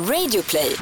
Radioplay. 0.00 0.76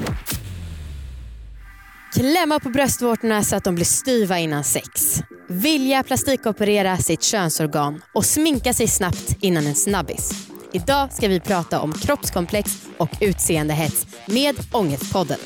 Klämma 2.14 2.60
på 2.60 2.68
bröstvårtorna 2.68 3.42
så 3.42 3.56
att 3.56 3.64
de 3.64 3.74
blir 3.74 3.84
styva 3.84 4.38
innan 4.38 4.64
sex. 4.64 5.20
Vilja 5.48 6.02
plastikoperera 6.02 6.96
sitt 6.96 7.22
könsorgan 7.22 8.02
och 8.14 8.24
sminka 8.24 8.72
sig 8.72 8.88
snabbt 8.88 9.36
innan 9.40 9.66
en 9.66 9.74
snabbis. 9.74 10.48
Idag 10.72 11.12
ska 11.12 11.28
vi 11.28 11.40
prata 11.40 11.80
om 11.80 11.92
kroppskomplex 11.92 12.70
och 12.96 13.10
utseendehets 13.20 14.06
med 14.26 14.56
Ångestpodden. 14.72 15.38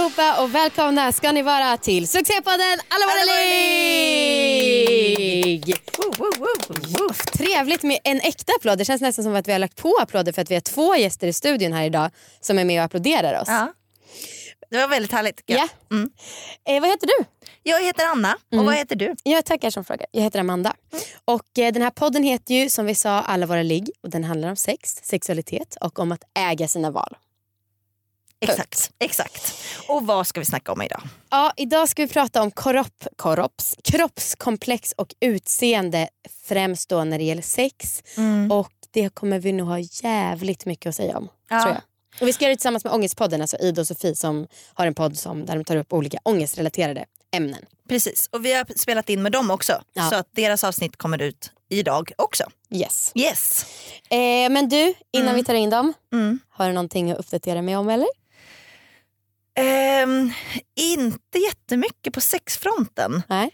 Allihopa 0.00 0.42
och 0.42 0.54
välkomna 0.54 1.12
ska 1.12 1.32
ni 1.32 1.42
vara 1.42 1.76
till 1.76 2.08
succépodden 2.08 2.78
Alla 2.88 3.06
våra 3.06 3.24
ligg! 3.24 4.84
Trevligt 7.32 7.82
med 7.82 7.98
en 8.04 8.20
äkta 8.20 8.52
applåd. 8.58 8.78
Det 8.78 8.84
känns 8.84 9.02
nästan 9.02 9.24
som 9.24 9.34
att 9.34 9.48
vi 9.48 9.52
har 9.52 9.58
lagt 9.58 9.76
på 9.76 9.98
applåder 10.02 10.32
för 10.32 10.42
att 10.42 10.50
vi 10.50 10.54
har 10.54 10.60
två 10.60 10.96
gäster 10.96 11.26
i 11.26 11.32
studion 11.32 11.72
här 11.72 11.84
idag 11.84 12.10
som 12.40 12.58
är 12.58 12.64
med 12.64 12.80
och 12.80 12.84
applåderar 12.84 13.40
oss. 13.40 13.48
Ja. 13.48 13.72
Det 14.70 14.76
var 14.76 14.88
väldigt 14.88 15.12
härligt. 15.12 15.42
Ja. 15.46 15.68
Mm. 15.90 16.10
Eh, 16.68 16.80
vad 16.80 16.90
heter 16.90 17.06
du? 17.06 17.24
Jag 17.62 17.84
heter 17.84 18.06
Anna 18.06 18.36
och 18.52 18.64
vad 18.64 18.74
heter 18.74 18.96
du? 18.96 19.14
Jag 19.22 19.44
tackar 19.44 19.70
som 19.70 19.84
frågar. 19.84 20.06
Jag 20.10 20.22
heter 20.22 20.40
Amanda. 20.40 20.74
Och 21.24 21.58
eh, 21.58 21.72
Den 21.72 21.82
här 21.82 21.90
podden 21.90 22.22
heter 22.22 22.54
ju 22.54 22.70
som 22.70 22.86
vi 22.86 22.94
sa 22.94 23.10
Alla 23.10 23.46
våra 23.46 23.62
ligg 23.62 23.90
och 24.02 24.10
den 24.10 24.24
handlar 24.24 24.48
om 24.48 24.56
sex, 24.56 25.00
sexualitet 25.02 25.76
och 25.80 25.98
om 25.98 26.12
att 26.12 26.22
äga 26.38 26.68
sina 26.68 26.90
val. 26.90 27.16
Exakt. 28.40 28.90
Exakt. 28.98 29.54
Och 29.88 30.06
vad 30.06 30.26
ska 30.26 30.40
vi 30.40 30.46
snacka 30.46 30.72
om 30.72 30.82
idag? 30.82 31.02
Ja, 31.30 31.52
idag 31.56 31.88
ska 31.88 32.02
vi 32.02 32.08
prata 32.08 32.42
om 32.42 32.50
korop, 32.50 33.04
korops, 33.16 33.76
kroppskomplex 33.84 34.92
och 34.96 35.14
utseende 35.20 36.08
främst 36.44 36.88
då 36.88 37.04
när 37.04 37.18
det 37.18 37.24
gäller 37.24 37.42
sex. 37.42 38.02
Och 38.50 38.72
det 38.90 39.08
kommer 39.14 39.38
vi 39.38 39.52
nog 39.52 39.68
ha 39.68 39.78
jävligt 39.78 40.66
mycket 40.66 40.86
att 40.90 40.94
säga 40.96 41.18
om. 41.18 41.28
Ja. 41.50 41.62
Tror 41.62 41.74
jag. 41.74 41.82
Och 42.20 42.28
vi 42.28 42.32
ska 42.32 42.44
göra 42.44 42.52
det 42.52 42.56
tillsammans 42.56 42.84
med 42.84 42.92
Ångestpodden, 42.92 43.40
alltså 43.40 43.56
Ida 43.56 43.80
och 43.80 43.86
Sofie 43.86 44.14
som 44.14 44.46
har 44.74 44.86
en 44.86 44.94
podd 44.94 45.18
som, 45.18 45.46
där 45.46 45.54
de 45.54 45.64
tar 45.64 45.76
upp 45.76 45.92
olika 45.92 46.18
ångestrelaterade 46.22 47.04
ämnen. 47.32 47.64
Precis. 47.88 48.28
Och 48.32 48.44
vi 48.44 48.52
har 48.52 48.78
spelat 48.78 49.08
in 49.10 49.22
med 49.22 49.32
dem 49.32 49.50
också. 49.50 49.82
Ja. 49.92 50.10
Så 50.10 50.16
att 50.16 50.28
deras 50.32 50.64
avsnitt 50.64 50.96
kommer 50.96 51.22
ut 51.22 51.52
idag 51.68 52.12
också. 52.16 52.44
Yes. 52.70 53.12
Yes. 53.14 53.66
Eh, 54.10 54.50
men 54.50 54.68
du, 54.68 54.94
innan 55.12 55.34
vi 55.34 55.44
tar 55.44 55.54
in 55.54 55.70
dem, 55.70 55.92
Mm. 56.12 56.38
har 56.50 56.66
du 56.66 56.72
någonting 56.72 57.10
att 57.10 57.18
uppdatera 57.18 57.62
mig 57.62 57.76
om 57.76 57.88
eller? 57.88 58.08
Ehm, 59.60 60.32
inte 60.74 61.38
jättemycket 61.38 62.14
på 62.14 62.20
sexfronten. 62.20 63.22
Nej. 63.28 63.50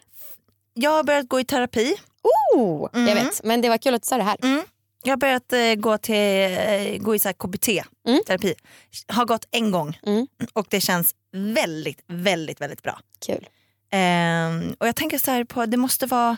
Jag 0.74 0.90
har 0.90 1.04
börjat 1.04 1.28
gå 1.28 1.40
i 1.40 1.44
terapi. 1.44 1.94
Oh, 2.54 2.88
Jag 2.92 3.02
Mm. 3.02 3.24
vet, 3.24 3.44
men 3.44 3.60
det 3.60 3.68
var 3.68 3.78
kul 3.78 3.94
att 3.94 4.02
du 4.02 4.06
sa 4.06 4.16
det 4.16 4.22
här. 4.22 4.36
Mm. 4.42 4.62
Jag 5.02 5.12
har 5.12 5.16
börjat 5.16 5.52
eh, 5.52 5.74
gå, 5.74 5.98
till, 5.98 6.14
eh, 6.44 6.98
gå 6.98 7.14
i 7.14 7.18
så 7.18 7.32
KBT-terapi. 7.32 8.54
Har 9.08 9.24
gått 9.24 9.48
en 9.50 9.70
gång 9.70 9.98
Mm. 10.06 10.26
och 10.52 10.66
det 10.70 10.80
känns 10.80 11.14
väldigt, 11.32 12.00
väldigt, 12.06 12.60
väldigt 12.60 12.82
bra. 12.82 13.00
Kul. 13.26 13.48
Ehm, 13.92 14.74
och 14.80 14.88
jag 14.88 14.96
tänker 14.96 15.18
så 15.18 15.30
här 15.30 15.44
på, 15.44 15.66
det 15.66 15.76
måste 15.76 16.06
vara 16.06 16.36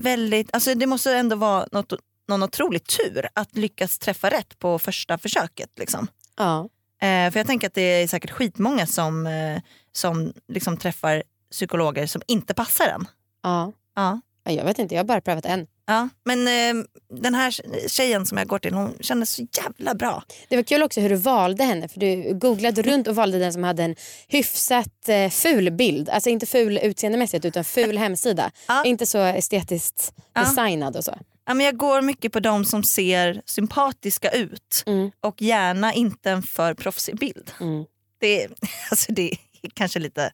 väldigt, 0.00 0.48
alltså 0.52 0.74
det 0.74 0.86
måste 0.86 1.12
ändå 1.16 1.36
vara 1.36 1.66
något, 1.72 1.92
någon 2.28 2.42
otrolig 2.42 2.84
tur 2.86 3.28
att 3.34 3.56
lyckas 3.56 3.98
träffa 3.98 4.30
rätt 4.30 4.58
på 4.58 4.78
första 4.78 5.18
försöket. 5.18 5.70
Liksom. 5.76 6.06
Ja. 6.36 6.68
Eh, 7.02 7.30
för 7.32 7.36
jag 7.40 7.46
tänker 7.46 7.66
att 7.66 7.74
det 7.74 7.82
är 8.02 8.08
säkert 8.08 8.30
skitmånga 8.30 8.86
som, 8.86 9.26
eh, 9.26 9.60
som 9.92 10.32
liksom 10.48 10.76
träffar 10.76 11.22
psykologer 11.50 12.06
som 12.06 12.22
inte 12.26 12.54
passar 12.54 12.88
en. 12.88 13.06
Ja. 13.42 13.72
Ja. 13.96 14.20
Ja, 14.44 14.52
Jag 14.52 14.64
vet 14.64 14.78
inte, 14.78 14.94
jag 14.94 15.00
har 15.00 15.06
bara 15.06 15.20
prövat 15.20 15.44
en. 15.46 15.66
Ja, 15.86 16.08
men 16.24 16.48
eh, 16.48 16.84
den 17.22 17.34
här 17.34 17.50
tjejen 17.88 18.26
som 18.26 18.38
jag 18.38 18.46
går 18.48 18.58
till, 18.58 18.74
hon 18.74 18.94
kändes 19.00 19.30
så 19.30 19.46
jävla 19.64 19.94
bra. 19.94 20.22
Det 20.48 20.56
var 20.56 20.62
kul 20.62 20.82
också 20.82 21.00
hur 21.00 21.08
du 21.08 21.14
valde 21.16 21.64
henne 21.64 21.88
för 21.88 22.00
du 22.00 22.34
googlade 22.34 22.82
runt 22.82 23.08
och 23.08 23.14
valde 23.14 23.38
den 23.38 23.52
som 23.52 23.64
hade 23.64 23.82
en 23.82 23.96
hyfsat 24.28 25.08
eh, 25.08 25.30
ful 25.30 25.70
bild. 25.70 26.08
Alltså 26.08 26.30
inte 26.30 26.46
ful 26.46 26.78
utseendemässigt 26.82 27.44
utan 27.44 27.64
ful 27.64 27.98
hemsida. 27.98 28.50
Ja. 28.68 28.84
Inte 28.84 29.06
så 29.06 29.18
estetiskt 29.18 30.12
Ja. 30.34 30.40
designad 30.40 30.96
och 30.96 31.04
så. 31.04 31.14
Ja, 31.48 31.54
men 31.54 31.66
jag 31.66 31.76
går 31.76 32.02
mycket 32.02 32.32
på 32.32 32.40
de 32.40 32.64
som 32.64 32.82
ser 32.82 33.42
sympatiska 33.46 34.30
ut 34.30 34.82
Mm. 34.86 35.10
och 35.20 35.42
gärna 35.42 35.92
inte 35.94 36.30
en 36.30 36.42
för 36.42 36.74
proffsig 36.74 37.18
bild. 37.18 37.50
Mm. 37.60 37.84
Det, 38.20 38.48
alltså 38.90 39.12
det 39.12 39.30
är 39.62 39.70
kanske 39.74 39.98
lite 39.98 40.32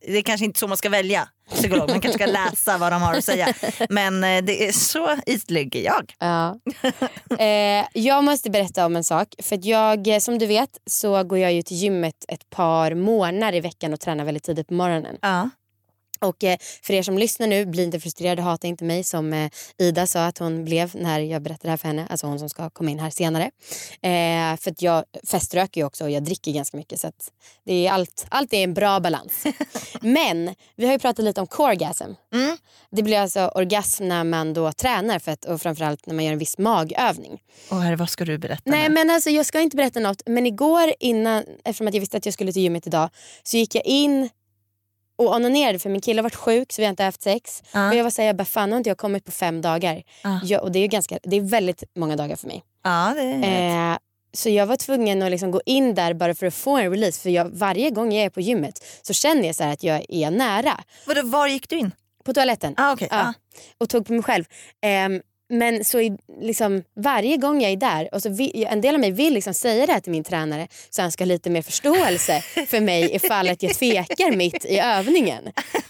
det 0.00 0.18
är 0.18 0.22
kanske 0.22 0.44
inte 0.44 0.58
så 0.60 0.68
man 0.68 0.76
ska 0.76 0.88
välja 0.88 1.28
psykolog, 1.50 1.90
man 1.90 2.00
kanske 2.00 2.18
ska 2.22 2.26
läsa 2.32 2.78
vad 2.78 2.92
de 2.92 3.02
har 3.02 3.14
att 3.14 3.24
säga. 3.24 3.54
Men 3.88 4.24
eh, 4.24 4.44
det 4.44 4.68
är 4.68 4.72
så 4.72 5.16
ytlig 5.26 5.76
jag. 5.76 6.14
Ja. 6.18 6.58
eh, 7.38 7.86
jag 7.92 8.24
måste 8.24 8.50
berätta 8.50 8.86
om 8.86 8.96
en 8.96 9.04
sak. 9.04 9.34
För 9.42 9.58
jag, 9.62 10.08
eh, 10.08 10.18
som 10.18 10.38
du 10.38 10.46
vet 10.46 10.70
så 10.86 11.24
går 11.24 11.38
jag 11.38 11.52
ju 11.52 11.62
till 11.62 11.76
gymmet 11.76 12.24
ett 12.28 12.50
par 12.50 12.94
månader 12.94 13.54
i 13.58 13.60
veckan 13.60 13.92
och 13.92 14.00
tränar 14.00 14.24
väldigt 14.24 14.42
tidigt 14.44 14.68
på 14.68 14.74
morgonen. 14.74 15.16
Ja. 15.22 15.50
Och 16.24 16.44
eh, 16.44 16.58
för 16.82 16.94
er 16.94 17.02
som 17.02 17.18
lyssnar 17.18 17.46
nu, 17.46 17.66
bli 17.66 17.84
inte 17.84 18.00
frustrerade, 18.00 18.42
hata 18.42 18.66
inte 18.66 18.84
mig 18.84 19.04
som 19.04 19.32
eh, 19.32 19.50
Ida 19.78 20.06
sa 20.06 20.26
att 20.26 20.38
hon 20.38 20.64
blev 20.64 20.96
när 20.96 21.20
jag 21.20 21.42
berättade 21.42 21.66
det 21.66 21.70
här 21.70 21.76
för 21.76 21.88
henne, 21.88 22.06
alltså 22.10 22.26
hon 22.26 22.38
som 22.38 22.48
ska 22.48 22.70
komma 22.70 22.90
in 22.90 22.98
här 22.98 23.10
senare. 23.10 23.50
Eh, 24.02 24.56
för 24.56 24.70
att 24.70 24.82
jag 24.82 25.04
feströker 25.26 25.80
ju 25.80 25.86
också 25.86 26.04
och 26.04 26.10
jag 26.10 26.22
dricker 26.22 26.52
ganska 26.52 26.76
mycket 26.76 27.00
så 27.00 27.10
det 27.64 27.86
är 27.86 27.92
allt, 27.92 28.26
allt 28.28 28.52
är 28.52 28.64
en 28.64 28.74
bra 28.74 29.00
balans. 29.00 29.44
Men 30.00 30.54
vi 30.76 30.86
har 30.86 30.92
ju 30.92 30.98
pratat 30.98 31.24
lite 31.24 31.40
om 31.40 31.46
coregasm. 31.46 32.10
Mm. 32.34 32.56
Det 32.90 33.02
blir 33.02 33.18
alltså 33.18 33.48
orgasm 33.54 34.08
när 34.08 34.24
man 34.24 34.54
då 34.54 34.72
tränar 34.72 35.18
för 35.18 35.32
att, 35.32 35.44
och 35.44 35.62
framförallt 35.62 36.06
när 36.06 36.14
man 36.14 36.24
gör 36.24 36.32
en 36.32 36.38
viss 36.38 36.58
magövning. 36.58 37.40
Och 37.70 37.82
här, 37.82 37.96
vad 37.96 38.10
ska 38.10 38.24
du 38.24 38.38
berätta 38.38 38.62
Nej 38.64 38.88
nu? 38.88 38.94
men 38.94 39.10
alltså 39.10 39.30
jag 39.30 39.46
ska 39.46 39.60
inte 39.60 39.76
berätta 39.76 40.00
något 40.00 40.22
men 40.26 40.46
igår 40.46 40.92
innan, 41.00 41.44
eftersom 41.64 41.88
att 41.88 41.94
jag 41.94 42.00
visste 42.00 42.16
att 42.16 42.26
jag 42.26 42.32
skulle 42.32 42.52
till 42.52 42.62
gymmet 42.62 42.86
idag 42.86 43.10
så 43.42 43.56
gick 43.56 43.74
jag 43.74 43.86
in 43.86 44.28
och 45.16 45.34
onanerade 45.34 45.78
för 45.78 45.90
min 45.90 46.00
kille 46.00 46.18
har 46.18 46.22
varit 46.22 46.34
sjuk 46.34 46.72
så 46.72 46.82
vi 46.82 46.86
har 46.86 46.90
inte 46.90 47.02
haft 47.04 47.22
sex. 47.22 47.62
Ja. 47.72 47.88
Och 47.88 47.94
jag 47.94 48.04
var 48.04 48.10
såhär, 48.10 48.26
jag 48.26 48.36
bara 48.36 48.44
fan 48.44 48.70
har 48.72 48.76
inte 48.78 48.90
jag 48.90 48.98
kommit 48.98 49.24
på 49.24 49.32
fem 49.32 49.62
dagar. 49.62 50.02
Ja. 50.22 50.40
Jag, 50.44 50.62
och 50.62 50.72
det 50.72 50.78
är 50.78 50.86
ganska, 50.86 51.18
det 51.22 51.36
är 51.36 51.40
väldigt 51.40 51.82
många 51.96 52.16
dagar 52.16 52.36
för 52.36 52.46
mig. 52.46 52.64
Ja, 52.84 53.12
det 53.16 53.22
är 53.22 53.92
Eh, 53.92 53.98
så 54.32 54.48
jag 54.48 54.66
var 54.66 54.76
tvungen 54.76 55.22
att 55.22 55.30
liksom 55.30 55.50
gå 55.50 55.60
in 55.66 55.94
där 55.94 56.14
bara 56.14 56.34
för 56.34 56.46
att 56.46 56.54
få 56.54 56.76
en 56.76 56.90
release. 56.90 57.20
För 57.20 57.30
jag, 57.30 57.50
varje 57.52 57.90
gång 57.90 58.12
jag 58.12 58.24
är 58.24 58.30
på 58.30 58.40
gymmet 58.40 58.84
så 59.02 59.12
känner 59.12 59.46
jag 59.46 59.56
så 59.56 59.64
att 59.64 59.82
jag 59.82 60.04
är 60.08 60.30
nära. 60.30 60.80
Vadå, 61.06 61.22
var 61.22 61.46
gick 61.46 61.68
du 61.68 61.78
in? 61.78 61.90
På 62.24 62.34
toaletten. 62.34 62.74
Ah, 62.76 62.92
okay. 62.92 63.08
Ja. 63.10 63.32
och 63.78 63.88
tog 63.88 64.06
på 64.06 64.12
mig 64.12 64.22
själv. 64.22 64.44
Ehm, 64.82 65.20
men 65.48 65.84
så 65.84 66.00
i, 66.00 66.16
liksom, 66.40 66.82
varje 66.96 67.36
gång 67.36 67.62
jag 67.62 67.72
är 67.72 67.76
där, 67.76 68.14
och 68.14 68.22
så 68.22 68.28
vi, 68.28 68.64
en 68.64 68.80
del 68.80 68.94
av 68.94 69.00
mig 69.00 69.10
vill 69.10 69.34
liksom 69.34 69.54
säga 69.54 69.86
det 69.86 69.92
här 69.92 70.00
till 70.00 70.12
min 70.12 70.24
tränare 70.24 70.68
så 70.90 71.02
han 71.02 71.12
ska 71.12 71.24
ha 71.24 71.26
lite 71.26 71.50
mer 71.50 71.62
förståelse 71.62 72.40
för 72.68 72.80
mig 72.80 73.14
ifall 73.14 73.48
att 73.48 73.62
jag 73.62 73.74
tvekar 73.74 74.36
mitt 74.36 74.64
i 74.64 74.78
övningen. 74.78 75.42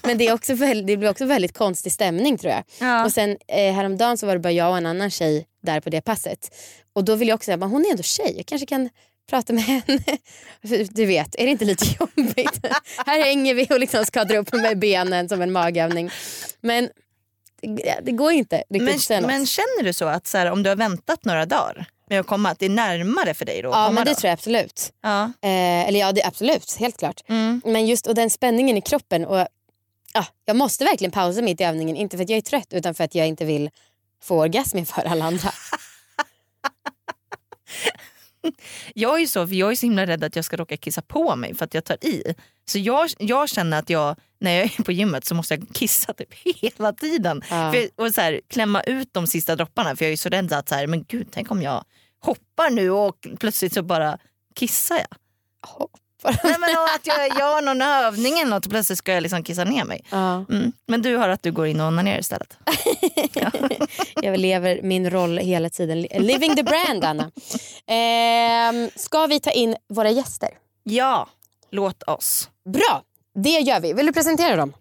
Men 0.03 0.17
det, 0.17 0.27
är 0.27 0.33
också 0.33 0.53
väldigt, 0.53 0.87
det 0.87 0.97
blir 0.97 1.09
också 1.09 1.25
väldigt 1.25 1.57
konstig 1.57 1.91
stämning 1.91 2.37
tror 2.37 2.53
jag. 2.53 2.63
Ja. 2.79 3.05
Och 3.05 3.11
sen 3.11 3.37
eh, 3.47 3.73
häromdagen 3.73 4.17
så 4.17 4.25
var 4.25 4.33
det 4.33 4.39
bara 4.39 4.53
jag 4.53 4.69
och 4.69 4.77
en 4.77 4.85
annan 4.85 5.11
tjej 5.11 5.45
där 5.63 5.79
på 5.79 5.89
det 5.89 6.01
passet. 6.01 6.55
Och 6.93 7.05
då 7.05 7.15
vill 7.15 7.27
jag 7.27 7.35
också 7.35 7.45
säga, 7.45 7.57
men 7.57 7.69
hon 7.69 7.85
är 7.85 7.91
ändå 7.91 8.03
tjej, 8.03 8.33
jag 8.37 8.45
kanske 8.45 8.65
kan 8.65 8.89
prata 9.29 9.53
med 9.53 9.63
henne. 9.63 10.03
Du 10.89 11.05
vet, 11.05 11.35
är 11.35 11.45
det 11.45 11.51
inte 11.51 11.65
lite 11.65 11.85
jobbigt? 11.99 12.65
Här 13.05 13.23
hänger 13.23 13.53
vi 13.53 13.67
och 13.69 13.79
liksom 13.79 14.05
ska 14.05 14.23
dra 14.23 14.37
upp 14.37 14.53
med 14.53 14.79
benen 14.79 15.29
som 15.29 15.41
en 15.41 15.51
magövning. 15.51 16.09
Men 16.61 16.89
det, 17.61 17.99
det 18.03 18.11
går 18.11 18.31
inte 18.31 18.63
riktigt 18.69 19.09
Men, 19.09 19.25
men 19.25 19.45
känner 19.45 19.83
du 19.83 19.93
så 19.93 20.05
att 20.05 20.27
så 20.27 20.37
här, 20.37 20.51
om 20.51 20.63
du 20.63 20.69
har 20.69 20.75
väntat 20.75 21.25
några 21.25 21.45
dagar 21.45 21.87
med 22.09 22.19
att 22.19 22.27
komma, 22.27 22.49
att 22.49 22.59
det 22.59 22.65
är 22.65 22.69
närmare 22.69 23.33
för 23.33 23.45
dig 23.45 23.61
då 23.61 23.69
Ja 23.69 23.91
men 23.91 24.05
det 24.05 24.11
då? 24.11 24.15
tror 24.15 24.29
jag 24.29 24.33
absolut. 24.33 24.93
Ja. 25.01 25.23
Eh, 25.23 25.87
eller 25.87 25.99
ja 25.99 26.11
det 26.11 26.23
absolut, 26.23 26.75
helt 26.79 26.97
klart. 26.97 27.21
Mm. 27.29 27.61
Men 27.65 27.87
just 27.87 28.07
och 28.07 28.15
den 28.15 28.29
spänningen 28.29 28.77
i 28.77 28.81
kroppen 28.81 29.25
och 29.25 29.47
ja, 30.13 30.25
jag 30.45 30.55
måste 30.55 30.83
verkligen 30.83 31.11
pausa 31.11 31.41
mitt 31.41 31.61
i 31.61 31.63
övningen. 31.63 31.95
Inte 31.95 32.17
för 32.17 32.23
att 32.23 32.29
jag 32.29 32.37
är 32.37 32.41
trött 32.41 32.73
utan 32.73 32.95
för 32.95 33.03
att 33.03 33.15
jag 33.15 33.27
inte 33.27 33.45
vill 33.45 33.69
få 34.23 34.39
orgasm 34.39 34.85
för 34.85 35.01
alla 35.01 35.25
andra. 35.25 35.49
Jag 38.93 39.21
är 39.21 39.25
så, 39.25 39.47
för 39.47 39.55
jag 39.55 39.71
är 39.71 39.75
så 39.75 39.85
himla 39.85 40.07
rädd 40.07 40.23
att 40.23 40.35
jag 40.35 40.45
ska 40.45 40.57
råka 40.57 40.77
kissa 40.77 41.01
på 41.01 41.35
mig 41.35 41.55
för 41.55 41.65
att 41.65 41.73
jag 41.73 41.83
tar 41.83 42.05
i. 42.05 42.23
Så 42.65 42.79
jag, 42.79 43.09
jag 43.17 43.49
känner 43.49 43.79
att 43.79 43.89
jag, 43.89 44.15
när 44.39 44.51
jag 44.51 44.63
är 44.63 44.83
på 44.83 44.91
gymmet 44.91 45.25
så 45.25 45.35
måste 45.35 45.53
jag 45.53 45.67
kissa 45.73 46.13
typ 46.13 46.33
hela 46.33 46.93
tiden. 46.93 47.41
Ja. 47.49 47.73
För, 47.73 48.03
och 48.03 48.13
så 48.13 48.21
här, 48.21 48.41
klämma 48.47 48.81
ut 48.81 49.09
de 49.11 49.27
sista 49.27 49.55
dropparna 49.55 49.95
för 49.95 50.05
jag 50.05 50.11
är 50.11 50.17
så 50.17 50.29
rädd 50.29 50.53
att 50.53 50.69
så 50.69 50.75
här, 50.75 50.87
men 50.87 51.03
gud 51.03 51.27
tänk 51.31 51.51
om 51.51 51.61
jag 51.61 51.85
hoppar 52.19 52.69
nu 52.69 52.91
och 52.91 53.27
plötsligt 53.39 53.73
så 53.73 53.83
bara 53.83 54.17
kissar 54.55 54.95
jag. 54.95 55.17
Nej, 56.43 56.55
men 56.59 56.69
att 56.95 57.07
jag 57.07 57.39
gör 57.39 57.61
någon 57.61 57.81
övning 57.81 58.39
eller 58.39 58.49
något 58.49 58.65
och 58.65 58.71
plötsligt 58.71 58.97
ska 58.99 59.13
jag 59.13 59.23
liksom 59.23 59.43
kissa 59.43 59.63
ner 59.63 59.85
mig. 59.85 60.01
Ja. 60.09 60.45
Mm. 60.49 60.71
Men 60.87 61.01
du 61.01 61.17
har 61.17 61.29
att 61.29 61.43
du 61.43 61.51
går 61.51 61.67
in 61.67 61.81
och 61.81 61.87
onanerar 61.87 62.19
istället. 62.19 62.57
Jag 64.21 64.39
lever 64.39 64.79
min 64.83 65.09
roll 65.09 65.37
hela 65.37 65.69
tiden. 65.69 66.01
Living 66.01 66.55
the 66.55 66.63
brand 66.63 67.03
Anna. 67.03 67.31
Ehm, 67.87 68.89
ska 68.95 69.27
vi 69.27 69.39
ta 69.39 69.51
in 69.51 69.75
våra 69.89 70.09
gäster? 70.09 70.49
Ja, 70.83 71.29
låt 71.71 72.03
oss. 72.03 72.49
Bra, 72.73 73.01
det 73.35 73.49
gör 73.49 73.79
vi. 73.79 73.93
Vill 73.93 74.05
du 74.05 74.13
presentera 74.13 74.55
dem? 74.55 74.73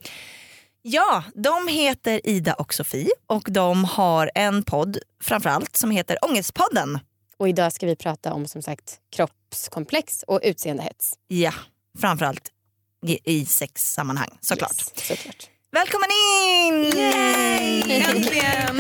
Ja, 0.83 1.25
de 1.35 1.69
heter 1.69 2.21
Ida 2.25 2.55
och 2.55 2.75
Sofie 2.75 3.11
och 3.27 3.49
de 3.51 3.85
har 3.85 4.31
en 4.35 4.63
podd 4.63 4.99
framförallt 5.23 5.77
som 5.77 5.91
heter 5.91 6.19
Ångestpodden. 6.25 6.99
Och 7.45 7.49
idag 7.49 7.73
ska 7.73 7.87
vi 7.87 7.97
prata 7.97 8.33
om 8.33 8.47
som 8.47 8.63
sagt 8.63 9.01
kroppskomplex 9.11 10.23
och 10.23 10.41
utseendehets. 10.43 11.13
Ja, 11.29 11.53
framförallt 11.99 12.53
i, 13.25 13.47
sexsammanhang 13.47 14.39
såklart. 14.41 14.73
Yes, 14.73 15.09
såklart. 15.09 15.51
Välkommen 15.75 16.09
in! 16.11 16.85
Äntligen! 17.91 18.77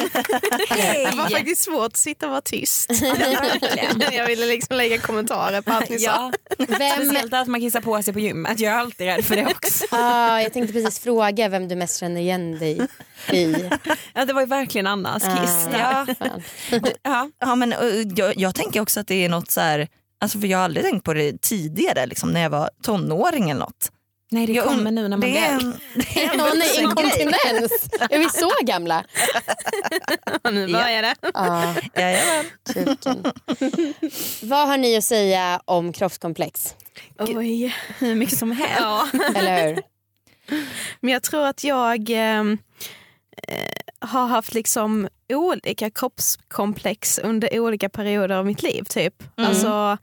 Det 0.69 1.17
var 1.17 1.31
faktiskt 1.31 1.63
svårt 1.63 1.87
att 1.87 1.97
sitta 1.97 2.27
och 2.27 2.31
vara 2.31 2.41
tyst. 2.41 2.91
jag 4.13 4.27
ville 4.27 4.47
liksom 4.47 4.77
lägga 4.77 4.99
kommentarer 4.99 5.61
på 5.61 5.73
allt 5.73 5.91
ni 5.91 5.99
sa. 5.99 6.11
Ja. 6.11 6.33
Vem, 6.69 7.05
Speciellt 7.05 7.35
att 7.35 7.47
man 7.47 7.61
kissar 7.61 7.81
på 7.81 8.03
sig 8.03 8.15
på 8.15 8.21
gymmet. 8.21 8.61
Jag 8.61 8.73
är 8.73 8.77
alltid 8.79 9.07
rädd 9.07 9.25
för 9.25 9.37
det 9.37 9.47
också. 9.47 9.85
ah, 9.91 10.41
jag 10.41 10.53
tänkte 10.53 10.73
precis 10.73 10.99
fråga 10.99 11.49
vem 11.49 11.69
du 11.69 11.77
mest 11.77 12.01
känner 12.01 12.21
igen 12.21 12.59
dig 12.59 12.89
i. 13.33 13.71
Ja, 14.15 14.25
det 14.25 14.33
var 14.33 14.41
ju 14.41 14.47
verkligen 14.47 14.87
Annas 14.87 15.23
kiss. 15.23 15.69
Ah, 15.75 16.07
Ja. 16.21 16.31
Ja. 17.03 17.31
Ja, 17.41 17.55
men, 17.55 17.75
jag, 18.17 18.37
jag 18.37 18.55
tänker 18.55 18.81
också 18.81 19.01
att 19.01 19.07
det 19.09 19.25
är 19.25 19.29
något 19.29 19.51
så 19.51 19.61
här, 19.61 19.89
alltså 20.21 20.39
för 20.41 20.47
jag 20.47 20.59
har 20.59 20.65
aldrig 20.65 20.85
tänkt 20.87 21.05
på 21.05 21.15
det 21.15 21.41
tidigare 21.43 22.07
liksom, 22.07 22.31
när 22.31 22.41
jag 22.43 22.51
var 22.51 22.71
tonåring 22.83 23.51
eller 23.51 23.61
något. 23.61 23.91
Nej 24.35 24.47
det 24.47 24.61
kommer 24.61 24.91
nu 24.91 25.09
när 25.09 25.17
man 25.17 25.21
det 25.21 25.39
är 25.39 25.57
blir 25.57 25.67
en, 25.69 25.81
det 25.95 26.25
är 26.25 26.33
en 26.33 26.39
nej, 26.59 26.69
grej. 26.75 26.85
inkontinens! 26.85 27.89
Är 28.11 28.19
vi 28.19 28.29
så 28.29 28.51
gamla? 28.63 29.05
Nu 30.53 30.73
börjar 30.73 31.03
det. 31.03 31.15
Ja, 31.35 31.75
Jajamän. 31.95 32.45
Vad 34.43 34.69
har 34.69 34.77
ni 34.77 34.97
att 34.97 35.05
säga 35.05 35.61
om 35.65 35.93
kroppskomplex? 35.93 36.75
Oj. 37.19 37.77
hur 37.99 38.15
mycket 38.15 38.39
som 38.39 38.53
helst. 38.53 38.81
Ja. 38.81 39.09
Eller 39.35 39.67
hur? 39.67 39.83
Men 41.01 41.13
jag 41.13 41.23
tror 41.23 41.47
att 41.47 41.65
jag 41.65 42.11
ehm, 42.11 42.59
eh, 43.49 44.09
har 44.09 44.27
haft 44.27 44.55
liksom 44.55 45.09
olika 45.33 45.91
kroppskomplex 45.91 47.19
under 47.19 47.61
olika 47.61 47.89
perioder 47.89 48.35
av 48.35 48.47
mitt 48.47 48.63
liv. 48.63 48.83
typ. 48.89 49.23
Mm. 49.37 49.51
Alltså, 49.51 49.99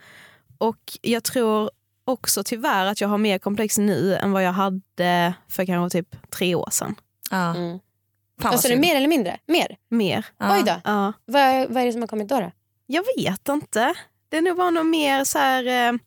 och 0.58 0.80
jag 1.02 1.24
tror 1.24 1.72
också 2.06 2.44
tyvärr 2.44 2.86
att 2.86 3.02
jag 3.02 3.08
har 3.08 3.18
mer 3.18 3.38
komplex 3.38 3.78
nu 3.78 4.16
än 4.16 4.32
vad 4.32 4.44
jag 4.44 4.52
hade 4.54 5.34
för 5.50 5.66
kanske 5.66 5.98
typ 6.02 6.32
tre 6.32 6.56
år 6.56 6.70
sedan. 6.72 6.96
Ja. 7.32 7.56
Mm. 7.56 7.80
Du, 8.52 8.58
synd. 8.58 8.82
mer 8.82 8.96
eller 8.96 9.08
mindre? 9.08 9.40
Mer? 9.48 9.78
Mer. 9.90 10.26
Ja. 10.38 10.56
Oj 10.58 10.64
då. 10.66 10.82
Ja. 10.84 11.14
Vad, 11.26 11.70
vad 11.70 11.82
är 11.82 11.86
det 11.86 11.92
som 11.92 12.02
har 12.02 12.08
kommit 12.08 12.28
då? 12.28 12.40
då? 12.40 12.52
Jag 12.86 13.04
vet 13.18 13.50
inte. 13.50 13.94
Det 14.30 14.38
är 14.38 14.42
nog 14.42 14.58
bara 14.58 14.70
något 14.70 14.86
mer 14.86 15.24
så 15.24 15.40
här, 15.40 15.66
eh, 15.90 15.98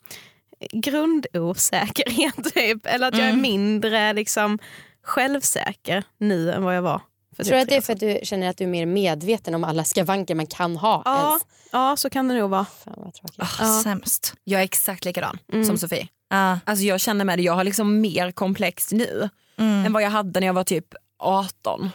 grundosäkerhet 0.72 2.34
typ. 2.54 2.86
Eller 2.86 3.08
att 3.08 3.16
jag 3.16 3.26
är 3.26 3.30
Mm. 3.30 3.42
mindre 3.42 4.12
liksom, 4.12 4.58
självsäker 5.02 6.04
nu 6.18 6.52
än 6.52 6.62
vad 6.64 6.76
jag 6.76 6.82
var. 6.82 7.00
För 7.34 7.44
Tror 7.44 7.56
du 7.56 7.62
att 7.62 7.68
det 7.68 7.76
är 7.76 7.80
för 7.80 7.92
att 7.92 8.00
du 8.00 8.18
känner 8.22 8.48
att 8.50 8.56
du 8.56 8.64
är 8.64 8.68
mer 8.68 8.86
medveten 8.86 9.54
om 9.54 9.64
alla 9.64 9.84
skavanker 9.84 10.34
man 10.34 10.46
kan 10.46 10.76
ha? 10.76 11.02
Ja. 11.04 11.28
ens? 11.28 11.42
Ja, 11.72 11.96
så 11.96 12.10
kan 12.10 12.28
det 12.28 12.34
nog 12.34 12.50
vara. 12.50 12.64
Fan 12.84 12.94
vad 12.96 13.14
tråkigt. 13.14 13.40
Ah, 13.42 13.46
Ja. 13.60 13.80
Sämst. 13.82 14.34
Jag 14.44 14.60
är 14.60 14.64
exakt 14.64 15.04
likadan 15.04 15.38
Mm. 15.52 15.64
som 15.64 15.78
Sofie. 15.78 16.08
Ja. 16.30 16.58
Alltså 16.64 16.84
jag 16.84 17.00
känner 17.00 17.24
med 17.24 17.38
det, 17.38 17.42
jag 17.42 17.52
har 17.54 17.64
liksom 17.64 18.00
mer 18.00 18.30
komplex 18.32 18.92
nu 18.92 19.28
Mm. 19.58 19.84
än 19.86 19.92
vad 19.92 20.02
jag 20.02 20.10
hade 20.10 20.40
när 20.40 20.46
jag 20.46 20.54
var 20.54 20.64
typ 20.64 20.94
18. 21.18 21.90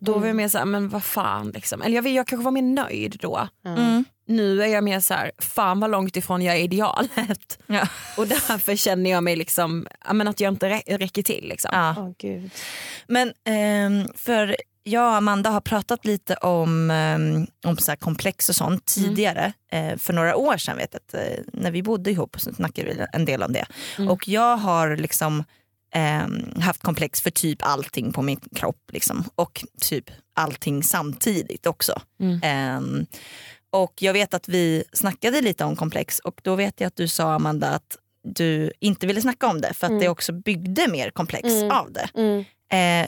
Då 0.00 0.12
var 0.12 0.16
Mm. 0.18 0.28
jag 0.28 0.36
mer 0.36 0.48
såhär, 0.48 0.64
men 0.64 0.88
vad 0.88 1.04
fan 1.04 1.50
liksom. 1.50 1.82
Eller 1.82 1.94
jag, 1.94 2.02
vill- 2.02 2.14
jag 2.14 2.26
kanske 2.26 2.44
var 2.44 2.50
mer 2.52 2.62
nöjd 2.62 3.16
då. 3.20 3.48
Mm. 3.66 4.04
Nu 4.26 4.62
är 4.62 4.66
jag 4.66 4.84
mer 4.84 5.00
så 5.00 5.14
här, 5.14 5.30
fan 5.38 5.80
vad 5.80 5.90
långt 5.90 6.16
ifrån 6.16 6.42
jag 6.42 6.56
är 6.56 6.60
idealet. 6.60 7.58
Ja. 7.66 7.88
Och 8.16 8.26
därför 8.26 8.76
känner 8.76 9.10
jag 9.10 9.24
mig 9.24 9.36
liksom, 9.36 9.86
men 10.12 10.28
att 10.28 10.40
jag 10.40 10.52
inte 10.52 10.68
rä- 10.68 10.98
räcker 10.98 11.22
till. 11.22 11.48
Liksom. 11.48 11.70
Ja. 11.72 11.94
Åh, 11.98 12.10
gud. 12.18 12.50
Men 13.06 13.32
ehm, 13.44 14.08
för 14.14 14.56
jag 14.82 15.08
och 15.10 15.16
Amanda 15.16 15.50
har 15.50 15.60
pratat 15.60 16.04
lite 16.04 16.34
om, 16.34 16.90
ehm, 16.90 17.46
om 17.64 17.76
så 17.78 17.90
här 17.90 17.96
komplex 17.96 18.48
och 18.48 18.56
sånt 18.56 18.84
tidigare. 18.86 19.52
Eh, 19.72 19.96
för 19.96 20.12
några 20.12 20.36
år 20.36 20.56
sedan 20.56 20.76
vet 20.76 20.94
jag 20.94 21.00
att 21.06 21.14
eh, 21.30 21.38
när 21.52 21.70
vi 21.70 21.82
bodde 21.82 22.10
ihop 22.10 22.40
så 22.40 22.54
snackade 22.54 22.88
vi 22.94 23.06
en 23.12 23.24
del 23.24 23.42
om 23.42 23.52
det. 23.52 23.66
Mm. 23.98 24.10
Och 24.10 24.28
jag 24.28 24.56
har 24.56 24.96
liksom 24.96 25.44
ehm, 25.94 26.60
haft 26.60 26.82
komplex 26.82 27.20
för 27.20 27.30
typ 27.30 27.58
allting 27.62 28.12
på 28.12 28.22
min 28.22 28.40
kropp. 28.56 28.90
Liksom. 28.92 29.24
Och 29.34 29.64
typ 29.80 30.10
allting 30.34 30.82
samtidigt 30.82 31.66
också. 31.66 32.00
Mm. 32.20 32.40
Ehm, 32.42 33.06
och 33.70 33.92
jag 33.98 34.12
vet 34.12 34.34
att 34.34 34.48
vi 34.48 34.84
snackade 34.92 35.40
lite 35.40 35.64
om 35.64 35.76
komplex 35.76 36.18
och 36.18 36.40
då 36.44 36.54
vet 36.54 36.80
jag 36.80 36.86
att 36.88 36.96
du 36.96 37.08
sa 37.08 37.32
Amanda 37.34 37.68
att 37.68 37.96
du 38.22 38.72
inte 38.80 39.06
ville 39.06 39.20
snacka 39.20 39.46
om 39.46 39.60
det 39.60 39.74
för 39.74 39.86
att 39.86 39.90
Mm. 39.90 40.00
det 40.02 40.08
också 40.08 40.32
byggde 40.32 40.88
mer 40.88 41.10
komplex 41.10 41.48
Mm. 41.48 41.70
av 41.70 41.92
det. 41.92 42.08
Mm. 42.14 42.44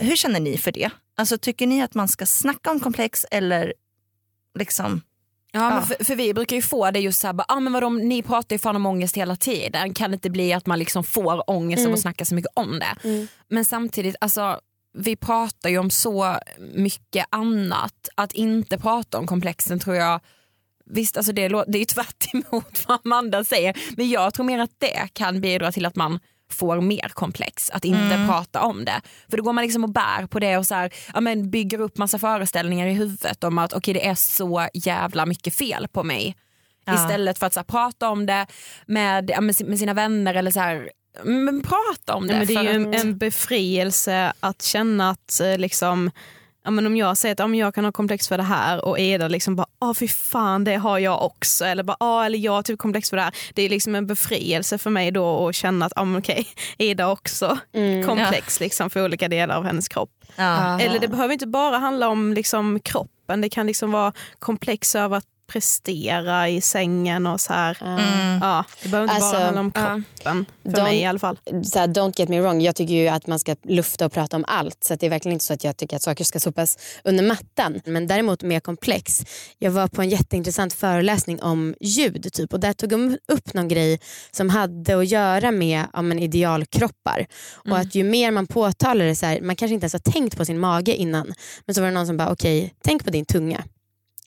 Eh, 0.00 0.06
hur 0.08 0.16
känner 0.16 0.40
ni 0.40 0.58
för 0.58 0.72
det? 0.72 0.90
Alltså, 1.16 1.38
tycker 1.38 1.66
ni 1.66 1.82
att 1.82 1.94
man 1.94 2.08
ska 2.08 2.26
snacka 2.26 2.70
om 2.70 2.80
komplex 2.80 3.26
eller 3.30 3.74
liksom... 4.58 5.00
Ja, 5.52 5.74
Ja. 5.74 5.82
För, 5.82 6.04
för 6.04 6.14
vi 6.14 6.34
brukar 6.34 6.56
ju 6.56 6.62
få 6.62 6.90
det 6.90 6.98
just 7.00 7.20
såhär, 7.20 7.36
ah, 7.48 7.60
men 7.60 7.72
vadå, 7.72 7.88
ni 7.90 8.22
pratar 8.22 8.54
ju 8.54 8.58
fan 8.58 8.76
om 8.76 8.86
ångest 8.86 9.16
hela 9.16 9.36
tiden. 9.36 9.94
Kan 9.94 10.10
det 10.10 10.14
inte 10.14 10.30
bli 10.30 10.52
att 10.52 10.66
man 10.66 10.78
liksom 10.78 11.04
får 11.04 11.50
ångest 11.50 11.78
Mm. 11.80 11.90
av 11.90 11.94
att 11.94 12.00
snacka 12.00 12.24
så 12.24 12.34
mycket 12.34 12.50
om 12.54 12.78
det? 12.78 13.08
Mm. 13.08 13.26
Men 13.48 13.64
samtidigt, 13.64 14.16
alltså, 14.20 14.60
vi 14.98 15.16
pratar 15.16 15.68
ju 15.70 15.78
om 15.78 15.90
så 15.90 16.36
mycket 16.74 17.26
annat. 17.30 18.08
Att 18.14 18.32
inte 18.32 18.78
prata 18.78 19.18
om 19.18 19.26
komplexen 19.26 19.78
tror 19.78 19.96
jag 19.96 20.20
Visst, 20.90 21.16
alltså 21.16 21.32
det, 21.32 21.48
det 21.48 21.78
är 21.78 21.78
ju 21.78 21.84
tvärt 21.84 22.34
emot 22.34 22.84
vad 22.88 22.98
Amanda 23.04 23.44
säger 23.44 23.76
men 23.96 24.08
jag 24.10 24.34
tror 24.34 24.44
mer 24.46 24.58
att 24.58 24.70
det 24.78 25.08
kan 25.12 25.40
bidra 25.40 25.72
till 25.72 25.86
att 25.86 25.96
man 25.96 26.20
får 26.52 26.80
mer 26.80 27.08
komplex, 27.08 27.70
att 27.70 27.84
inte 27.84 28.14
Mm. 28.14 28.26
prata 28.28 28.62
om 28.62 28.84
det. 28.84 29.00
För 29.30 29.36
då 29.36 29.42
går 29.42 29.52
man 29.52 29.64
liksom 29.64 29.84
och 29.84 29.90
bär 29.92 30.26
på 30.26 30.38
det 30.38 30.56
och 30.56 30.66
så 30.66 30.74
här, 30.74 30.90
ja, 31.14 31.20
men 31.20 31.50
bygger 31.50 31.80
upp 31.80 31.98
massa 31.98 32.18
föreställningar 32.18 32.86
i 32.86 32.92
huvudet 32.92 33.44
om 33.44 33.58
att 33.58 33.72
okej 33.72 33.94
det 33.94 34.06
är 34.06 34.14
så 34.14 34.68
jävla 34.74 35.26
mycket 35.26 35.54
fel 35.54 35.88
på 35.88 36.02
mig. 36.04 36.36
Ja. 36.84 36.94
Istället 36.94 37.38
för 37.38 37.46
att 37.46 37.54
så 37.54 37.60
här, 37.60 37.64
prata 37.64 38.08
om 38.08 38.26
det 38.26 38.46
med, 38.86 39.30
ja, 39.30 39.40
med, 39.40 39.56
sin- 39.56 39.66
med 39.66 39.78
sina 39.78 39.94
vänner 39.94 40.34
eller 40.34 40.50
så 40.50 40.60
här, 40.60 40.90
men 41.24 41.62
prata 41.62 42.14
om 42.14 42.26
det. 42.26 42.32
Ja, 42.32 42.38
men 42.38 42.46
det 42.46 42.54
är 42.54 42.62
ju 42.62 42.68
en, 42.68 42.94
en 42.94 43.18
befrielse 43.18 44.32
att 44.40 44.62
känna 44.62 45.10
att 45.10 45.40
eh, 45.40 45.58
liksom, 45.58 46.10
ja, 46.64 46.70
men 46.70 46.86
om 46.86 46.96
jag 46.96 47.16
säger 47.16 47.32
att 47.32 47.38
ja, 47.38 47.46
men 47.46 47.58
jag 47.58 47.74
kan 47.74 47.84
ha 47.84 47.92
komplex 47.92 48.28
för 48.28 48.36
det 48.36 48.42
här 48.42 48.84
och 48.84 48.98
Eda 48.98 49.28
liksom 49.28 49.56
bara 49.56 49.66
åh 49.80 49.94
fy 49.94 50.08
fan 50.08 50.64
det 50.64 50.74
har 50.76 50.98
jag 50.98 51.22
också 51.24 51.64
eller 51.64 51.82
bara 51.82 51.96
åh 52.00 52.24
eller 52.26 52.38
jag 52.38 52.52
har 52.52 52.62
typ 52.62 52.78
komplex 52.78 53.10
för 53.10 53.16
det 53.16 53.22
här. 53.22 53.34
Det 53.54 53.62
är 53.62 53.68
liksom 53.68 53.94
en 53.94 54.06
befrielse 54.06 54.78
för 54.78 54.90
mig 54.90 55.10
då 55.10 55.48
att 55.48 55.54
känna 55.54 55.86
att 55.86 55.92
ja, 55.96 56.04
men 56.04 56.18
okej 56.20 56.46
Eda 56.78 57.08
också 57.10 57.58
Mm. 57.74 58.06
komplex 58.06 58.60
liksom 58.60 58.90
för 58.90 59.04
olika 59.04 59.28
delar 59.28 59.56
av 59.56 59.64
hennes 59.64 59.88
kropp. 59.88 60.10
Ja. 60.36 60.80
Eller 60.80 60.98
det 60.98 61.08
behöver 61.08 61.32
inte 61.32 61.46
bara 61.46 61.78
handla 61.78 62.08
om 62.08 62.32
liksom 62.34 62.80
kroppen, 62.80 63.40
det 63.40 63.48
kan 63.48 63.66
liksom 63.66 63.92
vara 63.92 64.12
komplex 64.38 64.94
över 64.94 65.16
att 65.16 65.24
prestera 65.52 66.48
i 66.48 66.60
sängen 66.60 67.26
och 67.26 67.40
så 67.40 67.52
här. 67.52 67.76
Ja. 67.80 67.86
Mm. 67.86 68.38
Ja, 68.40 68.64
det 68.82 68.88
behöver 68.88 69.04
inte 69.14 69.24
Alltså, 69.24 69.36
bara 69.38 69.44
handla 69.44 69.60
om 69.60 69.70
kroppen, 69.72 70.44
för 70.64 70.70
De- 70.72 70.82
mig 70.82 70.98
i 71.00 71.04
alla 71.04 71.18
fall. 71.18 71.38
så 71.64 71.78
här, 71.78 71.86
don't 71.86 72.12
get 72.16 72.28
me 72.28 72.40
wrong, 72.40 72.60
jag 72.60 72.76
tycker 72.76 72.94
ju 72.94 73.08
att 73.08 73.26
man 73.26 73.38
ska 73.38 73.56
lufta 73.64 74.06
och 74.06 74.12
prata 74.12 74.36
om 74.36 74.44
allt. 74.48 74.84
Så 74.84 74.94
att 74.94 75.00
det 75.00 75.06
är 75.06 75.10
verkligen 75.10 75.32
inte 75.32 75.44
så 75.44 75.52
att 75.54 75.64
jag 75.64 75.76
tycker 75.76 75.96
att 75.96 76.02
saker 76.02 76.24
ska 76.24 76.40
sopas 76.40 76.78
under 77.04 77.24
mattan. 77.24 77.80
Men 77.84 78.06
däremot 78.06 78.42
mer 78.42 78.60
komplex. 78.60 79.22
Jag 79.58 79.70
var 79.70 79.88
på 79.88 80.02
en 80.02 80.08
jätteintressant 80.08 80.72
föreläsning 80.72 81.42
om 81.42 81.74
ljud 81.80 82.32
typ, 82.32 82.52
och 82.52 82.60
där 82.60 82.72
tog 82.72 82.90
de 82.90 83.18
upp 83.32 83.54
någon 83.54 83.68
grej 83.68 84.00
som 84.30 84.50
hade 84.50 84.98
att 84.98 85.08
göra 85.08 85.50
med 85.50 85.84
ja, 85.92 86.02
men, 86.02 86.18
idealkroppar. 86.18 87.26
Och 87.70 87.78
att 87.78 87.94
ju 87.94 88.04
mer 88.04 88.30
man 88.30 88.46
påtalar 88.46 89.04
det, 89.04 89.16
så 89.16 89.26
här, 89.26 89.40
man 89.40 89.56
kanske 89.56 89.74
inte 89.74 89.84
ens 89.84 89.92
har 89.92 90.12
tänkt 90.12 90.36
på 90.36 90.44
sin 90.44 90.58
mage 90.58 90.94
innan. 90.94 91.34
Men 91.66 91.74
så 91.74 91.80
var 91.80 91.88
det 91.88 91.94
någon 91.94 92.06
som 92.06 92.16
bara, 92.16 92.32
okej, 92.32 92.74
tänk 92.84 93.04
på 93.04 93.10
din 93.10 93.24
tunga. 93.24 93.64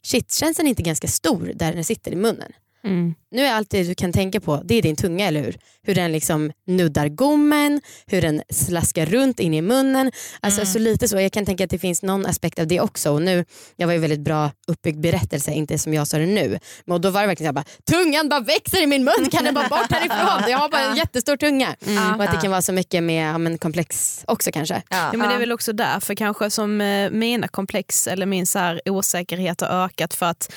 Shit, 0.05 0.33
känns 0.33 0.57
den 0.57 0.67
inte 0.67 0.81
ganska 0.81 1.07
stor 1.07 1.51
där 1.55 1.73
den 1.73 1.83
sitter 1.83 2.11
i 2.11 2.15
munnen? 2.15 2.51
Mm. 2.83 3.13
Nu 3.31 3.41
är 3.41 3.53
allt 3.53 3.69
det 3.69 3.83
du 3.83 3.95
kan 3.95 4.13
tänka 4.13 4.39
på, 4.39 4.61
det 4.65 4.75
är 4.75 4.81
din 4.81 4.95
tunga, 4.95 5.27
eller 5.27 5.43
hur? 5.43 5.57
Hur 5.83 5.95
den 5.95 6.11
liksom 6.11 6.51
nuddar 6.67 7.07
gommen, 7.07 7.81
hur 8.05 8.21
den 8.21 8.41
slaskar 8.49 9.05
runt 9.05 9.39
in 9.39 9.53
i 9.53 9.61
munnen. 9.61 10.11
Alltså 10.39 10.65
så 10.65 10.79
lite 10.79 11.07
så. 11.07 11.19
Jag 11.19 11.31
kan 11.31 11.45
tänka 11.45 11.63
att 11.63 11.69
det 11.69 11.79
finns 11.79 12.03
någon 12.03 12.25
aspekt 12.25 12.59
av 12.59 12.67
det 12.67 12.81
också. 12.81 13.11
Och 13.11 13.21
nu, 13.21 13.45
jag 13.75 13.87
var 13.87 13.93
ju 13.93 13.99
väldigt 13.99 14.19
bra 14.19 14.51
uppbyggd 14.67 14.99
berättelse, 14.99 15.51
inte 15.51 15.77
som 15.77 15.93
jag 15.93 16.07
sa 16.07 16.17
det 16.17 16.25
nu. 16.25 16.59
Men 16.85 17.01
då 17.01 17.09
var 17.09 17.21
det 17.21 17.27
verkligen 17.27 17.53
så 17.53 17.59
här, 17.59 17.65
bara, 17.65 18.03
tungan 18.03 18.29
bara 18.29 18.39
växer 18.39 18.83
i 18.83 18.87
min 18.87 19.03
mun, 19.03 19.29
kan 19.31 19.43
den 19.43 19.53
bara 19.53 19.67
bort 19.67 19.89
härifrån? 19.91 20.51
Jag 20.51 20.57
har 20.57 20.69
bara 20.69 20.81
en 20.81 20.97
jättestor 20.97 21.37
tunga. 21.37 21.75
Och 22.17 22.23
att 22.23 22.31
det 22.31 22.41
kan 22.41 22.51
vara 22.51 22.61
så 22.61 22.73
mycket 22.73 23.03
med 23.03 23.33
ja, 23.33 23.37
men 23.37 23.57
komplex 23.57 24.23
också 24.27 24.51
kanske. 24.51 24.81
Ja. 24.89 25.09
Ja, 25.11 25.17
men 25.17 25.29
det 25.29 25.35
är 25.35 25.39
väl 25.39 25.51
också 25.51 25.73
därför 25.73 26.15
kanske 26.15 26.49
som 26.49 26.81
eh, 26.81 27.11
mina 27.11 27.47
komplex 27.47 28.07
eller 28.07 28.25
min 28.25 28.47
så 28.47 28.59
här 28.59 28.81
osäkerhet 28.85 29.61
har 29.61 29.85
ökat 29.85 30.13
för 30.13 30.25
att 30.25 30.51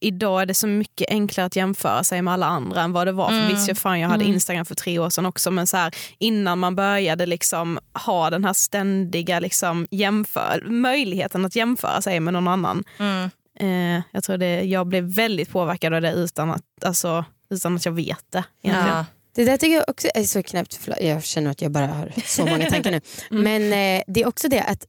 idag 0.00 0.42
är 0.42 0.46
det 0.46 0.54
så 0.54 0.66
mycket 0.66 1.10
enklare 1.10 1.46
att 1.46 1.56
jämföra 1.56 2.04
sig 2.04 2.22
med 2.22 2.34
alla 2.34 2.46
andra 2.46 2.82
än 2.82 2.92
vad 2.92 3.06
det 3.06 3.12
var. 3.12 3.28
För 3.28 3.48
visst, 3.54 3.68
jag, 3.68 3.78
fan, 3.78 4.00
jag 4.00 4.08
hade 4.08 4.24
Instagram 4.24 4.64
för 4.64 4.74
tre 4.74 4.98
år 4.98 5.10
sedan 5.10 5.26
också 5.26 5.50
men 5.50 5.66
så 5.66 5.76
här, 5.76 5.94
innan 6.18 6.58
man 6.58 6.76
började 6.76 7.26
liksom 7.26 7.78
ha 8.06 8.30
den 8.30 8.44
här 8.44 8.52
ständiga 8.52 9.40
liksom, 9.40 9.86
jämför 9.90 10.64
möjligheten 10.66 11.44
att 11.44 11.56
jämföra 11.56 12.02
sig 12.02 12.20
med 12.20 12.32
någon 12.32 12.48
annan. 12.48 12.84
Mm. 12.98 13.30
Eh, 13.60 14.02
jag 14.12 14.24
tror 14.24 14.36
det, 14.36 14.62
jag 14.62 14.86
blev 14.86 15.04
väldigt 15.04 15.50
påverkad 15.50 15.94
av 15.94 16.02
det 16.02 16.12
utan 16.12 16.50
att, 16.50 16.64
alltså, 16.84 17.24
utan 17.50 17.76
att 17.76 17.84
jag 17.84 17.92
vet 17.92 18.24
det. 18.30 18.44
Egentligen. 18.62 18.96
Ja. 18.96 19.04
Det 19.34 19.44
där 19.44 19.56
tycker 19.56 19.74
jag 19.74 19.84
också 19.88 20.08
är 20.14 20.22
så 20.22 20.42
knäppt. 20.42 20.88
Jag 21.00 21.24
känner 21.24 21.50
att 21.50 21.62
jag 21.62 21.70
bara 21.70 21.86
har 21.86 22.12
så 22.24 22.46
många 22.46 22.70
tankar 22.70 22.90
nu. 22.90 23.00
Mm. 23.30 23.42
Men 23.42 23.62
eh, 23.72 24.02
det 24.06 24.22
är 24.22 24.28
också 24.28 24.48
det 24.48 24.62
att, 24.62 24.86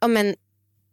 ja, 0.00 0.08
men, 0.08 0.34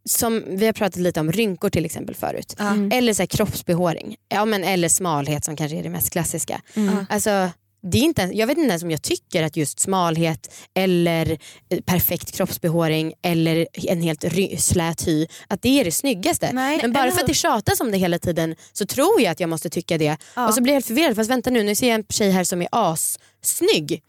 som 0.07 0.43
vi 0.47 0.65
har 0.65 0.73
pratat 0.73 1.01
lite 1.01 1.19
om 1.19 1.31
rynkor 1.31 1.69
till 1.69 1.85
exempel 1.85 2.15
förut. 2.15 2.55
Mm. 2.59 2.91
Eller 2.91 3.13
så 3.13 3.21
här, 3.21 3.27
kroppsbehåring. 3.27 4.15
Ja, 4.29 4.45
men, 4.45 4.63
eller 4.63 4.89
smalhet 4.89 5.45
som 5.45 5.55
kanske 5.55 5.77
är 5.77 5.83
det 5.83 5.89
mest 5.89 6.09
klassiska. 6.09 6.61
Mm. 6.75 7.05
Alltså, 7.09 7.49
det 7.91 7.97
är 7.97 8.01
inte, 8.01 8.21
jag 8.33 8.47
vet 8.47 8.57
inte 8.57 8.69
ens 8.69 8.83
om 8.83 8.91
jag 8.91 9.01
tycker 9.01 9.43
att 9.43 9.57
just 9.57 9.79
smalhet 9.79 10.53
eller 10.73 11.37
eh, 11.69 11.81
perfekt 11.81 12.31
kroppsbehåring 12.31 13.13
eller 13.21 13.67
en 13.73 14.01
helt 14.01 14.25
slät 14.59 15.07
hy, 15.07 15.27
att 15.47 15.61
det 15.61 15.79
är 15.79 15.85
det 15.85 15.91
snyggaste. 15.91 16.49
Nej, 16.53 16.79
Men 16.81 16.93
bara 16.93 17.11
för 17.11 17.21
att 17.21 17.27
det 17.27 17.33
tjatas 17.33 17.79
om 17.79 17.91
det 17.91 17.97
hela 17.97 18.19
tiden 18.19 18.55
så 18.73 18.85
tror 18.85 19.21
jag 19.21 19.31
att 19.31 19.39
jag 19.39 19.49
måste 19.49 19.69
tycka 19.69 19.97
det. 19.97 20.17
Ja. 20.35 20.47
Och 20.47 20.53
så 20.53 20.61
blir 20.61 20.73
jag 20.73 20.75
helt 20.75 20.85
förvirrad. 20.85 21.15
Fast 21.15 21.29
vänta 21.29 21.49
nu, 21.49 21.63
nu 21.63 21.75
ser 21.75 21.87
jag 21.87 21.95
en 21.95 22.05
tjej 22.09 22.31
här 22.31 22.43
som 22.43 22.61
är 22.61 22.67
assnygg. 22.71 24.01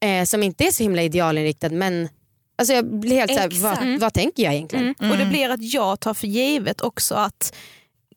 Eh, 0.00 0.24
som 0.24 0.42
inte 0.42 0.64
är 0.64 0.70
så 0.70 0.82
himla 0.82 1.02
idealinriktad 1.02 1.68
men 1.68 2.08
alltså 2.58 2.74
jag 2.74 3.00
blir 3.00 3.16
helt 3.16 3.34
såhär, 3.34 3.48
vad, 3.62 3.72
Exakt. 3.72 4.00
vad 4.00 4.14
tänker 4.14 4.42
jag 4.42 4.54
egentligen? 4.54 4.94
Mm. 5.00 5.10
Och 5.12 5.18
det 5.18 5.24
blir 5.26 5.50
att 5.50 5.62
jag 5.72 6.00
tar 6.00 6.14
för 6.14 6.26
givet 6.26 6.80
också 6.80 7.14
att 7.14 7.54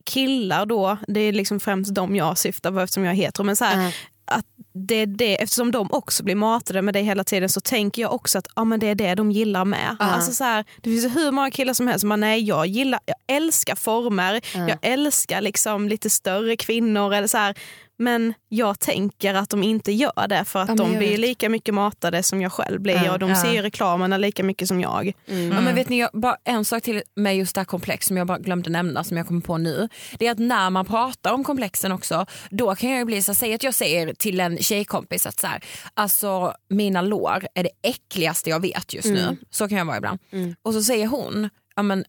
killar 0.05 0.65
då, 0.65 0.97
det 1.07 1.19
är 1.19 1.31
liksom 1.33 1.59
främst 1.59 1.95
de 1.95 2.15
jag 2.15 2.37
syftar 2.37 2.71
på 2.71 2.79
eftersom 2.79 3.03
jag 3.05 3.11
är 3.11 3.15
hetero, 3.17 3.43
men 3.43 3.55
så 3.55 3.65
här, 3.65 3.83
Ja. 3.83 3.91
att 4.35 4.45
det 4.73 4.95
är 4.95 5.05
det, 5.05 5.41
eftersom 5.41 5.71
de 5.71 5.91
också 5.91 6.23
blir 6.23 6.35
matade 6.35 6.81
med 6.81 6.93
det 6.93 7.01
hela 7.01 7.23
tiden 7.23 7.49
så 7.49 7.61
tänker 7.61 8.01
jag 8.01 8.13
också 8.13 8.37
att 8.37 8.47
ja, 8.55 8.63
men 8.63 8.79
det 8.79 8.87
är 8.87 8.95
det 8.95 9.15
de 9.15 9.31
gillar 9.31 9.65
med. 9.65 9.95
Alltså 9.99 10.31
så 10.31 10.43
här, 10.43 10.65
det 10.81 10.89
finns 10.89 11.15
hur 11.15 11.31
många 11.31 11.51
killar 11.51 11.73
som 11.73 11.87
helst 11.87 11.99
som 11.99 12.09
bara, 12.09 12.15
nej 12.15 12.43
jag 12.43 12.67
gillar, 12.67 12.99
jag 13.05 13.35
älskar 13.37 13.75
former, 13.75 14.41
Ja. 14.55 14.69
jag 14.69 14.77
älskar 14.81 15.41
liksom 15.41 15.87
lite 15.89 16.09
större 16.09 16.55
kvinnor 16.55 17.13
eller 17.13 17.27
så 17.27 17.37
här, 17.37 17.55
men 17.99 18.33
jag 18.49 18.79
tänker 18.79 19.33
att 19.33 19.49
de 19.49 19.63
inte 19.63 19.91
gör 19.91 20.27
det 20.27 20.45
för 20.45 20.59
att 20.59 20.69
Ja, 20.69 20.75
de 20.75 20.89
blir 20.97 21.09
vet. 21.09 21.19
lika 21.19 21.49
mycket 21.49 21.73
matade 21.73 22.23
som 22.23 22.41
jag 22.41 22.51
själv 22.51 22.81
blir 22.81 23.03
Ja. 23.05 23.13
och 23.13 23.19
de 23.19 23.29
Ja. 23.29 23.35
ser 23.35 23.51
ju 23.53 23.61
reklamerna 23.61 24.17
lika 24.17 24.43
mycket 24.43 24.67
som 24.67 24.81
jag. 24.81 25.13
Mm. 25.27 25.51
Ja, 25.51 25.61
men 25.61 25.75
vet 25.75 25.89
ni, 25.89 25.99
jag, 25.99 26.09
bara 26.13 26.37
en 26.43 26.65
sak 26.65 26.83
till 26.83 27.01
med 27.15 27.37
just 27.37 27.55
det 27.55 27.59
här 27.61 27.65
komplex 27.65 28.07
som 28.07 28.17
jag 28.17 28.27
bara 28.27 28.37
glömde 28.39 28.69
nämna 28.69 29.03
som 29.03 29.17
jag 29.17 29.27
kommer 29.27 29.41
på 29.41 29.57
nu. 29.57 29.89
Det 30.19 30.27
är 30.27 30.31
att 30.31 30.39
när 30.39 30.69
man 30.69 30.85
pratar 30.85 31.33
om 31.33 31.43
komplexen 31.43 31.91
också, 31.91 32.25
då 32.49 32.75
kan 32.75 32.89
jag 32.89 32.99
ju 32.99 33.05
bli 33.05 33.21
så 33.21 33.33
säg 33.33 33.53
att 33.53 33.63
jag 33.63 33.73
säger 33.73 34.13
till 34.13 34.39
en 34.39 34.57
tjejkompis 34.57 35.25
att 35.25 35.39
så 35.39 35.47
här, 35.47 35.63
alltså 35.93 36.53
mina 36.69 37.01
lår 37.01 37.47
är 37.55 37.63
det 37.63 37.69
äckligaste 37.83 38.49
jag 38.49 38.59
vet 38.61 38.93
just 38.93 39.07
nu. 39.09 39.37
Så 39.49 39.69
kan 39.69 39.77
jag 39.77 39.85
vara 39.85 39.97
ibland. 39.97 40.19
Mm. 40.31 40.55
Och 40.61 40.73
så 40.73 40.83
säger 40.83 41.07
hon, 41.07 41.49
ja 41.75 41.83
men 41.83 42.05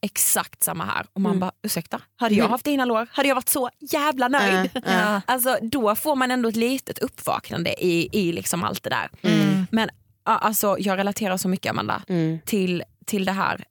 exakt 0.00 0.62
samma 0.62 0.84
här. 0.84 1.06
Och 1.12 1.20
man 1.20 1.30
Mm. 1.32 1.40
bara, 1.40 1.52
ursäkta, 1.62 2.00
hade 2.16 2.34
jag 2.34 2.48
haft 2.48 2.64
dina 2.64 2.84
lår 2.84 3.08
hade 3.12 3.28
jag 3.28 3.34
varit 3.34 3.48
så 3.48 3.70
jävla 3.80 4.28
nöjd. 4.28 4.70
Ja, 4.74 4.80
ja. 4.84 5.20
Alltså, 5.26 5.58
då 5.62 5.94
får 5.94 6.16
man 6.16 6.30
ändå 6.30 6.48
ett 6.48 6.56
litet 6.56 6.98
uppvaknande 6.98 7.84
i, 7.84 8.08
i 8.12 8.32
liksom 8.32 8.64
allt 8.64 8.82
det 8.82 8.90
där. 8.90 9.10
Mm. 9.22 9.66
Men 9.70 9.88
ja, 10.24 10.38
alltså, 10.38 10.76
jag 10.78 10.98
relaterar 10.98 11.36
så 11.36 11.48
mycket 11.48 11.70
Amanda 11.70 12.02
Mm. 12.08 12.38
till, 12.46 12.82
till 13.06 13.24
det 13.24 13.32
här. 13.32 13.64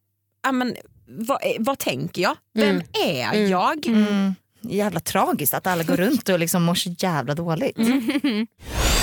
Ja, 0.43 0.51
men, 0.51 0.75
vad, 1.07 1.39
vad 1.59 1.79
tänker 1.79 2.21
jag? 2.21 2.35
Vem 2.53 2.69
Mm. 2.69 2.83
är 3.05 3.33
Mm. 3.33 3.51
jag? 3.51 3.87
Mm. 3.87 4.35
Jävla 4.63 4.99
tragiskt 4.99 5.53
att 5.53 5.67
alla 5.67 5.83
går 5.83 5.97
runt 5.97 6.29
och 6.29 6.39
liksom 6.39 6.63
mår 6.63 6.75
så 6.75 6.95
jävla 6.99 7.35
dåligt. 7.35 7.77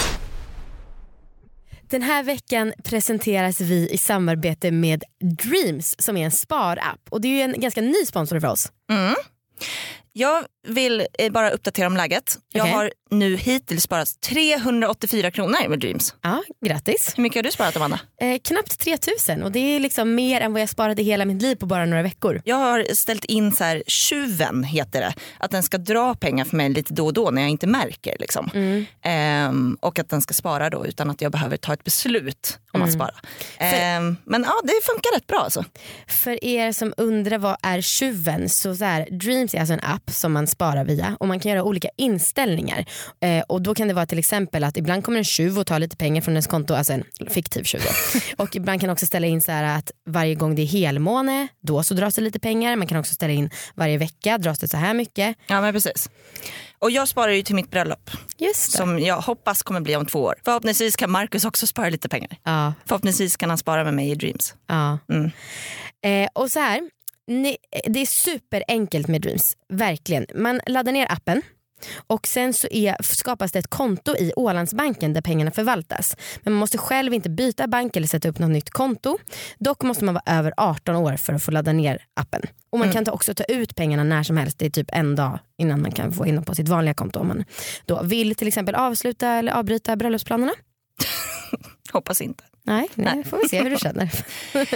Den 1.91 2.03
här 2.03 2.23
veckan 2.23 2.73
presenteras 2.85 3.61
vi 3.61 3.89
i 3.91 3.99
samarbete 3.99 4.71
med 4.71 5.05
Dreams 5.21 5.97
som 5.99 6.17
är 6.17 6.25
en 6.25 6.31
sparapp. 6.31 7.01
Och 7.11 7.21
det 7.21 7.29
är 7.29 7.33
ju 7.33 7.41
en 7.41 7.61
ganska 7.61 7.81
ny 7.81 8.07
sponsor 8.07 8.41
för 8.41 8.49
oss. 8.49 8.73
Mm. 8.91 9.15
Jag 10.13 10.45
vill 10.67 11.07
eh, 11.19 11.33
bara 11.33 11.51
uppdatera 11.51 11.87
om 11.87 11.97
läget. 11.97 12.39
Jag 12.53 12.65
har 12.65 12.93
nu 13.11 13.37
hittills 13.37 13.83
sparat 13.83 14.21
384 14.21 15.31
kronor 15.31 15.69
med 15.69 15.81
Dreams. 15.81 16.15
Ja, 16.23 16.43
grattis. 16.67 17.13
Hur 17.17 17.23
mycket 17.23 17.39
har 17.39 17.43
du 17.43 17.51
sparat 17.51 17.77
Amanda? 17.77 18.01
Eh, 18.21 18.39
knappt 18.45 18.79
3000 18.79 19.43
och 19.43 19.53
det 19.53 19.59
är 19.59 19.81
liksom 19.81 20.15
mer 20.15 20.41
än 20.41 20.53
vad 20.53 20.63
jag 20.63 20.69
sparade 20.69 21.03
hela 21.03 21.25
mitt 21.25 21.43
liv 21.43 21.55
på 21.55 21.67
bara 21.67 21.87
några 21.87 22.03
veckor. 22.03 22.43
Jag 22.45 22.57
har 22.57 22.95
ställt 22.95 23.25
in 23.25 23.53
så 23.53 23.65
här, 23.65 23.83
tjuven 23.87 24.65
heter 24.65 25.01
det. 25.01 25.15
Att 25.39 25.51
den 25.51 25.63
ska 25.63 25.79
dra 25.79 26.15
pengar 26.15 26.45
för 26.45 26.57
mig 26.57 26.69
lite 26.69 26.95
då 26.95 27.07
och 27.07 27.13
då 27.13 27.31
när 27.31 27.43
jag 27.43 27.51
inte 27.51 27.67
märker. 27.67 28.17
Liksom. 28.21 28.51
Mm. 28.55 28.87
Ehm, 29.03 29.79
och 29.81 29.99
att 29.99 30.09
den 30.09 30.21
ska 30.23 30.35
spara 30.35 30.71
då 30.71 30.87
utan 30.87 31.11
att 31.11 31.21
jag 31.21 31.33
behöver 31.33 31.57
ta 31.57 31.73
ett 31.73 31.85
beslut 31.85 32.59
om 32.79 32.89
att 32.89 32.95
Mm. 32.95 32.99
spara. 32.99 33.15
Ehm, 33.59 34.17
men 34.25 34.43
ja, 34.43 34.55
det 34.65 34.73
funkar 34.85 35.15
rätt 35.17 35.27
bra 35.27 35.39
alltså. 35.39 35.65
För 36.07 36.45
er 36.45 36.73
som 36.73 36.95
undrar 36.97 37.39
vad 37.39 37.57
är 37.63 37.81
tjuven 37.81 38.49
så, 38.49 38.77
så 38.77 38.85
här, 38.85 39.09
Dreams 39.11 39.55
är 39.55 39.59
alltså 39.61 39.73
en 39.75 39.81
app 39.83 40.11
som 40.11 40.33
man 40.33 40.47
sparar 40.47 40.85
via 40.85 41.17
och 41.21 41.29
man 41.29 41.41
kan 41.41 41.51
göra 41.53 41.63
olika 41.63 41.89
inställningar. 41.97 42.85
Eh, 43.21 43.41
och 43.49 43.63
då 43.63 43.75
kan 43.75 43.89
det 43.89 43.95
vara 43.95 44.07
till 44.07 44.19
exempel 44.19 44.65
att 44.65 44.77
ibland 44.77 45.05
kommer 45.05 45.19
en 45.19 45.25
tjuv 45.25 45.59
och 45.59 45.67
tar 45.67 45.79
lite 45.79 45.97
pengar 45.97 46.23
från 46.23 46.35
ens 46.35 46.47
konto, 46.47 46.75
alltså 46.75 46.93
en 46.93 47.05
fiktiv 47.31 47.63
tjuv 47.65 47.81
då. 47.85 48.21
och 48.45 48.57
ibland 48.57 48.81
kan 48.81 48.91
också 48.91 49.07
ställa 49.07 49.27
in 49.27 49.41
så 49.41 49.53
här 49.53 49.79
att 49.79 49.91
varje 50.07 50.35
gång 50.35 50.55
det 50.55 50.63
är 50.63 50.67
helmåne 50.67 51.49
då 51.61 51.83
så 51.83 51.95
dras 51.95 52.15
det 52.15 52.23
lite 52.23 52.41
pengar. 52.41 52.77
Man 52.77 52.87
kan 52.87 52.99
också 52.99 53.15
ställa 53.15 53.33
in 53.33 53.51
varje 53.75 53.99
vecka 53.99 54.39
dras 54.39 54.59
det 54.59 54.69
så 54.69 54.77
här 54.77 54.95
mycket. 54.95 55.37
Ja 55.47 55.61
men 55.61 55.73
precis. 55.73 56.09
Och 56.79 56.91
jag 56.91 57.09
sparar 57.09 57.33
ju 57.33 57.43
till 57.43 57.55
mitt 57.55 57.71
bröllop 57.71 58.11
Just 58.39 58.73
det. 58.73 58.79
som 58.79 58.99
jag 58.99 59.21
hoppas 59.21 59.63
kommer 59.63 59.81
bli 59.81 59.97
om 59.97 60.07
två 60.07 60.21
år. 60.23 60.35
Förhoppningsvis 60.45 60.97
kan 60.97 61.11
Marcus 61.11 61.45
också 61.45 61.67
spara 61.67 61.89
lite 61.91 62.09
pengar. 62.09 62.31
Ja, 62.45 62.73
Förhoppningsvis 62.87 63.37
kan 63.37 63.49
han 63.49 63.59
spara 63.59 63.85
med 63.85 63.95
mig 63.95 64.11
i 64.11 64.15
Dreams. 64.15 64.55
ja. 64.67 64.99
Mm. 65.13 65.31
Eh, 66.05 66.29
och 66.33 66.51
så 66.51 66.61
här, 66.61 66.81
ni, 67.27 67.57
det 67.87 68.01
är 68.01 68.07
superenkelt 68.07 69.09
med 69.09 69.21
Dreams, 69.23 69.57
verkligen. 69.69 70.27
Man 70.35 70.61
laddar 70.67 70.93
ner 70.93 71.13
appen 71.13 71.43
och 72.07 72.27
sen 72.27 72.55
så 72.55 72.69
är, 72.71 73.03
skapas 73.03 73.53
det 73.53 73.59
ett 73.59 73.69
konto 73.69 74.17
i 74.17 74.33
Ålandsbanken 74.37 75.13
där 75.13 75.21
pengarna 75.21 75.51
förvaltas. 75.51 76.17
Men 76.43 76.53
man 76.53 76.61
måste 76.61 76.79
själv 76.79 77.15
inte 77.15 77.31
byta 77.31 77.67
bank 77.67 77.97
eller 77.97 78.07
sätta 78.07 78.29
upp 78.29 78.39
något 78.39 78.51
nytt 78.51 78.71
konto. 78.71 79.19
Dock 79.59 79.83
måste 79.83 80.05
man 80.05 80.15
vara 80.15 80.39
över 80.39 80.53
18 80.57 80.97
år 80.97 81.17
för 81.17 81.33
att 81.33 81.43
få 81.43 81.51
ladda 81.51 81.73
ner 81.73 82.05
appen. 82.15 82.43
Och 82.71 82.79
man 82.79 82.93
kan 82.93 83.05
ta, 83.05 83.13
också 83.13 83.35
ta 83.35 83.45
ut 83.45 83.75
pengarna 83.75 84.05
när 84.05 84.23
som 84.23 84.37
helst. 84.37 84.59
Det 84.59 84.67
är 84.67 84.71
typ 84.71 84.89
en 84.93 85.17
dag 85.17 85.39
innan 85.59 85.83
man 85.83 85.93
kan 85.93 86.13
få 86.13 86.27
in 86.27 86.35
dem 86.35 86.45
på 86.45 86.55
sitt 86.55 86.69
vanliga 86.69 86.95
konto 86.95 87.21
om 87.21 87.29
man 87.29 87.45
då 87.87 88.03
vill 88.03 88.35
till 88.35 88.49
exempel 88.49 88.75
avsluta 88.75 89.29
eller 89.29 89.53
avbryta 89.53 89.97
bröllopsplanerna. 89.97 90.53
Hoppas 91.93 92.21
inte. 92.21 92.45
Nej, 92.63 92.89
nej, 92.95 93.15
Nej. 93.15 93.25
får 93.25 93.39
vi 93.43 93.49
se 93.49 93.63
hur 93.63 93.71
du 93.71 93.77
känner. 93.77 94.11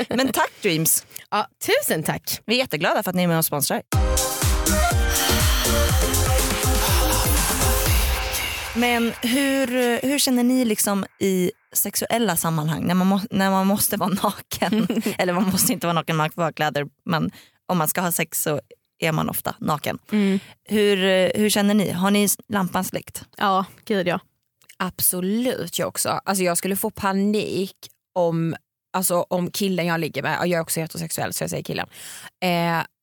Men 0.17 0.29
tack 0.29 0.51
Dreams. 0.63 1.07
Ja, 1.31 1.47
tusen 1.67 2.03
tack. 2.03 2.41
Vi 2.45 2.55
är 2.55 2.59
jätteglada 2.59 3.03
för 3.03 3.11
att 3.11 3.17
ni 3.17 3.23
är 3.23 3.29
med 3.29 3.39
och 3.39 3.45
sponsrar. 3.45 3.83
Men 8.77 9.13
hur, 9.23 9.67
hur 10.07 10.19
känner 10.19 10.43
ni 10.45 10.65
liksom 10.65 11.05
i 11.19 11.53
sexuella 11.73 12.37
sammanhang 12.37 12.87
när 12.87 12.95
man, 12.95 13.07
må, 13.07 13.21
när 13.31 13.51
man 13.51 13.67
måste 13.67 13.97
vara 13.97 14.11
naken? 14.23 14.87
Eller 15.19 15.33
man 15.33 15.45
måste 15.45 15.73
inte 15.73 15.87
vara 15.87 15.95
naken, 15.95 16.17
man 16.17 16.31
får 16.31 16.43
ha 16.43 16.53
kläder 16.53 16.87
men 17.05 17.31
om 17.67 17.79
man 17.79 17.89
ska 17.89 18.01
ha 18.01 18.13
sex 18.13 18.43
så 18.43 18.61
är 18.99 19.13
man 19.13 19.29
ofta 19.29 19.55
naken. 19.59 19.99
Mm. 20.13 20.39
Hur, 20.65 20.97
hur 21.39 21.51
känner 21.51 21.75
ni? 21.75 21.91
Har 21.91 22.11
ni 22.11 22.29
lampan 22.49 22.85
släckt? 22.85 23.25
Ja, 23.37 23.65
gud 23.85 24.09
ja. 24.09 24.21
Absolut 24.77 25.79
jag 25.79 25.89
också. 25.89 26.09
Alltså, 26.09 26.45
jag 26.45 26.59
skulle 26.59 26.77
få 26.77 26.91
panik 26.91 27.77
om, 28.15 28.57
alltså, 28.93 29.27
om 29.29 29.51
killen 29.51 29.87
jag 29.87 30.01
ligger 30.01 30.23
med, 30.23 30.39
och 30.39 30.47
jag 30.47 30.59
är 30.59 30.63
också 30.63 30.81
heterosexuell 30.81 31.33
så 31.33 31.43
jag 31.43 31.51
säger 31.51 31.65
killen, 31.65 31.89
eh, 32.43 32.49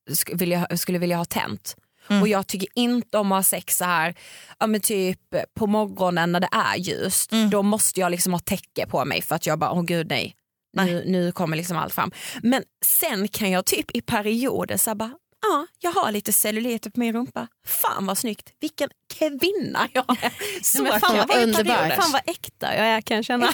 sk- 0.09 0.38
vill 0.38 0.51
jag, 0.51 0.79
skulle 0.79 0.97
vilja 0.99 1.17
ha 1.17 1.25
tänt. 1.25 1.75
Mm. 2.09 2.21
Och 2.21 2.27
jag 2.27 2.47
tycker 2.47 2.67
inte 2.75 3.17
om 3.17 3.31
att 3.31 3.37
ha 3.37 3.43
sex 3.43 3.77
så 3.77 3.85
här, 3.85 4.15
ja, 4.59 4.67
men 4.67 4.81
typ 4.81 5.19
på 5.53 5.67
morgonen 5.67 6.31
när 6.31 6.39
det 6.39 6.49
är 6.51 6.77
ljust. 6.77 7.31
Mm. 7.31 7.49
Då 7.49 7.61
måste 7.61 7.99
jag 7.99 8.11
liksom 8.11 8.33
ha 8.33 8.39
täcke 8.39 8.85
på 8.85 9.05
mig 9.05 9.21
för 9.21 9.35
att 9.35 9.45
jag 9.45 9.59
bara, 9.59 9.71
åh 9.71 9.83
gud 9.83 10.07
nej. 10.09 10.35
Nu, 10.73 11.03
nu 11.05 11.31
kommer 11.31 11.57
liksom 11.57 11.77
allt 11.77 11.93
fram. 11.93 12.11
Men 12.43 12.63
sen 12.85 13.27
kan 13.27 13.51
jag 13.51 13.65
typ 13.65 13.95
i 13.95 14.01
perioder 14.01 14.77
så 14.77 14.95
bara, 14.95 15.11
ja 15.41 15.67
jag 15.79 15.91
har 15.91 16.12
lite 16.12 16.34
celluliter 16.34 16.89
på 16.89 17.00
min 17.00 17.13
rumpa. 17.13 17.48
Fan 17.67 18.05
vad 18.05 18.17
snyggt, 18.17 18.50
vilken 18.60 18.89
kvinna 19.13 19.88
jag 19.93 20.05
är. 20.10 20.63
Så 20.63 20.86
fan, 20.86 21.17
vad 21.17 21.38
underbart. 21.43 21.96
Fan 21.96 22.12
vad 22.12 22.22
äkta 22.25 22.75
jag 22.75 22.86
är 22.88 23.01
kan 23.01 23.15
jag 23.17 23.25
känna. 23.25 23.53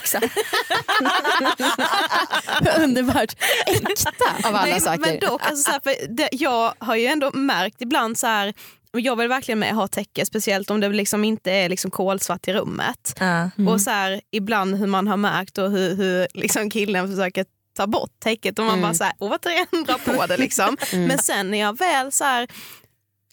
Underbart. 2.78 3.36
Äkta 3.66 4.10
av 4.44 4.54
alla 4.56 4.62
Nej, 4.62 4.80
saker. 4.80 5.00
Men 5.00 5.18
dock, 5.18 5.42
alltså, 5.42 5.64
så 5.64 5.70
här, 5.70 5.80
för 5.80 6.16
det, 6.16 6.28
jag 6.32 6.74
har 6.78 6.96
ju 6.96 7.06
ändå 7.06 7.30
märkt 7.34 7.82
ibland 7.82 8.18
så 8.18 8.26
här, 8.26 8.54
jag 8.92 9.16
vill 9.16 9.28
verkligen 9.28 9.58
med 9.58 9.74
ha 9.74 9.88
täcke, 9.88 10.26
speciellt 10.26 10.70
om 10.70 10.80
det 10.80 10.88
liksom 10.88 11.24
inte 11.24 11.52
är 11.52 11.68
liksom 11.68 11.90
kolsvart 11.90 12.48
i 12.48 12.52
rummet. 12.52 13.22
Uh. 13.22 13.68
Och 13.68 13.80
så 13.80 13.90
här, 13.90 14.20
ibland 14.30 14.74
hur 14.74 14.86
man 14.86 15.06
har 15.08 15.16
märkt 15.16 15.58
och 15.58 15.70
hur, 15.70 15.96
hur 15.96 16.26
liksom 16.34 16.70
killen 16.70 17.08
försöker 17.08 17.44
ta 17.76 17.86
bort 17.86 18.20
täcket 18.20 18.58
och 18.58 18.64
man 18.64 18.74
Mm. 18.74 18.82
bara 18.82 18.94
så 18.94 19.04
här, 19.04 19.12
återigen 19.18 19.84
drar 19.86 20.14
på 20.16 20.26
det. 20.26 20.36
Liksom. 20.46 20.76
Mm. 20.92 21.04
Men 21.08 21.18
sen 21.18 21.50
när 21.50 21.58
jag 21.58 21.78
väl 21.78 22.12
så 22.12 22.24
här, 22.24 22.48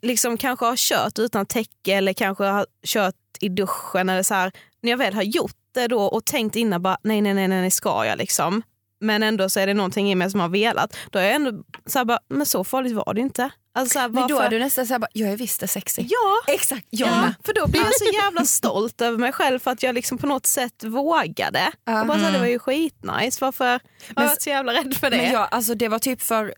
liksom 0.01 0.37
kanske 0.37 0.65
har 0.65 0.75
kört 0.77 1.19
utan 1.19 1.45
täcke 1.45 1.93
eller 1.93 2.13
kanske 2.13 2.43
har 2.43 2.65
kört 2.85 3.15
i 3.39 3.49
duschen 3.49 4.09
eller 4.09 4.23
så 4.23 4.33
här, 4.33 4.51
när 4.81 4.91
jag 4.91 4.97
väl 4.97 5.13
har 5.13 5.23
gjort 5.23 5.55
det 5.73 5.87
då 5.87 6.01
och 6.03 6.25
tänkt 6.25 6.55
innan 6.55 6.81
bara 6.81 6.97
nej 7.03 7.21
nej 7.21 7.33
nej, 7.33 7.47
nej 7.47 7.71
ska 7.71 8.05
jag 8.05 8.17
liksom. 8.17 8.61
Men 8.99 9.23
ändå 9.23 9.49
så 9.49 9.59
är 9.59 9.67
det 9.67 9.73
någonting 9.73 10.11
i 10.11 10.15
mig 10.15 10.31
som 10.31 10.39
har 10.39 10.49
velat. 10.49 10.95
Då 11.09 11.19
är 11.19 11.23
jag 11.23 11.35
ändå 11.35 11.63
så 11.85 11.97
här 11.99 12.05
bara, 12.05 12.19
men 12.29 12.45
så 12.45 12.63
farligt 12.63 12.93
var 12.93 13.13
det 13.13 13.21
inte. 13.21 13.49
Alltså, 13.75 13.93
så 13.93 13.99
här, 13.99 14.09
Men 14.09 14.27
då 14.27 14.35
varför- 14.35 14.45
är 14.45 14.49
du 14.49 14.59
nästan 14.59 14.87
såhär, 14.87 15.03
jag 15.13 15.29
är 15.29 15.37
visst 15.37 15.69
sexig. 15.69 16.07
Ja, 16.09 16.53
Exakt, 16.53 16.85
jag 16.89 17.09
Ja, 17.09 17.33
för 17.43 17.53
då 17.53 17.67
blir 17.67 17.81
jag 17.81 17.95
så 17.99 18.05
jävla 18.13 18.45
stolt 18.45 19.01
över 19.01 19.17
mig 19.17 19.31
själv 19.31 19.59
för 19.59 19.71
att 19.71 19.83
jag 19.83 19.95
liksom 19.95 20.17
på 20.17 20.27
något 20.27 20.45
sätt 20.45 20.83
vågade. 20.83 21.71
Ja. 21.85 22.01
Och 22.01 22.07
bara 22.07 22.17
så 22.19 22.23
här, 22.25 22.31
det 22.31 22.39
var 22.39 22.45
ju 22.45 22.59
skitnice. 22.59 23.37
Varför 23.41 23.65
har 23.65 23.71
jag 23.71 23.81
Men- 24.15 24.27
varit 24.27 24.41
så 24.41 24.49
jävla 24.49 24.73
rädd 24.73 24.97
för 24.97 25.09
det? 25.09 25.17
Men 25.17 25.31
jag, 25.31 25.47
alltså, 25.51 25.75
det 25.75 25.87
var 25.87 25.99
typ 25.99 26.21
för 26.21 26.53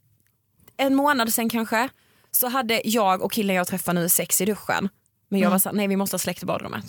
en 0.78 0.96
månad 0.96 1.34
sen 1.34 1.50
kanske, 1.50 1.90
så 2.32 2.48
hade 2.48 2.82
jag 2.86 3.22
och 3.22 3.32
killen 3.32 3.56
jag 3.56 3.68
träffar 3.68 3.94
nu 3.94 4.10
sex 4.10 4.42
i 4.42 4.46
duschen. 4.46 4.90
Men 5.30 5.40
jag 5.40 5.50
var 5.50 5.60
såhär, 5.60 5.76
nej 5.76 5.88
vi 5.88 5.96
måste 5.96 6.14
ha 6.14 6.20
släckt 6.20 6.44
i 6.44 6.46
badrummet. 6.46 6.86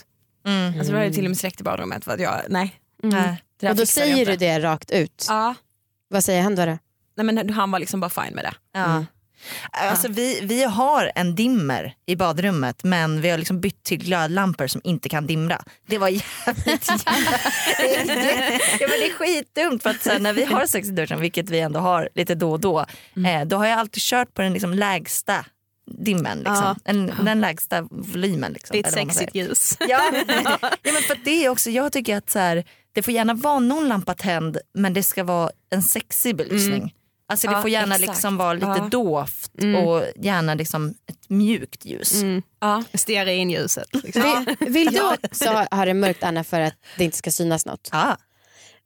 Mm. 0.47 0.78
Alltså 0.78 0.92
vi 0.92 0.99
hade 0.99 1.12
till 1.12 1.25
och 1.25 1.30
med 1.30 1.38
släckt 1.38 1.61
i 1.61 1.64
badrummet 1.64 2.04
för 2.04 2.12
att 2.14 2.21
jag, 2.21 2.40
nej. 2.49 2.80
Nej. 3.02 3.42
Det 3.61 3.71
Och 3.71 3.76
då 3.76 3.80
jag 3.80 3.88
säger 3.88 4.26
du 4.26 4.37
det 4.37 4.61
rakt 4.61 4.90
ut. 4.90 5.26
Ja, 5.28 5.54
Vad 6.09 6.25
säger 6.25 6.42
han 6.42 6.54
då? 6.54 6.66
då? 6.66 6.78
nej, 7.16 7.26
men 7.35 7.50
han 7.50 7.71
var 7.71 7.78
liksom 7.78 8.00
bara 8.00 8.11
fine 8.11 8.35
med 8.35 8.45
det. 8.45 8.54
Ja. 8.73 9.04
Alltså 9.71 10.09
vi, 10.09 10.40
vi 10.43 10.64
har 10.64 11.12
en 11.14 11.35
dimmer 11.35 11.95
i 12.07 12.16
badrummet 12.16 12.85
men 12.85 13.21
vi 13.21 13.31
har 13.31 13.38
liksom 13.38 13.61
bytt 13.61 13.83
till 13.83 13.99
glödlampor 13.99 14.66
som 14.66 14.81
inte 14.85 15.09
kan 15.09 15.26
dimra. 15.26 15.62
Det 15.87 15.99
var 15.99 16.09
jävligt 16.47 16.88
ja, 16.88 16.97
men 18.81 19.00
Det 19.00 19.07
är 19.07 19.12
skitdumt 19.12 19.83
för 19.83 19.90
att 19.90 20.02
sen 20.02 20.23
när 20.23 20.33
vi 20.33 20.45
har 20.45 20.66
sex 20.66 20.88
i 20.88 20.90
duschen, 20.90 21.21
vilket 21.21 21.50
vi 21.50 21.61
ändå 21.61 21.81
har 21.81 22.09
lite 22.14 22.35
då 22.35 22.52
och 22.52 22.61
då, 22.61 22.87
eh, 23.26 23.45
då 23.47 23.57
har 23.57 23.66
jag 23.66 23.78
alltid 23.78 24.02
kört 24.02 24.35
på 24.35 24.43
den 24.43 24.52
liksom 24.52 24.75
lägsta 24.75 25.45
dimmen. 25.90 26.38
Liksom. 26.38 26.55
Ja. 26.55 26.76
En, 26.85 27.12
den 27.25 27.40
lägsta 27.40 27.88
volymen. 27.90 28.52
Liksom, 28.52 28.75
det 28.75 28.78
är 28.78 28.88
ett 28.88 28.95
sexigt 28.95 29.35
ljus. 29.35 29.76
Ja, 29.81 30.12
ja 30.83 30.93
men 30.93 31.02
för 31.02 31.25
det 31.25 31.45
är 31.45 31.49
också, 31.49 31.71
jag 31.71 31.93
tycker 31.93 32.16
att 32.16 32.31
så 32.31 32.38
här, 32.38 32.64
det 32.93 33.02
får 33.02 33.14
gärna 33.14 33.35
vara 33.35 33.59
någon 33.59 33.88
lampa 33.88 34.14
tänd 34.14 34.59
men 34.75 34.95
det 34.95 35.02
ska 35.02 35.25
vara 35.25 35.50
en 35.71 35.83
sexig 35.83 36.37
belysning. 36.37 36.95
Alltså 37.28 37.47
det 37.47 37.52
Ja, 37.52 37.61
får 37.62 37.71
gärna 37.71 37.95
exakt. 37.95 38.12
liksom 38.12 38.37
vara 38.37 38.52
lite 38.52 38.66
Ja. 38.66 38.88
dovt 38.90 39.50
Mm. 39.62 39.85
och 39.87 40.02
gärna 40.16 40.54
liksom 40.54 40.95
ett 41.06 41.28
mjukt 41.30 41.85
ljus. 41.85 42.23
Mm. 42.23 42.42
Ja. 42.61 42.83
Stearinljuset. 42.95 43.88
Liksom. 44.04 44.45
Vill, 44.61 44.73
vill 44.73 44.87
du 44.92 45.00
också 45.25 45.66
ha 45.71 45.85
det 45.85 45.95
mörkt 45.95 46.23
Anna 46.23 46.45
för 46.45 46.61
att 46.61 46.75
det 46.99 47.04
inte 47.04 47.16
ska 47.16 47.30
synas 47.30 47.66
något? 47.66 47.88
Ja. 47.92 48.16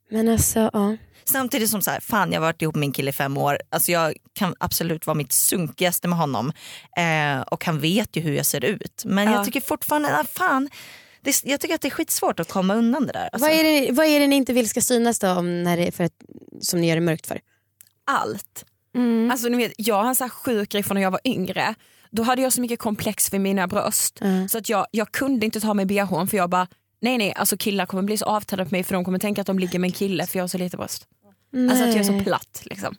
Men 0.09 0.27
alltså, 0.29 0.69
ja. 0.73 0.97
Samtidigt 1.25 1.69
som 1.69 1.81
så 1.81 1.91
här, 1.91 1.99
fan 1.99 2.31
jag 2.31 2.41
har 2.41 2.47
varit 2.47 2.61
ihop 2.61 2.75
med 2.75 2.79
min 2.79 2.91
kille 2.91 3.09
i 3.09 3.13
fem 3.13 3.37
år, 3.37 3.59
alltså 3.69 3.91
jag 3.91 4.13
kan 4.33 4.55
absolut 4.59 5.07
vara 5.07 5.15
mitt 5.15 5.31
sunkigaste 5.31 6.07
med 6.07 6.17
honom 6.19 6.51
eh, 6.97 7.41
och 7.41 7.65
han 7.65 7.79
vet 7.79 8.15
ju 8.15 8.21
hur 8.21 8.33
jag 8.33 8.45
ser 8.45 8.65
ut. 8.65 9.03
Men 9.05 9.27
Ja. 9.27 9.33
jag 9.33 9.45
tycker 9.45 9.61
fortfarande, 9.61 10.19
ah, 10.19 10.23
fan, 10.23 10.69
det, 11.21 11.41
jag 11.45 11.59
tycker 11.59 11.75
att 11.75 11.81
det 11.81 11.87
är 11.87 11.89
skitsvårt 11.89 12.39
att 12.39 12.49
komma 12.51 12.75
undan 12.75 13.07
det 13.07 13.13
där. 13.13 13.29
Alltså. 13.33 13.47
Vad, 13.49 13.51
är 13.59 13.63
det, 13.63 13.91
vad 13.91 14.05
är 14.05 14.19
det 14.19 14.27
ni 14.27 14.35
inte 14.35 14.53
vill 14.53 14.69
ska 14.69 14.81
synas 14.81 15.19
då 15.19 15.31
om 15.31 15.63
när 15.63 15.77
det, 15.77 15.91
för 15.91 16.03
att, 16.03 16.13
som 16.61 16.81
ni 16.81 16.87
gör 16.87 16.95
det 16.95 17.01
mörkt 17.01 17.27
för? 17.27 17.39
Allt. 18.11 18.65
Mm. 18.95 19.31
Alltså, 19.31 19.47
ni 19.47 19.57
vet, 19.57 19.73
jag 19.77 19.95
har 19.95 20.09
en 20.09 20.15
här 20.19 20.29
sjuk 20.29 20.69
grej 20.71 20.83
från 20.83 20.95
när 20.95 21.01
jag 21.01 21.11
var 21.11 21.19
yngre. 21.23 21.75
Då 22.11 22.23
hade 22.23 22.41
jag 22.41 22.53
så 22.53 22.61
mycket 22.61 22.79
komplex 22.79 23.29
för 23.29 23.39
mina 23.39 23.67
bröst 23.67 24.21
Mm. 24.21 24.49
så 24.49 24.57
att 24.57 24.69
jag, 24.69 24.87
jag 24.91 25.11
kunde 25.11 25.45
inte 25.45 25.59
ta 25.61 25.73
mig 25.73 25.85
bhn 25.85 26.27
för 26.27 26.37
jag 26.37 26.49
bara 26.49 26.67
nej 27.01 27.17
nej 27.17 27.33
alltså 27.35 27.57
killar 27.57 27.85
kommer 27.85 28.03
bli 28.03 28.17
så 28.17 28.25
avtändda 28.25 28.65
på 28.65 28.71
mig 28.71 28.83
för 28.83 28.93
de 28.93 29.05
kommer 29.05 29.19
tänka 29.19 29.41
att 29.41 29.47
de 29.47 29.59
ligger 29.59 29.79
med 29.79 29.87
en 29.87 29.91
kille 29.91 30.27
för 30.27 30.37
jag 30.39 30.43
har 30.43 30.47
så 30.47 30.57
lite 30.57 30.77
bröst. 30.77 31.07
Alltså 31.69 31.83
att 31.83 31.89
jag 31.89 31.97
är 31.99 32.03
så 32.03 32.11
Nej. 32.11 32.23
platt 32.23 32.61
liksom. 32.65 32.95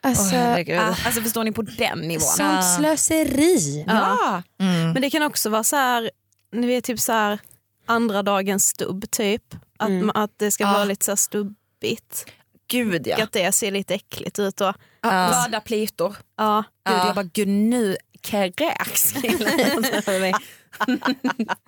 Alltså. 0.00 0.36
Ah, 0.36 0.94
alltså 1.06 1.20
förstår 1.22 1.44
ni 1.44 1.52
på 1.52 1.62
den 1.62 1.98
nivån? 1.98 2.20
sånt 2.20 2.64
slöseri. 2.78 3.84
Ja. 3.86 4.42
Mm. 4.60 4.92
Men 4.92 5.02
det 5.02 5.10
kan 5.10 5.22
också 5.22 5.50
vara 5.50 5.64
så 5.64 5.76
här, 5.76 6.10
ni 6.52 6.66
vet 6.66 6.84
typ 6.84 7.00
så 7.00 7.12
här 7.12 7.38
andra 7.86 8.22
dagens 8.22 8.66
stubb 8.66 9.10
typ. 9.10 9.54
Att, 9.78 9.88
Mm. 9.88 10.10
att 10.14 10.30
det 10.36 10.50
ska 10.50 10.64
Ja. 10.64 10.72
vara 10.72 10.84
lite 10.84 11.04
så 11.04 11.10
här 11.10 11.16
stubbigt. 11.16 12.26
Gud 12.72 13.06
ja. 13.06 13.22
Att 13.22 13.32
det 13.32 13.52
ser 13.52 13.70
lite 13.70 13.94
äckligt 13.94 14.38
ut. 14.38 14.60
Och, 14.60 14.74
Ja. 15.02 15.44
Röda 15.46 15.60
plitor. 15.60 16.16
ja. 16.38 16.64
Gud, 16.86 16.96
Ja. 16.96 17.06
jag 17.06 17.14
bara 17.14 17.28
gud 17.32 17.48
nu 17.48 17.96
kräks. 18.22 19.14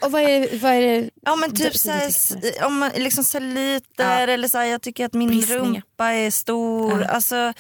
Och 0.03 0.13
vad 0.13 0.23
är, 0.23 0.59
vad 0.59 0.73
är 0.73 0.81
det? 0.81 1.11
Ja 1.23 1.37
men 1.37 1.51
Det- 1.51 1.57
typ 1.57 1.73
det 1.73 1.79
såhär, 2.13 2.67
om 2.67 2.79
man 2.79 2.91
liksom 2.97 3.25
celluliter 3.25 4.29
eller 4.29 4.49
såhär, 4.49 4.65
jag 4.65 4.83
tycker 4.83 5.05
att 5.07 5.13
min 5.13 5.29
Bristningar. 5.29 5.63
rumpa 5.65 6.09
är 6.13 6.31
stor. 6.31 7.01
Ja. 7.03 7.09
Alltså, 7.09 7.53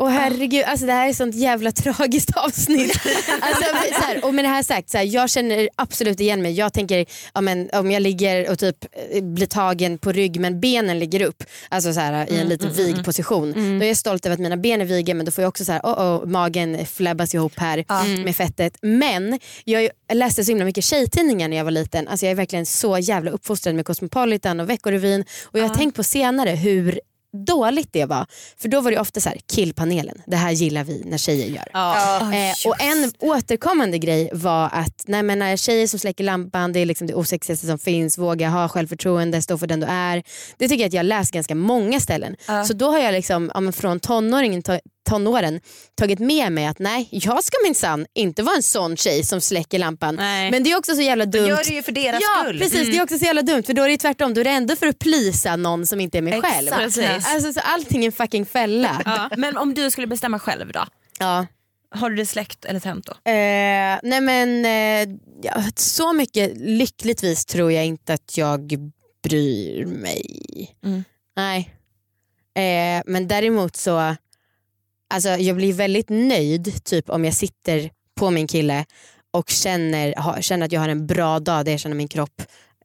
Åh 0.00 0.08
herregud, 0.08 0.64
alltså 0.64 0.86
det 0.86 0.92
här 0.92 1.06
är 1.06 1.10
ett 1.10 1.16
sånt 1.16 1.34
jävla 1.34 1.72
tragiskt 1.72 2.30
avsnitt. 2.36 3.00
alltså, 3.40 3.64
så 3.92 4.02
här, 4.02 4.24
och 4.24 4.34
med 4.34 4.44
det 4.44 4.48
här 4.48 4.62
sagt, 4.62 4.90
så 4.90 4.98
här, 4.98 5.04
jag 5.04 5.30
känner 5.30 5.68
absolut 5.76 6.20
igen 6.20 6.42
mig. 6.42 6.52
Jag 6.52 6.72
tänker 6.72 7.06
ja, 7.34 7.40
men, 7.40 7.70
om 7.72 7.90
jag 7.90 8.02
ligger 8.02 8.50
och 8.50 8.58
typ 8.58 8.76
eh, 9.10 9.22
blir 9.24 9.46
tagen 9.46 9.98
på 9.98 10.12
rygg 10.12 10.40
men 10.40 10.60
benen 10.60 10.98
ligger 10.98 11.22
upp, 11.22 11.44
alltså 11.68 11.92
så 11.92 12.00
här, 12.00 12.32
i 12.32 12.38
en 12.38 12.48
lite 12.48 12.68
vig 12.68 13.04
position. 13.04 13.78
Då 13.78 13.84
är 13.84 13.88
jag 13.88 13.96
stolt 13.96 14.26
över 14.26 14.34
att 14.34 14.40
mina 14.40 14.56
ben 14.56 14.80
är 14.80 14.84
viga 14.84 15.14
men 15.14 15.26
då 15.26 15.32
får 15.32 15.42
jag 15.42 15.48
också 15.48 15.64
så 15.64 15.72
här, 15.72 15.80
oh, 15.80 16.22
oh, 16.22 16.26
magen 16.26 16.86
flabbas 16.86 17.34
ihop 17.34 17.52
här 17.56 17.84
med 18.24 18.36
fettet. 18.36 18.78
Men 18.82 19.38
jag 19.64 19.90
läste 20.12 20.44
så 20.44 20.50
himla 20.50 20.64
mycket 20.64 20.84
tjejtidningar 20.84 21.48
när 21.48 21.56
jag 21.56 21.64
var 21.64 21.70
liten. 21.70 22.08
Alltså, 22.08 22.26
jag 22.26 22.30
är 22.30 22.36
verkligen 22.36 22.66
så 22.66 22.98
jävla 22.98 23.30
uppfostrad 23.30 23.74
med 23.74 23.86
Cosmopolitan 23.86 24.60
och 24.60 24.70
Veckorevyn 24.70 25.24
och 25.44 25.58
jag 25.58 25.68
har 25.68 25.74
tänkt 25.74 25.96
på 25.96 26.02
senare 26.02 26.50
hur 26.50 27.00
dåligt 27.46 27.88
det 27.92 28.04
var. 28.04 28.26
För 28.58 28.68
då 28.68 28.80
var 28.80 28.90
det 28.90 28.98
ofta 29.00 29.20
så 29.20 29.28
här, 29.28 29.38
killpanelen, 29.52 30.22
det 30.26 30.36
här 30.36 30.50
gillar 30.50 30.84
vi 30.84 31.02
när 31.06 31.18
tjejer 31.18 31.46
gör. 31.46 31.68
Ja. 31.72 32.20
Eh, 32.20 32.52
och 32.66 32.80
en 32.82 33.12
återkommande 33.18 33.98
grej 33.98 34.30
var 34.32 34.68
att 34.72 35.04
nej, 35.06 35.22
men 35.22 35.38
när 35.38 35.56
tjejer 35.56 35.86
som 35.86 35.98
släcker 35.98 36.24
lampan, 36.24 36.72
det 36.72 36.80
är 36.80 36.86
liksom 36.86 37.06
det 37.06 37.14
osexigaste 37.14 37.66
som 37.66 37.78
finns, 37.78 38.18
våga 38.18 38.48
ha 38.48 38.68
självförtroende, 38.68 39.42
stå 39.42 39.58
för 39.58 39.66
den 39.66 39.80
du 39.80 39.86
är. 39.86 40.22
Det 40.58 40.68
tycker 40.68 40.82
jag 40.82 40.88
att 40.88 40.92
jag 40.94 41.06
läst 41.06 41.32
ganska 41.32 41.54
många 41.54 42.00
ställen. 42.00 42.36
Ja. 42.48 42.64
Så 42.64 42.72
då 42.72 42.90
har 42.90 42.98
jag 42.98 43.12
liksom, 43.12 43.50
ja, 43.54 43.60
men 43.60 43.72
från 43.72 44.00
tonåringen, 44.00 44.62
to- 44.62 44.80
tonåren 45.08 45.60
tagit 45.94 46.18
med 46.18 46.52
mig 46.52 46.66
att 46.66 46.78
nej, 46.78 47.08
jag 47.10 47.44
ska 47.44 47.56
minsann 47.64 48.06
inte 48.14 48.42
vara 48.42 48.56
en 48.56 48.62
sån 48.62 48.96
tjej 48.96 49.24
som 49.24 49.40
släcker 49.40 49.78
lampan. 49.78 50.14
Nej. 50.14 50.50
Men 50.50 50.62
det 50.62 50.72
är 50.72 50.78
också 50.78 50.94
så 50.94 51.02
jävla 51.02 51.26
dumt. 51.26 51.48
gör 51.48 51.64
det 51.64 51.74
ju 51.74 51.82
för 51.82 51.92
deras 51.92 52.20
Ja 52.22 52.42
skull. 52.44 52.58
precis, 52.58 52.90
det 52.90 52.96
är 52.98 53.02
också 53.02 53.18
så 53.18 53.24
jävla 53.24 53.42
dumt 53.42 53.62
för 53.62 53.72
då 53.74 53.82
är 53.82 53.88
det 53.88 53.96
tvärtom, 53.96 54.34
då 54.34 54.40
är 54.40 54.44
det 54.44 54.50
ändå 54.50 54.76
för 54.76 54.86
att 54.86 54.98
plisa 54.98 55.56
någon 55.56 55.86
som 55.86 56.00
inte 56.00 56.18
är 56.18 56.22
mig 56.22 56.32
Exakt. 56.34 56.54
själv. 56.54 56.68
Precis. 56.70 57.26
Alltså, 57.26 57.52
så 57.52 57.60
allting 57.60 58.02
är 58.02 58.06
en 58.06 58.12
fucking 58.12 58.46
fälla. 58.46 59.02
Ja. 59.04 59.30
Men 59.36 59.56
om 59.56 59.74
du 59.74 59.90
skulle 59.90 60.06
bestämma 60.06 60.38
själv 60.38 60.72
då? 60.72 60.84
Ja. 61.18 61.46
Har 61.90 62.10
du 62.10 62.16
det 62.16 62.26
släckt 62.26 62.64
eller 62.64 62.80
tänt 62.80 63.06
då? 63.06 63.12
Eh, 63.12 63.98
nej 64.02 64.20
men 64.20 64.64
eh, 64.64 65.16
ja, 65.42 65.62
så 65.76 66.12
mycket 66.12 66.52
lyckligtvis 66.56 67.44
tror 67.44 67.72
jag 67.72 67.86
inte 67.86 68.14
att 68.14 68.36
jag 68.36 68.72
bryr 69.22 69.86
mig. 69.86 70.76
Mm. 70.84 71.04
Nej. 71.36 71.74
Eh, 72.54 73.02
men 73.06 73.28
däremot 73.28 73.76
så, 73.76 74.16
alltså 75.08 75.28
jag 75.28 75.56
blir 75.56 75.72
väldigt 75.72 76.08
nöjd 76.08 76.84
typ 76.84 77.10
om 77.10 77.24
jag 77.24 77.34
sitter 77.34 77.90
på 78.14 78.30
min 78.30 78.46
kille 78.46 78.84
och 79.30 79.50
känner, 79.50 80.14
ha, 80.16 80.40
känner 80.40 80.66
att 80.66 80.72
jag 80.72 80.80
har 80.80 80.88
en 80.88 81.06
bra 81.06 81.40
dag 81.40 81.64
där 81.64 81.72
jag 81.72 81.80
känner 81.80 81.96
min 81.96 82.08
kropp 82.08 82.42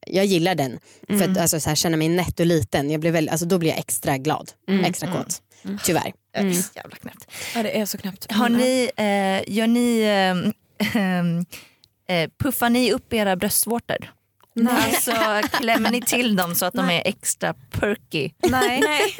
jag 0.08 0.26
gillar 0.26 0.56
den. 0.56 0.80
För 1.08 1.32
att 1.32 1.38
alltså, 1.38 1.60
så 1.60 1.70
här, 1.70 1.76
känna 1.76 1.98
mig 1.98 2.10
nätt 2.10 2.40
och 2.40 2.46
liten, 2.46 2.90
jag 2.90 3.02
blir 3.02 3.12
väl, 3.12 3.30
alltså, 3.30 3.46
då 3.46 3.58
blir 3.58 3.70
jag 3.70 3.80
extra 3.80 4.18
glad. 4.18 4.52
Extra 4.86 5.12
kåt. 5.12 5.42
Tyvärr. 5.84 6.14
Mm. 6.36 6.54
Jävla 6.76 6.96
knäppt. 6.96 7.28
Ja 7.56 7.64
det 7.64 7.80
är 7.80 7.86
så 7.86 7.98
knappt. 7.98 8.32
Har 8.32 8.50
ni, 8.50 8.90
eh, 8.96 9.56
gör 9.56 9.68
ni, 9.68 10.02
eh, 12.08 12.18
eh, 12.18 12.30
puffar 12.38 12.70
ni 12.70 12.92
upp 12.92 13.14
era 13.14 13.36
bröstvårtor? 13.36 14.12
Nej. 14.56 14.94
Alltså 14.96 15.12
klämmer 15.58 15.92
ni 15.92 16.02
till 16.02 16.36
dem 16.36 16.56
så 16.56 16.66
att 16.66 16.74
de 16.74 16.90
är 16.90 17.02
extra 17.08 17.54
perky? 17.54 18.30
Nej. 18.48 18.80
Nej. 18.80 19.16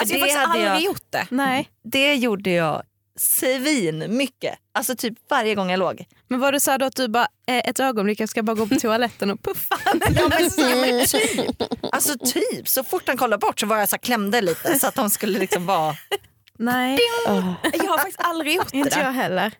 Alltså, 0.00 0.14
jag 0.14 0.20
har 0.20 0.26
Det 0.26 0.32
faktiskt 0.32 0.36
hade 0.36 0.46
aldrig 0.46 0.66
jag- 0.66 0.80
gjort 0.82 1.06
det. 1.10 1.26
Nej. 1.30 1.70
Det 1.84 2.14
gjorde 2.14 2.50
jag 2.50 2.82
svin 3.18 4.04
mycket. 4.16 4.54
Alltså 4.74 4.96
typ 4.96 5.14
varje 5.30 5.54
gång 5.54 5.70
jag 5.70 5.78
låg. 5.78 6.04
Men 6.28 6.40
var 6.40 6.52
det 6.52 6.60
så 6.60 6.70
här 6.70 6.78
då 6.78 6.86
att 6.86 6.96
du 6.96 7.08
bara, 7.08 7.28
eh, 7.48 7.58
ett 7.68 7.80
ögonblick 7.80 8.20
jag 8.20 8.28
ska 8.28 8.42
bara 8.42 8.56
gå 8.56 8.66
på 8.66 8.74
toaletten 8.76 9.30
och 9.30 9.42
puffa? 9.42 9.78
Ja, 9.84 9.94
men, 9.94 10.50
men 10.80 11.06
typ. 11.06 11.62
Alltså 11.92 12.18
typ, 12.18 12.68
så 12.68 12.84
fort 12.84 13.02
han 13.06 13.16
kollade 13.16 13.38
bort 13.40 13.60
så 13.60 13.66
var 13.66 13.76
jag 13.78 13.88
så 13.88 13.96
här, 13.96 14.00
klämde 14.00 14.40
lite 14.40 14.78
så 14.78 14.86
att 14.86 14.94
de 14.94 15.10
skulle 15.10 15.38
liksom 15.38 15.66
vara... 15.66 15.94
Nej, 16.58 16.98
Åh. 17.28 17.52
Jag 17.72 17.84
har 17.84 17.98
faktiskt 17.98 18.20
aldrig 18.20 18.54
gjort 18.56 18.72
det. 18.72 18.78
inte 18.78 18.98
jag 19.00 19.12
heller. 19.12 19.52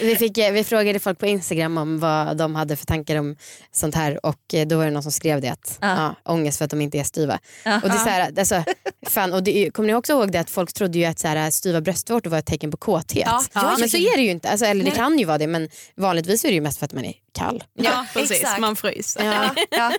Vi, 0.00 0.16
fick, 0.16 0.38
eh, 0.38 0.52
vi 0.52 0.64
frågade 0.64 0.98
folk 1.00 1.18
på 1.18 1.26
Instagram 1.26 1.78
om 1.78 1.98
vad 2.00 2.36
de 2.36 2.54
hade 2.54 2.76
för 2.76 2.86
tankar 2.86 3.16
om 3.16 3.36
sånt 3.72 3.94
här 3.94 4.26
och 4.26 4.54
eh, 4.54 4.66
då 4.66 4.76
var 4.76 4.84
det 4.84 4.90
någon 4.90 5.02
som 5.02 5.12
skrev 5.12 5.40
det 5.40 5.48
att 5.48 5.78
Ja. 5.80 5.96
ja, 6.24 6.32
ångest 6.32 6.58
för 6.58 6.64
att 6.64 6.70
de 6.70 6.80
inte 6.80 6.98
är 6.98 7.04
styva. 7.04 7.38
Ja. 7.64 7.76
Och 7.82 7.88
det 7.88 7.94
är 7.94 7.98
så 8.04 8.08
här, 8.10 8.32
alltså, 8.38 8.64
fan, 9.06 9.32
och 9.32 9.42
det, 9.42 9.56
är- 9.58 9.70
kommer 9.70 9.86
ni 9.86 9.94
också 9.94 10.12
ihåg 10.12 10.32
det 10.32 10.40
att 10.40 10.50
folk 10.50 10.72
trodde 10.72 10.98
ju 10.98 11.04
att 11.04 11.18
så 11.18 11.28
här, 11.28 11.50
styva 11.50 11.80
bröstvårtor 11.80 12.30
var 12.30 12.38
ett 12.38 12.46
tecken 12.46 12.70
på 12.70 12.76
kåthet. 12.76 13.26
Men 13.78 13.88
så 13.90 13.96
är 13.96 14.16
det 14.16 14.22
ju 14.22 14.30
inte, 14.30 14.50
alltså, 14.50 14.66
eller 14.66 14.84
det 14.84 14.90
kan 14.90 15.18
ju 15.18 15.24
vara 15.24 15.38
det 15.38 15.46
men 15.46 15.68
vanligtvis 15.96 16.44
är 16.44 16.48
det 16.48 16.54
ju 16.54 16.60
mest 16.60 16.78
för 16.78 16.86
att 16.86 16.92
man 16.92 17.04
är 17.04 17.14
kall. 17.34 17.64
Ja, 17.74 18.06
precis. 18.12 18.30
exakt. 18.30 18.60
Man 18.60 18.76
fryser. 18.76 19.24
Ja, 19.24 19.54
ja. 19.70 19.92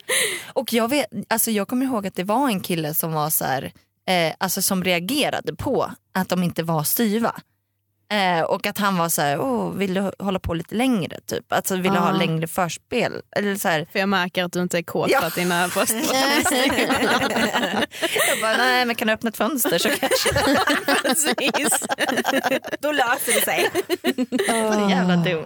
Och 0.54 0.74
jag, 0.74 0.88
vet, 0.90 1.06
alltså 1.30 1.52
jag 1.52 1.68
kommer 1.68 1.86
ihåg 1.86 2.08
att 2.08 2.16
det 2.16 2.24
var 2.24 2.48
en 2.50 2.60
kille 2.62 2.94
som 2.94 3.14
var 3.14 3.30
så 3.30 3.46
här, 3.46 3.72
eh, 4.08 4.34
alltså 4.38 4.62
som 4.62 4.84
reagerade 4.84 5.56
på 5.56 5.92
att 6.14 6.30
de 6.30 6.44
inte 6.44 6.64
var 6.64 6.84
styva. 6.84 7.36
Eh, 8.12 8.42
och 8.42 8.66
att 8.68 8.78
han 8.78 8.98
var 8.98 9.10
så 9.10 9.22
här, 9.22 9.38
oh, 9.38 9.74
vill 9.74 9.94
du 9.94 10.12
hålla 10.20 10.40
på 10.40 10.54
lite 10.54 10.76
längre? 10.76 11.20
Typ. 11.26 11.54
Alltså 11.54 11.76
vill 11.76 11.92
du 11.94 12.00
ha 12.00 12.10
Ah. 12.10 12.18
längre 12.18 12.48
förspel? 12.48 13.22
Eller 13.36 13.56
så 13.56 13.68
här, 13.68 13.88
För 13.92 14.00
jag 14.00 14.10
märker 14.10 14.44
att 14.44 14.52
du 14.54 14.62
inte 14.62 14.78
är 14.78 14.84
kåt 14.84 15.10
Ja. 15.12 15.20
för 15.20 15.28
att 15.28 15.36
dina 15.36 15.68
bröst 15.68 15.94
jag 18.28 18.42
bara, 18.42 18.58
nej 18.58 18.86
men 18.86 18.96
kan 18.96 19.08
du 19.08 19.14
öppna 19.14 19.30
ett 19.30 19.38
fönster 19.38 19.78
så 19.78 19.90
kanske. 19.90 20.30
Precis. 21.04 21.86
Då 22.80 22.92
löser 22.92 23.34
det 23.34 23.42
sig. 23.46 23.70
Det 24.30 24.50
är 24.50 24.90
jävla 24.90 25.16
dumt. 25.16 25.46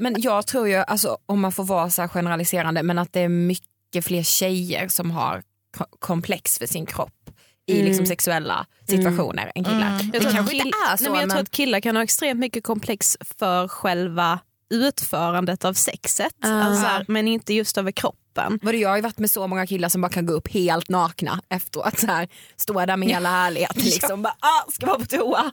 Men 0.00 0.14
jag 0.18 0.46
tror 0.46 0.68
ju, 0.68 0.74
alltså, 0.76 1.18
om 1.26 1.40
man 1.40 1.52
får 1.52 1.64
vara 1.64 1.90
så 1.90 2.02
här 2.02 2.08
generaliserande, 2.08 2.82
men 2.82 2.98
att 2.98 3.12
det 3.12 3.20
är 3.20 3.28
mycket 3.28 4.04
fler 4.04 4.22
tjejer 4.22 4.88
som 4.88 5.10
har 5.10 5.42
ko- 5.78 5.84
komplex 5.98 6.58
för 6.58 6.66
sin 6.66 6.86
kropp 6.86 7.23
i 7.66 7.82
liksom 7.82 8.06
sexuella 8.06 8.66
situationer 8.88 9.52
än 9.54 9.64
killar. 9.64 9.88
Mm. 9.88 9.98
Det 10.10 10.16
Jag 10.16 10.22
tror, 10.22 10.28
att 10.30 10.36
kanske 10.36 10.54
kill- 10.56 10.66
inte 10.66 10.78
är 10.92 10.96
så 10.96 11.02
nej, 11.04 11.12
men 11.12 11.20
jag 11.20 11.28
tror 11.30 11.36
men- 11.36 11.42
att 11.42 11.50
killar 11.50 11.80
kan 11.80 11.96
ha 11.96 12.02
extremt 12.02 12.40
mycket 12.40 12.64
komplex 12.64 13.16
för 13.38 13.68
själva 13.68 14.38
utförandet 14.74 15.64
av 15.64 15.72
sexet. 15.74 16.32
Ah. 16.42 16.48
Alltså, 16.62 17.12
men 17.12 17.28
inte 17.28 17.54
just 17.54 17.78
över 17.78 17.90
kroppen. 17.92 18.58
Vadå, 18.62 18.78
jag 18.78 18.88
har 18.88 18.96
ju 18.96 19.02
varit 19.02 19.18
med 19.18 19.30
så 19.30 19.46
många 19.46 19.66
killar 19.66 19.88
som 19.88 20.00
bara 20.00 20.08
kan 20.12 20.26
gå 20.26 20.32
upp 20.32 20.52
helt 20.52 20.88
nakna 20.88 21.40
efteråt. 21.48 21.98
Så 21.98 22.06
här, 22.06 22.28
stå 22.56 22.86
där 22.86 22.96
med 22.96 23.08
hela 23.08 23.28
härligheten. 23.30 23.82
Liksom, 23.82 24.22
bara, 24.22 24.34
ah, 24.40 24.70
ska 24.72 24.86
vara 24.86 24.98
på 24.98 25.04
toa. 25.06 25.50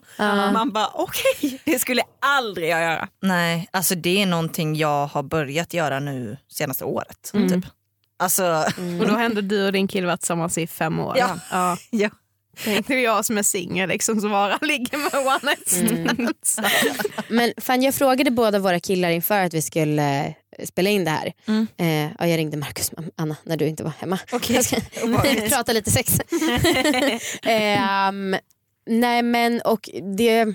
Man 0.52 0.70
bara 0.72 0.88
okej, 0.94 1.60
det 1.64 1.78
skulle 1.78 2.02
aldrig 2.20 2.68
jag 2.68 2.80
göra. 2.82 3.08
Nej, 3.22 3.68
alltså 3.70 3.94
det 3.94 4.22
är 4.22 4.26
någonting 4.26 4.76
jag 4.76 5.06
har 5.06 5.22
börjat 5.22 5.74
göra 5.74 6.00
nu 6.00 6.36
senaste 6.48 6.84
året. 6.84 7.30
Typ. 7.32 7.64
Alltså, 8.22 8.64
Och 9.00 9.06
då 9.06 9.16
hände 9.16 9.42
du 9.42 9.66
och 9.66 9.72
din 9.72 9.88
kille 9.88 10.06
varit 10.06 10.20
tillsammans 10.20 10.58
i 10.58 10.66
fem 10.66 11.00
år. 11.00 11.16
Ja. 11.18 11.38
Ja. 11.50 11.76
ja. 11.90 12.10
Tänk 12.64 12.88
dig 12.88 13.02
jag 13.02 13.24
som 13.24 13.38
är 13.38 13.42
singel 13.42 13.88
liksom, 13.88 14.20
som 14.20 14.30
bara 14.30 14.58
ligger 14.62 14.98
med 14.98 15.26
one 15.26 15.38
night 15.42 15.68
stands. 15.68 16.58
Men 17.28 17.52
fan, 17.56 17.82
jag 17.82 17.94
frågade 17.94 18.30
båda 18.30 18.58
våra 18.58 18.80
killar 18.80 19.10
inför 19.10 19.38
att 19.44 19.54
vi 19.54 19.62
skulle 19.62 20.24
eh, 20.58 20.66
spela 20.66 20.90
in 20.90 21.04
det 21.04 21.10
här. 21.10 21.32
Mm. 21.48 21.66
Eh, 21.76 22.12
ja, 22.18 22.26
jag 22.26 22.38
ringde 22.38 22.56
Markus 22.56 22.88
och 22.88 23.04
Anna 23.16 23.36
när 23.44 23.56
du 23.56 23.66
inte 23.66 23.82
var 23.84 23.92
hemma. 23.98 24.18
Okej. 24.32 24.56
Jag 24.56 24.64
ska 24.64 24.76
prata 25.48 25.72
lite 25.72 25.90
sex. 25.90 26.20
Ehm, 27.42 28.36
nej 28.86 29.22
men 29.22 29.60
och 29.60 29.88
det, 30.16 30.54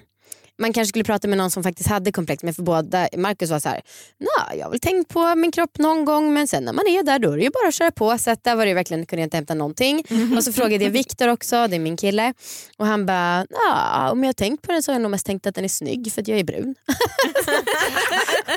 man 0.59 0.73
kanske 0.73 0.89
skulle 0.89 1.03
prata 1.03 1.27
med 1.27 1.37
någon 1.37 1.51
som 1.51 1.63
faktiskt 1.63 1.89
hade 1.89 2.11
komplex 2.11 2.43
men 2.43 2.53
för 2.53 2.63
båda, 2.63 3.07
Markus 3.17 3.49
var 3.51 3.59
så 3.59 3.69
här, 3.69 3.81
"Nå, 4.19 4.55
jag 4.57 4.65
har 4.65 4.71
väl 4.71 4.79
tänkt 4.79 5.09
på 5.09 5.35
min 5.35 5.51
kropp 5.51 5.77
någon 5.77 6.05
gång 6.05 6.33
men 6.33 6.47
sen 6.47 6.63
när 6.63 6.73
man 6.73 6.87
är 6.87 7.03
där 7.03 7.19
då 7.19 7.31
är 7.31 7.37
det 7.37 7.43
ju 7.43 7.49
bara 7.49 7.67
att 7.67 7.73
köra 7.73 7.91
på. 7.91 8.17
Så 8.17 8.31
att 8.31 8.43
där 8.43 8.55
var 8.55 8.65
det 8.65 8.73
verkligen, 8.73 9.05
kunde 9.05 9.21
jag 9.21 9.25
inte 9.25 9.37
hämta 9.37 9.53
någonting. 9.53 10.03
Och 10.37 10.43
så 10.43 10.53
frågade 10.53 10.83
jag 10.83 10.91
Viktor 10.91 11.27
också, 11.27 11.67
det 11.67 11.75
är 11.75 11.79
min 11.79 11.97
kille. 11.97 12.33
Och 12.77 12.85
han 12.85 13.05
bara, 13.05 13.45
"Ja, 13.49 14.09
om 14.11 14.23
jag 14.23 14.27
har 14.27 14.33
tänkt 14.33 14.61
på 14.61 14.71
den 14.71 14.83
så 14.83 14.91
har 14.91 14.95
jag 14.95 15.01
nog 15.01 15.11
mest 15.11 15.25
tänkt 15.25 15.47
att 15.47 15.55
den 15.55 15.63
är 15.63 15.67
snygg 15.69 16.13
för 16.13 16.21
att 16.21 16.27
jag 16.27 16.39
är 16.39 16.43
brun. 16.43 16.75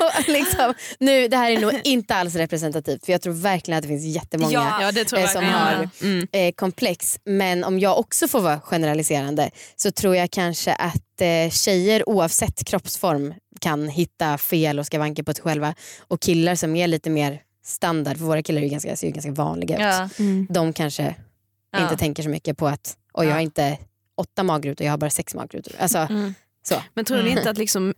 och 0.01 0.29
liksom, 0.29 0.73
nu, 0.99 1.27
det 1.27 1.37
här 1.37 1.51
är 1.51 1.59
nog 1.59 1.73
inte 1.83 2.15
alls 2.15 2.35
representativt 2.35 3.05
för 3.05 3.11
jag 3.11 3.21
tror 3.21 3.33
verkligen 3.33 3.77
att 3.77 3.81
det 3.81 3.87
finns 3.87 4.15
jättemånga 4.15 4.51
Ja, 4.81 4.91
det 4.91 5.13
eh, 5.13 5.27
som 5.27 5.45
har 5.45 5.89
Mm. 6.01 6.27
eh, 6.31 6.51
komplex. 6.51 7.19
Men 7.25 7.63
om 7.63 7.79
jag 7.79 7.99
också 7.99 8.27
får 8.27 8.39
vara 8.41 8.59
generaliserande 8.59 9.51
så 9.75 9.91
tror 9.91 10.15
jag 10.15 10.31
kanske 10.31 10.73
att 10.73 11.01
eh, 11.21 11.49
tjejer 11.49 12.09
oavsett 12.09 12.63
kroppsform 12.65 13.33
kan 13.61 13.87
hitta 13.87 14.37
fel 14.37 14.79
och 14.79 14.85
skavanker 14.85 15.23
på 15.23 15.33
sig 15.33 15.43
själva. 15.43 15.75
Och 15.99 16.21
killar 16.21 16.55
som 16.55 16.75
är 16.75 16.87
lite 16.87 17.09
mer 17.09 17.41
standard, 17.65 18.17
för 18.17 18.25
våra 18.25 18.43
killar 18.43 18.61
är 18.61 18.65
ju 18.65 18.69
ganska, 18.71 18.95
ser 18.95 19.07
ju 19.07 19.13
ganska 19.13 19.31
vanliga 19.31 19.75
ut. 19.75 19.81
Ja. 20.17 20.25
De 20.49 20.73
kanske 20.73 21.15
Ja. 21.73 21.83
inte 21.83 21.97
tänker 21.97 22.23
så 22.23 22.29
mycket 22.29 22.57
på 22.57 22.67
att 22.67 22.97
oj, 23.13 23.27
jag 23.27 23.33
har 23.33 23.39
inte 23.41 23.77
åtta 24.17 24.43
magrutor, 24.43 24.85
jag 24.85 24.93
har 24.93 24.97
bara 24.97 25.09
sex 25.09 25.35
magrutor. 25.35 25.73
Alltså, 25.79 25.97
Mm. 25.97 26.33
så. 26.67 26.75
Men 26.93 27.05
tror 27.05 27.23
ni 27.23 27.29
inte 27.29 27.49
att 27.49 27.57
liksom 27.57 27.93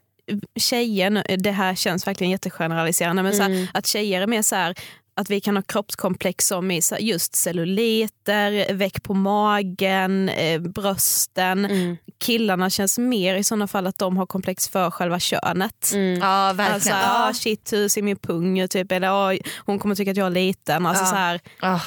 tjejen, 0.59 1.23
det 1.37 1.51
här 1.51 1.75
känns 1.75 2.07
verkligen 2.07 2.31
jättegeneraliserande, 2.31 3.23
men 3.23 3.33
så 3.33 3.41
här, 3.43 3.49
Mm. 3.49 3.67
att 3.73 3.87
tjejer 3.87 4.21
är 4.21 4.27
mer 4.27 4.41
så 4.41 4.55
här 4.55 4.75
att 5.15 5.29
vi 5.29 5.41
kan 5.41 5.55
ha 5.55 5.63
kroppskomplex 5.63 6.47
som 6.47 6.71
i 6.71 6.81
just 6.99 7.35
celluliter, 7.35 8.73
väck 8.73 9.03
på 9.03 9.13
magen, 9.13 10.29
eh, 10.29 10.61
brösten. 10.61 11.65
Mm. 11.65 11.97
Killarna 12.19 12.69
känns 12.69 12.97
mer 12.97 13.35
i 13.35 13.43
sådana 13.43 13.67
fall 13.67 13.87
att 13.87 13.97
de 13.97 14.17
har 14.17 14.25
komplex 14.25 14.69
för 14.69 14.91
själva 14.91 15.19
könet. 15.19 15.91
Mm. 15.93 16.19
ja, 16.19 16.25
Alltså, 16.27 16.57
verkligen. 16.63 16.97
ah, 17.03 17.33
shit 17.33 17.73
hur 17.73 17.87
ser 17.89 18.01
min 18.01 18.17
pung 18.17 18.59
ut? 18.59 18.71
Typ, 18.71 18.91
eller 18.91 19.27
"Oj, 19.29 19.41
hon 19.65 19.79
kommer 19.79 19.95
tycka 19.95 20.11
att 20.11 20.17
jag 20.17 20.27
är 20.27 20.31
liten. 20.31 20.85
Alltså, 20.85 21.03
Ja. 21.03 21.09
så 21.09 21.15
här, 21.15 21.39
Ah, 21.59 21.79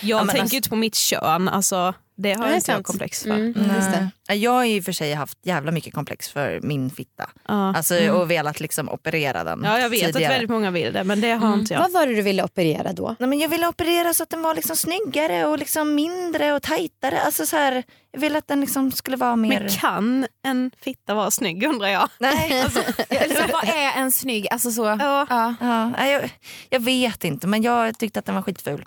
jag 0.00 0.16
men 0.18 0.26
tänker 0.26 0.40
alltså- 0.42 0.56
inte 0.56 0.68
på 0.68 0.76
mitt 0.76 0.94
kön, 0.94 1.48
alltså, 1.48 1.94
det 2.16 2.32
har 2.32 2.42
Ja, 2.42 2.46
det 2.48 2.52
är 2.52 2.56
inte 2.56 2.72
jag 2.72 2.84
komplex 2.84 3.22
för. 3.22 3.30
Mm, 3.30 3.46
just 3.76 3.92
det. 3.92 4.08
nej. 4.28 4.38
Jag 4.38 4.50
har 4.50 4.64
ju 4.64 4.82
för 4.82 4.92
sig 4.92 5.14
haft 5.14 5.38
jävla 5.46 5.70
mycket 5.72 5.94
komplex 5.94 6.28
för 6.28 6.60
min 6.62 6.90
fitta. 6.90 7.30
Ja. 7.48 7.76
Alltså, 7.76 8.10
Och 8.10 8.30
velat 8.30 8.60
liksom 8.60 8.88
operera 8.88 9.44
den 9.44 9.62
ja, 9.64 9.78
jag 9.78 9.90
vet 9.90 10.00
tidigare. 10.06 10.26
att 10.26 10.34
väldigt 10.34 10.50
många 10.50 10.70
vill 10.70 10.92
det, 10.92 11.04
men 11.04 11.20
det 11.20 11.30
har 11.32 11.54
inte 11.54 11.74
jag. 11.74 11.80
Vad 11.80 11.92
var 11.92 12.06
det 12.06 12.14
du 12.14 12.22
ville 12.22 12.44
operera 12.44 12.92
då? 12.92 13.16
Nej, 13.18 13.28
men 13.28 13.38
jag 13.38 13.48
ville 13.48 13.68
operera 13.68 14.14
så 14.14 14.22
att 14.22 14.30
den 14.30 14.42
var 14.42 14.54
liksom 14.54 14.76
snyggare 14.76 15.46
och 15.46 15.58
liksom 15.58 15.94
mindre 15.94 16.52
och 16.52 16.62
tajtare. 16.62 17.20
Alltså, 17.20 17.46
så 17.46 17.56
här, 17.56 17.82
jag 18.12 18.20
ville 18.20 18.38
att 18.38 18.48
den 18.48 18.60
liksom 18.60 18.92
skulle 18.92 19.16
vara 19.16 19.36
mer... 19.36 19.60
Men 19.60 19.68
kan 19.68 20.26
en 20.44 20.70
fitta 20.84 21.14
vara 21.14 21.30
snygg 21.30 21.64
undrar 21.64 21.88
jag? 21.88 22.08
Nej, 22.18 22.60
alltså, 22.64 22.80
vad 23.52 23.64
är 23.68 23.92
en 23.96 24.12
snygg? 24.12 24.46
Alltså, 24.50 24.70
så, 24.70 24.82
Ja. 24.84 25.26
ja. 25.30 25.54
ja, 25.60 25.86
nej, 25.88 26.12
jag, 26.12 26.30
jag 26.70 26.80
vet 26.80 27.24
inte 27.24 27.46
men 27.46 27.62
jag 27.62 27.98
tyckte 27.98 28.18
att 28.18 28.24
den 28.26 28.34
var 28.34 28.42
skitful. 28.42 28.84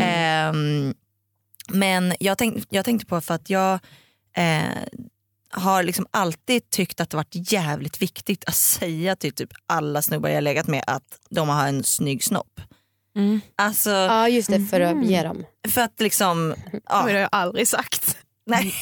Ehm, 0.00 0.94
men 1.68 2.14
jag, 2.20 2.38
tänk, 2.38 2.64
jag 2.70 2.84
tänkte 2.84 3.06
på 3.06 3.20
för 3.20 3.34
att 3.34 3.50
jag 3.50 3.78
eh, 4.36 4.82
har 5.50 5.82
liksom 5.82 6.06
alltid 6.10 6.70
tyckt 6.70 7.00
att 7.00 7.10
det 7.10 7.16
varit 7.16 7.52
jävligt 7.52 8.02
viktigt 8.02 8.44
att 8.46 8.54
säga 8.54 9.16
till 9.16 9.32
typ 9.32 9.50
alla 9.66 10.02
snubbar 10.02 10.28
jag 10.28 10.44
legat 10.44 10.66
med 10.66 10.84
att 10.86 11.18
de 11.30 11.48
har 11.48 11.68
en 11.68 11.84
snygg 11.84 12.24
snopp. 12.24 12.60
Mm. 13.16 13.40
Alltså 13.56 13.90
Ja 13.90 14.28
just 14.28 14.48
det, 14.50 14.66
för 14.66 14.80
att 14.80 15.04
ge 15.06 15.22
dem. 15.22 15.44
för 15.68 15.80
att 15.80 16.00
liksom... 16.00 16.48
Men 16.48 16.56
det 16.72 16.80
Ja, 16.88 16.96
har 16.96 17.10
jag 17.10 17.28
aldrig 17.32 17.68
sagt. 17.68 18.16
Nej. 18.46 18.74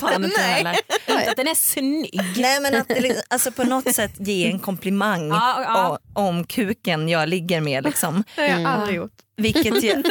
Fan 0.00 0.24
inte 0.24 0.40
heller. 0.42 0.76
Inte 1.08 1.30
att 1.30 1.36
den 1.36 1.48
är 1.48 1.54
snygg. 1.54 2.20
nej 2.36 2.60
men 2.60 2.74
att 2.74 2.88
det, 2.88 3.00
liksom- 3.00 3.22
alltså 3.30 3.52
på 3.52 3.64
något 3.64 3.94
sätt 3.94 4.12
ge 4.18 4.50
en 4.50 4.58
komplimang 4.58 5.28
Ja, 5.28 5.62
ja. 5.62 5.88
o- 5.90 5.98
om 6.20 6.44
kuken 6.44 7.08
jag 7.08 7.28
ligger 7.28 7.60
med. 7.60 7.84
Liksom. 7.84 8.24
Det 8.36 8.40
har 8.42 8.48
jag 8.48 8.58
Mm. 8.58 8.72
aldrig 8.72 8.96
gjort. 8.96 9.12
Vilket, 9.36 9.82
jag, 9.82 9.96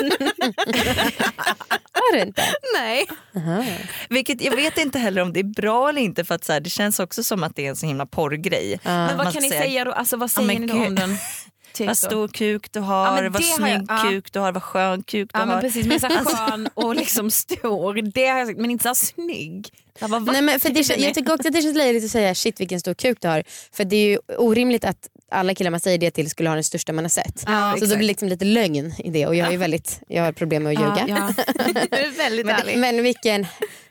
Har 1.93 2.13
du 2.13 2.21
inte? 2.21 2.41
Nej. 2.79 3.05
Aha. 3.35 3.63
vilket 4.09 4.41
jag 4.41 4.55
vet 4.55 4.77
inte 4.77 4.99
heller 4.99 5.21
om 5.21 5.33
det 5.33 5.39
är 5.39 5.43
bra 5.61 5.89
eller 5.89 6.01
inte 6.01 6.23
för 6.25 6.35
att 6.35 6.43
så 6.45 6.53
här, 6.53 6.59
det 6.59 6.69
känns 6.69 6.99
också 6.99 7.23
som 7.23 7.43
att 7.43 7.55
det 7.55 7.65
är 7.65 7.69
en 7.69 7.75
så 7.75 7.85
himla 7.85 8.05
porrgrej. 8.05 8.79
Ja. 8.83 8.89
Men 9.07 9.17
vad 9.17 9.33
kan 9.33 9.41
ni 9.41 9.49
säga 9.49 9.83
då? 9.85 9.91
Alltså, 9.91 10.17
vad 10.17 10.31
säger 10.31 10.47
men 10.47 10.61
ni 10.61 10.67
då 10.67 10.73
om 10.85 10.95
den? 10.95 11.17
Typ 11.73 11.87
Vad 11.87 11.97
stor 11.97 12.27
kuk 12.27 12.71
du 12.71 12.79
har, 12.79 13.05
Ja, 13.05 13.11
vad 13.11 13.23
det 13.23 13.29
har 13.29 13.41
snygg 13.57 13.73
jag- 13.73 13.85
ja. 13.87 14.09
kuk 14.09 14.31
du 14.33 14.39
har, 14.39 14.51
vad 14.51 14.63
skön 14.63 15.03
kuk 15.03 15.29
du 15.33 15.39
Ja 15.39 15.45
men 15.45 15.55
har. 15.55 15.61
precis, 15.61 15.85
men 15.85 15.99
så 15.99 16.07
här 16.07 16.25
skön 16.25 16.69
och 16.73 16.95
liksom 16.95 17.31
stor, 17.31 18.01
det 18.13 18.27
har 18.27 18.37
jag 18.39 18.47
sagt, 18.47 18.59
men 18.59 18.71
inte 18.71 18.83
så 18.83 18.89
här 18.89 18.93
snygg. 18.95 19.69
Här, 19.99 20.07
vad 20.07 20.25
Nej, 20.25 20.41
men 20.41 20.59
för 20.59 20.69
det, 20.69 20.97
jag 20.97 21.13
tycker 21.13 21.33
också 21.33 21.47
att 21.47 21.53
det 21.53 21.61
känns 21.61 21.77
löjligt 21.77 22.05
att 22.05 22.11
säga 22.11 22.35
shit 22.35 22.59
vilken 22.59 22.79
stor 22.79 22.93
kuk 22.93 23.17
du 23.21 23.27
har. 23.27 23.43
För 23.71 23.83
det 23.85 23.95
är 23.95 24.07
ju 24.07 24.19
orimligt 24.37 24.85
att 24.85 25.07
alla 25.31 25.55
killar 25.55 25.71
man 25.71 25.79
säger 25.79 25.97
det 25.97 26.11
till 26.11 26.29
skulle 26.29 26.49
ha 26.49 26.55
den 26.55 26.63
största 26.63 26.93
man 26.93 27.03
har 27.03 27.09
sett. 27.09 27.43
Ja, 27.45 27.71
så 27.73 27.79
det 27.79 27.85
exakt. 27.85 27.97
blir 27.97 28.07
liksom 28.07 28.27
lite 28.27 28.45
lögn 28.45 28.93
i 28.97 29.09
det 29.09 29.27
och 29.27 29.35
jag, 29.35 29.53
är 29.53 29.57
väldigt, 29.57 29.99
jag 30.07 30.23
har 30.23 30.31
problem 30.31 30.63
med 30.63 30.73
att 30.73 30.79
ljuga. 30.79 31.05
Ja, 31.07 31.33
ja. 31.57 31.63
Du 31.91 31.97
är 31.97 32.17
väldigt 32.17 32.45
Men, 32.45 32.55
ärlig. 32.55 32.77
men 32.77 33.03
vilken, 33.03 33.47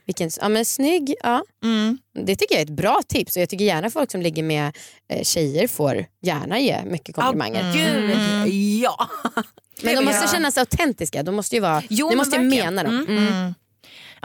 vilken 0.06 0.30
ja, 0.40 0.48
men 0.48 0.64
snygg, 0.64 1.14
ja. 1.22 1.42
Mm. 1.64 1.98
det 2.26 2.36
tycker 2.36 2.54
jag 2.54 2.60
är 2.60 2.66
ett 2.66 2.70
bra 2.76 3.00
tips 3.08 3.36
och 3.36 3.42
jag 3.42 3.48
tycker 3.48 3.64
gärna 3.64 3.90
folk 3.90 4.10
som 4.10 4.22
ligger 4.22 4.42
med 4.42 4.76
eh, 5.08 5.22
tjejer 5.22 5.68
får 5.68 6.06
gärna 6.22 6.58
ge 6.60 6.84
mycket 6.84 7.14
komplimanger. 7.14 7.72
Gud, 7.72 8.54
ja. 8.82 9.08
Men 9.82 9.96
de 9.96 10.04
måste 10.04 10.24
Ja. 10.26 10.32
kännas 10.32 10.58
autentiska, 10.58 11.22
de 11.22 11.34
måste 11.34 11.54
ju, 11.56 11.60
vara, 11.60 11.82
Jo, 11.90 12.08
ni 12.10 12.16
måste 12.16 12.38
mena 12.38 12.82
dem. 12.82 13.54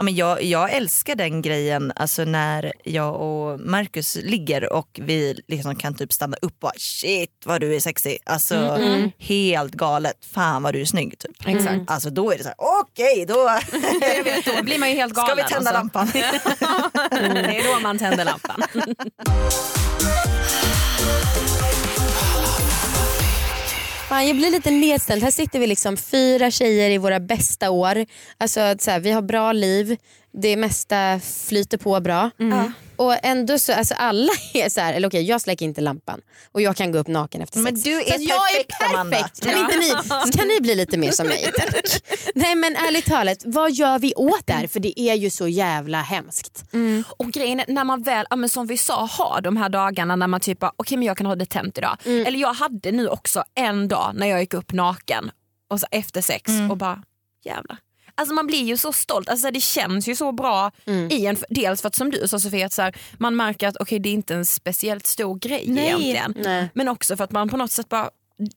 Ja, 0.00 0.02
men 0.04 0.14
jag, 0.14 0.42
jag 0.42 0.72
älskar 0.72 1.14
den 1.14 1.42
grejen 1.42 1.92
alltså 1.96 2.24
när 2.24 2.72
jag 2.84 3.14
och 3.20 3.60
Marcus 3.60 4.16
ligger 4.22 4.72
och 4.72 5.00
vi 5.02 5.40
liksom 5.48 5.76
kan 5.76 5.94
typ 5.94 6.12
stanna 6.12 6.36
upp 6.42 6.52
och 6.54 6.58
bara, 6.60 6.72
shit 6.76 7.30
vad 7.44 7.60
du 7.60 7.74
är 7.74 7.80
sexig. 7.80 8.18
Alltså 8.26 8.54
Mm. 8.56 9.10
helt 9.18 9.72
galet, 9.74 10.16
fan 10.34 10.62
vad 10.62 10.74
du 10.74 10.80
är 10.80 10.84
snygg. 10.84 11.18
Typ. 11.18 11.46
Exakt. 11.46 11.80
Alltså 11.90 12.10
då 12.10 12.32
är 12.32 12.36
det 12.38 12.42
så 12.42 12.48
här, 12.48 12.56
okej 12.58 13.24
då 13.28 13.34
Jag 14.00 14.24
vet, 14.24 14.44
då 14.56 14.62
blir 14.62 14.78
man 14.78 14.90
ju 14.90 14.94
helt 14.96 15.14
galen. 15.14 15.36
ska 15.36 15.44
vi 15.44 15.54
tända 15.54 15.70
alltså. 15.70 15.98
lampan. 15.98 16.08
Det 17.44 17.56
är 17.58 17.74
då 17.74 17.80
man 17.80 17.98
tänder 17.98 18.24
lampan. 18.24 18.62
Fan, 24.08 24.26
jag 24.26 24.36
blir 24.36 24.50
lite 24.50 24.70
nedstämd. 24.70 25.22
Här 25.22 25.30
sitter 25.30 25.58
vi 25.58 25.66
liksom 25.66 25.96
fyra 25.96 26.50
tjejer 26.50 26.90
i 26.90 26.98
våra 26.98 27.20
bästa 27.20 27.70
år. 27.70 28.06
Alltså, 28.38 28.74
så 28.78 28.90
här, 28.90 29.00
vi 29.00 29.10
har 29.10 29.22
bra 29.22 29.52
liv, 29.52 29.96
det 30.32 30.56
mesta 30.56 31.20
flyter 31.48 31.78
på 31.78 32.00
bra. 32.00 32.30
Och 32.98 33.14
ändå 33.24 33.58
så, 33.58 33.72
alltså 33.72 33.94
alla 33.94 34.32
är 34.54 34.68
så 34.68 34.80
här, 34.80 34.94
eller 34.94 35.08
okej 35.08 35.22
jag 35.22 35.40
släcker 35.40 35.64
inte 35.66 35.80
lampan 35.80 36.20
och 36.52 36.62
jag 36.62 36.76
kan 36.76 36.92
gå 36.92 36.98
upp 36.98 37.06
naken 37.06 37.42
efter 37.42 37.58
Men 37.58 37.76
sex. 37.76 37.84
du 37.84 38.00
är 38.00 38.04
Så 38.08 38.14
att 38.14 38.22
jag 38.22 38.38
perfekt, 38.40 38.82
är 38.82 38.94
Amanda. 38.94 39.16
perfekt. 39.16 39.40
Kan, 39.44 39.58
inte 39.60 39.76
ni, 39.76 40.32
kan 40.38 40.48
ni 40.48 40.60
bli 40.60 40.74
lite 40.74 40.98
mer 40.98 41.10
som 41.10 41.26
mig 41.26 41.50
tack? 41.56 41.74
Nej 42.34 42.54
men 42.54 42.76
ärligt 42.76 43.06
talat, 43.06 43.38
vad 43.44 43.72
gör 43.72 43.98
vi 43.98 44.14
åt 44.16 44.46
det 44.46 44.52
här? 44.52 44.66
För 44.66 44.80
det 44.80 45.00
är 45.00 45.14
ju 45.14 45.30
så 45.30 45.48
jävla 45.48 46.00
hemskt. 46.02 46.64
Och 47.16 47.26
grejen 47.26 47.60
är 47.60 47.64
när 47.68 47.84
man 47.84 48.02
väl, 48.02 48.26
ja, 48.30 48.36
men 48.36 48.48
som 48.48 48.66
vi 48.66 48.76
sa, 48.78 49.06
har 49.10 49.40
de 49.40 49.56
här 49.56 49.68
dagarna 49.68 50.16
när 50.16 50.26
man 50.26 50.40
typ 50.40 50.58
okej 50.62 50.98
men 50.98 51.06
jag 51.06 51.16
kan 51.16 51.26
ha 51.26 51.34
det 51.36 51.46
tänt 51.46 51.78
idag. 51.78 51.96
Eller 52.04 52.38
jag 52.38 52.52
hade 52.54 52.92
nu 52.92 53.08
också 53.08 53.44
en 53.54 53.88
dag 53.88 54.12
när 54.14 54.26
jag 54.26 54.40
gick 54.40 54.54
upp 54.54 54.72
naken 54.72 55.30
och 55.70 55.80
så 55.80 55.86
efter 55.90 56.20
sex 56.20 56.52
och 56.70 56.76
bara 56.76 57.02
jävlar. 57.44 57.78
Alltså 58.18 58.34
man 58.34 58.46
blir 58.46 58.64
ju 58.64 58.76
så 58.76 58.92
stolt, 58.92 59.28
alltså 59.28 59.50
det 59.50 59.60
känns 59.60 60.08
ju 60.08 60.14
så 60.14 60.32
bra 60.32 60.70
i 61.10 61.26
en, 61.26 61.36
dels 61.48 61.82
för 61.82 61.88
att 61.88 61.94
som 61.94 62.10
du 62.10 62.28
sa 62.28 62.38
Sofia, 62.38 62.66
att 62.66 62.72
så 62.72 62.82
här, 62.82 62.96
man 63.18 63.36
märker 63.36 63.68
att 63.68 63.76
okej 63.80 63.98
det 63.98 64.08
är 64.08 64.12
inte 64.12 64.34
en 64.34 64.46
speciellt 64.46 65.06
stor 65.06 65.38
grej 65.38 65.64
egentligen. 65.70 66.34
Nej. 66.36 66.70
Men 66.74 66.88
också 66.88 67.16
för 67.16 67.24
att 67.24 67.30
man 67.30 67.48
på 67.48 67.56
något 67.56 67.72
sätt 67.72 67.88
bara, 67.88 68.10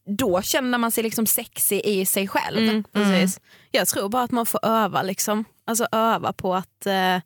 då 0.06 0.42
känner 0.42 0.78
man 0.78 0.90
sig 0.90 1.04
liksom 1.04 1.26
sexig 1.26 1.80
i 1.84 2.06
sig 2.06 2.28
själv. 2.28 2.58
Mm, 2.58 2.84
precis. 2.92 3.40
Jag 3.70 3.88
tror 3.88 4.08
bara 4.08 4.22
att 4.22 4.30
man 4.30 4.46
får 4.46 4.60
öva 4.66 5.02
liksom. 5.02 5.44
Alltså 5.64 5.86
öva 5.92 6.32
på 6.32 6.54
att 6.54 6.86
eh, 6.86 7.18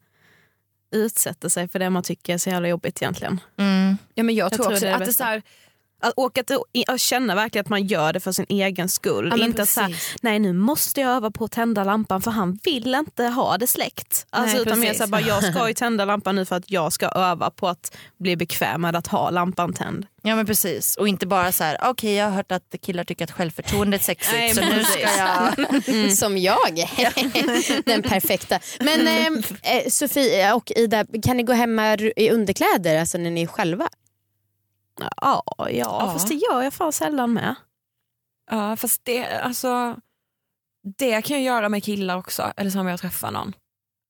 utsätta 0.93 1.51
sig 1.51 1.69
för 1.69 1.79
det 1.79 1.91
man 1.91 2.03
tycker 2.03 2.35
är 2.35 2.39
så 2.39 2.51
jävla 2.51 2.69
jobbigt 2.69 3.03
egentligen. 3.03 3.41
Mm. 3.59 3.97
Ja, 4.15 4.23
men 4.23 4.35
jag, 4.35 4.53
tror 4.53 4.65
tror 4.65 4.73
också 4.73 4.87
det 4.87 4.95
att 4.95 5.05
det 5.05 5.13
så 5.13 5.25
här, 5.25 5.43
Att, 6.01 6.13
och 6.17 6.39
att, 6.39 6.51
att 6.89 7.01
känna 7.01 7.35
verkligen 7.35 7.65
att 7.65 7.69
man 7.69 7.87
gör 7.87 8.13
det 8.13 8.21
för 8.21 8.33
sin 8.33 8.47
egen 8.49 8.89
skull. 8.89 9.35
Ja, 9.37 9.45
inte 9.45 9.63
att 9.63 9.69
så 9.69 9.81
här, 9.81 9.89
precis. 9.89 10.17
nej 10.23 10.39
nu 10.39 10.53
måste 10.53 11.01
jag 11.01 11.11
öva 11.11 11.31
på 11.31 11.45
att 11.45 11.53
tända 11.53 11.85
lampan 11.85 12.23
för 12.23 12.31
han 12.31 12.59
vill 12.65 12.95
inte 12.95 13.25
ha 13.25 13.59
det 13.59 13.67
släckt. 13.67 14.27
Alltså, 14.31 14.57
Nej, 14.57 14.63
utan 14.63 14.81
mer 14.81 14.87
precis. 14.87 14.99
så 14.99 15.05
här, 15.05 15.11
bara, 15.11 15.21
jag 15.21 15.45
ska 15.45 15.69
ju 15.69 15.75
tända 15.87 16.05
lampan 16.05 16.35
nu 16.35 16.45
för 16.45 16.57
att 16.57 16.71
jag 16.71 16.93
ska 16.93 17.09
öva 17.09 17.51
på 17.51 17.69
att 17.69 17.97
bli 18.19 18.37
bekväm 18.37 18.81
med 18.81 18.97
att 18.97 19.07
ha 19.07 19.31
lampan 19.31 19.73
tänd. 19.73 20.07
Ja 20.23 20.37
men 20.37 20.47
precis 20.47 20.97
och 20.97 21.09
inte 21.09 21.27
bara 21.27 21.53
så 21.53 21.65
här, 21.65 21.79
okej 21.83 22.15
jag 22.15 22.25
har 22.25 22.33
hört 22.33 22.53
att 22.53 22.75
killar 22.83 23.05
tycker 23.05 23.25
att 23.25 23.31
självförtroende 23.31 23.97
är 23.97 23.99
sexigt 24.03 24.37
Nej, 24.37 24.55
så 24.55 24.61
nu 24.61 24.85
ska 24.85 24.99
precis. 24.99 25.19
jag... 25.89 26.13
Som 26.17 26.39
jag. 26.39 26.89
Den 27.85 28.03
perfekta. 28.03 28.59
Men 28.81 29.07
eh, 29.07 29.27
eh, 29.77 29.89
Sofie 29.89 30.53
och 30.53 30.73
Ida, 30.77 31.05
kan 31.23 31.37
ni 31.37 31.43
gå 31.43 31.53
hemma 31.53 31.95
i 32.17 32.31
underkläder 32.31 33.01
alltså 33.01 33.19
när 33.19 33.31
ni 33.31 33.43
är 33.43 33.47
själva? 33.47 33.89
Ja, 35.21 35.43
ja, 35.71 36.11
fast 36.13 36.29
det 36.29 36.35
gör 36.35 36.63
jag 36.63 36.73
fan 36.75 36.93
sällan 36.93 37.33
med. 37.33 37.55
Ja 38.51 38.77
fast 38.77 39.05
det, 39.05 39.27
alltså, 39.41 39.97
det 40.99 41.23
kan 41.23 41.37
jag 41.37 41.45
göra 41.45 41.69
med 41.69 41.85
killar 41.85 42.17
också, 42.17 42.53
eller 42.57 42.71
som 42.71 42.87
jag 42.87 43.01
träffar 43.01 43.31
någon. 43.31 43.53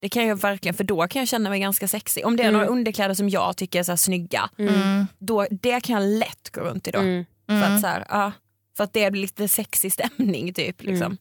Det 0.00 0.08
kan 0.08 0.26
jag 0.26 0.36
verkligen, 0.36 0.74
för 0.74 0.84
då 0.84 1.08
kan 1.08 1.20
jag 1.20 1.28
känna 1.28 1.50
mig 1.50 1.60
ganska 1.60 1.88
sexig. 1.88 2.26
Om 2.26 2.36
det 2.36 2.42
är 2.42 2.48
Mm. 2.48 2.58
några 2.60 2.66
underkläder 2.72 3.14
som 3.14 3.28
jag 3.28 3.56
tycker 3.56 3.78
är 3.78 3.82
så 3.82 3.92
här 3.92 3.96
snygga, 3.96 4.50
Mm. 4.58 5.06
då, 5.18 5.46
det 5.50 5.80
kan 5.80 6.02
jag 6.02 6.18
lätt 6.18 6.50
gå 6.52 6.60
runt 6.60 6.88
i 6.88 6.90
då. 6.90 6.98
Mm. 6.98 7.24
För, 7.46 7.52
Mm. 7.54 7.74
att, 7.74 7.80
så 7.80 7.86
här, 7.86 8.06
ja, 8.08 8.32
för 8.76 8.84
att 8.84 8.92
det 8.92 9.10
blir 9.10 9.22
lite 9.22 9.48
sexig 9.48 9.92
stämning 9.92 10.54
typ. 10.54 10.82
Liksom. 10.82 11.16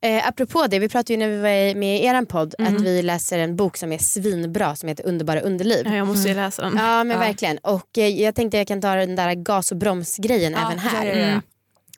Mm. 0.00 0.18
Eh, 0.18 0.28
apropå 0.28 0.66
det, 0.70 0.78
vi 0.78 0.88
pratade 0.88 1.12
ju 1.12 1.18
när 1.18 1.28
vi 1.28 1.36
var 1.36 1.74
med 1.74 2.00
i 2.00 2.04
er 2.06 2.24
podd 2.24 2.54
Mm. 2.58 2.76
att 2.76 2.82
vi 2.82 3.02
läser 3.02 3.38
en 3.38 3.56
bok 3.56 3.76
som 3.76 3.92
är 3.92 3.98
svinbra 3.98 4.76
som 4.76 4.88
heter 4.88 5.06
Underbara 5.06 5.40
underliv. 5.40 5.82
Ja, 5.86 5.94
jag 5.96 6.06
måste 6.06 6.28
ju 6.28 6.34
läsa 6.34 6.62
den. 6.62 6.76
Ja 6.76 7.04
men 7.04 7.10
Ja. 7.16 7.18
verkligen. 7.18 7.58
Och 7.58 7.98
eh, 7.98 8.08
jag 8.08 8.34
tänkte 8.34 8.56
jag 8.58 8.66
kan 8.66 8.80
ta 8.80 8.94
den 8.94 9.16
där 9.16 9.34
gas 9.34 9.70
och 9.72 9.76
bromsgrejen 9.78 10.54
även 10.54 10.78
här. 10.78 11.06
Ja, 11.06 11.12
ja, 11.12 11.18
ja. 11.18 11.24
Mm. 11.26 11.42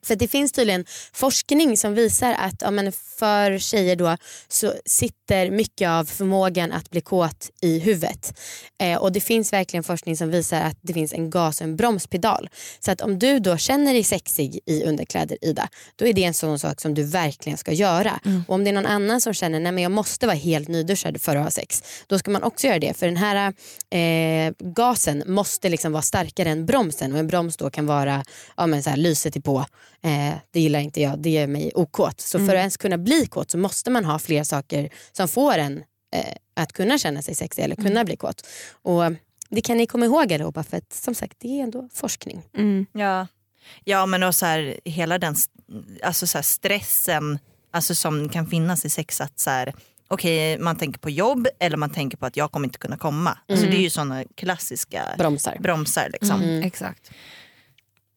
För 0.04 0.16
det 0.16 0.28
finns 0.28 0.52
tydligen 0.52 0.84
forskning 1.12 1.76
som 1.76 1.94
visar 1.94 2.34
att 2.38 2.54
ja, 2.60 2.70
men 2.70 2.92
för 2.92 3.58
tjejer 3.58 3.96
då 3.96 4.16
så 4.48 4.74
sitter 4.84 5.50
mycket 5.50 5.88
av 5.88 6.04
förmågan 6.04 6.72
att 6.72 6.90
bli 6.90 7.00
kåt 7.00 7.50
i 7.62 7.78
huvudet. 7.78 8.40
Eh, 8.80 8.98
och 8.98 9.12
det 9.12 9.20
finns 9.20 9.52
verkligen 9.52 9.84
forskning 9.84 10.16
som 10.16 10.30
visar 10.30 10.60
att 10.60 10.78
det 10.80 10.92
finns 10.92 11.12
en 11.12 11.30
gas 11.30 11.60
och 11.60 11.64
en 11.64 11.76
bromspedal. 11.76 12.48
Så 12.80 12.90
att 12.90 13.00
om 13.00 13.18
du 13.18 13.38
då 13.38 13.56
känner 13.56 13.92
dig 13.92 14.04
sexig 14.04 14.60
i 14.66 14.84
underkläder 14.84 15.38
Ida, 15.40 15.68
då 15.96 16.06
är 16.06 16.12
det 16.12 16.24
en 16.24 16.34
sån 16.34 16.58
sak 16.58 16.80
som 16.80 16.94
du 16.94 17.02
verkligen 17.02 17.58
ska 17.58 17.72
göra. 17.72 18.20
Och 18.48 18.54
om 18.54 18.64
det 18.64 18.70
är 18.70 18.74
någon 18.74 18.86
annan 18.86 19.20
som 19.20 19.34
känner 19.34 19.60
nej 19.60 19.72
men 19.72 19.82
jag 19.82 19.92
måste 19.92 20.26
vara 20.26 20.36
helt 20.36 20.68
nyduschad 20.68 21.20
för 21.20 21.36
att 21.36 21.44
ha 21.44 21.50
sex, 21.50 21.82
då 22.06 22.18
ska 22.18 22.30
man 22.30 22.42
också 22.42 22.66
göra 22.66 22.78
det. 22.78 22.94
För 22.94 23.06
den 23.06 23.16
här 23.16 23.52
eh, 23.90 24.52
gasen 24.58 25.22
måste 25.26 25.68
liksom 25.68 25.92
vara 25.92 26.02
starkare 26.02 26.50
än 26.50 26.66
bromsen 26.66 27.12
och 27.12 27.18
en 27.18 27.26
broms 27.26 27.56
då 27.56 27.70
kan 27.70 27.86
vara 27.86 28.24
ja, 28.56 28.66
men 28.66 28.82
så 28.82 28.90
här, 28.90 28.96
lyset 28.96 29.36
är 29.36 29.40
på, 29.40 29.66
eh, 30.04 30.34
det 30.50 30.60
gillar 30.60 30.80
inte 30.80 31.00
jag, 31.00 31.18
det 31.18 31.30
gör 31.30 31.46
mig 31.46 31.72
okåt. 31.74 32.20
Så 32.20 32.38
för 32.38 32.48
att 32.48 32.58
ens 32.58 32.76
kunna 32.76 32.98
bli 32.98 33.26
kåt 33.26 33.50
så 33.50 33.58
måste 33.58 33.90
man 33.90 34.04
ha 34.04 34.18
fler 34.18 34.44
saker 34.44 34.90
som 35.12 35.28
får 35.28 35.58
en 35.58 35.84
eh, 36.14 36.34
att 36.56 36.72
kunna 36.72 36.98
känna 36.98 37.22
sig 37.22 37.34
sexig 37.34 37.62
eller 37.62 37.76
kunna 37.76 38.04
bli 38.04 38.16
kåt. 38.16 38.46
Och 38.82 39.02
det 39.48 39.60
kan 39.60 39.76
ni 39.76 39.86
komma 39.86 40.04
ihåg 40.04 40.32
allihopa 40.32 40.62
för 40.62 40.76
att 40.76 40.92
som 40.92 41.14
sagt 41.14 41.36
det 41.40 41.60
är 41.60 41.62
ändå 41.62 41.88
forskning. 41.92 42.42
Mm. 42.56 42.86
Ja. 42.92 43.26
ja 43.84 44.06
men 44.06 44.22
och 44.22 44.34
så 44.34 44.46
här, 44.46 44.80
hela 44.84 45.18
den 45.18 45.36
alltså 46.02 46.26
så 46.26 46.38
här, 46.38 46.42
stressen 46.42 47.38
alltså 47.70 47.94
som 47.94 48.28
kan 48.28 48.46
finnas 48.46 48.84
i 48.84 48.90
sex 48.90 49.20
att 49.20 49.38
så 49.40 49.50
här, 49.50 49.74
okej 50.08 50.58
man 50.58 50.76
tänker 50.76 50.98
på 50.98 51.10
jobb 51.10 51.48
eller 51.58 51.76
man 51.76 51.90
tänker 51.90 52.16
på 52.16 52.26
att 52.26 52.36
jag 52.36 52.52
kommer 52.52 52.66
inte 52.66 52.78
kunna 52.78 52.96
komma. 52.96 53.38
Alltså, 53.48 53.66
det 53.66 53.76
är 53.76 53.82
ju 53.82 53.90
sådana 53.90 54.24
klassiska 54.34 55.02
Bromsar. 55.18 55.56
bromsar. 55.60 56.10
Liksom. 56.12 56.42
Mm. 56.42 56.62
Exakt. 56.62 57.10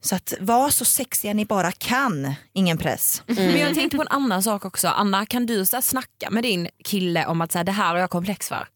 Så 0.01 0.15
att 0.15 0.33
var 0.39 0.69
så 0.69 0.85
sexiga 0.85 1.33
ni 1.33 1.45
bara 1.45 1.71
kan, 1.71 2.33
ingen 2.53 2.77
press. 2.77 3.23
Men 3.27 3.57
jag 3.59 3.73
tänkte 3.75 3.97
på 3.97 4.01
en 4.03 4.07
annan 4.07 4.43
sak 4.43 4.65
också. 4.65 4.87
Anna, 4.87 5.25
kan 5.25 5.45
du 5.45 5.65
så 5.65 5.75
här, 5.75 5.81
snacka 5.81 6.29
med 6.29 6.43
din 6.43 6.67
kille 6.83 7.25
om 7.25 7.41
att 7.41 7.51
så 7.51 7.57
här, 7.57 7.65
det 7.65 7.71
här 7.71 7.89
har 7.93 7.97
jag 7.97 8.09
komplex 8.09 8.47
för? 8.49 8.67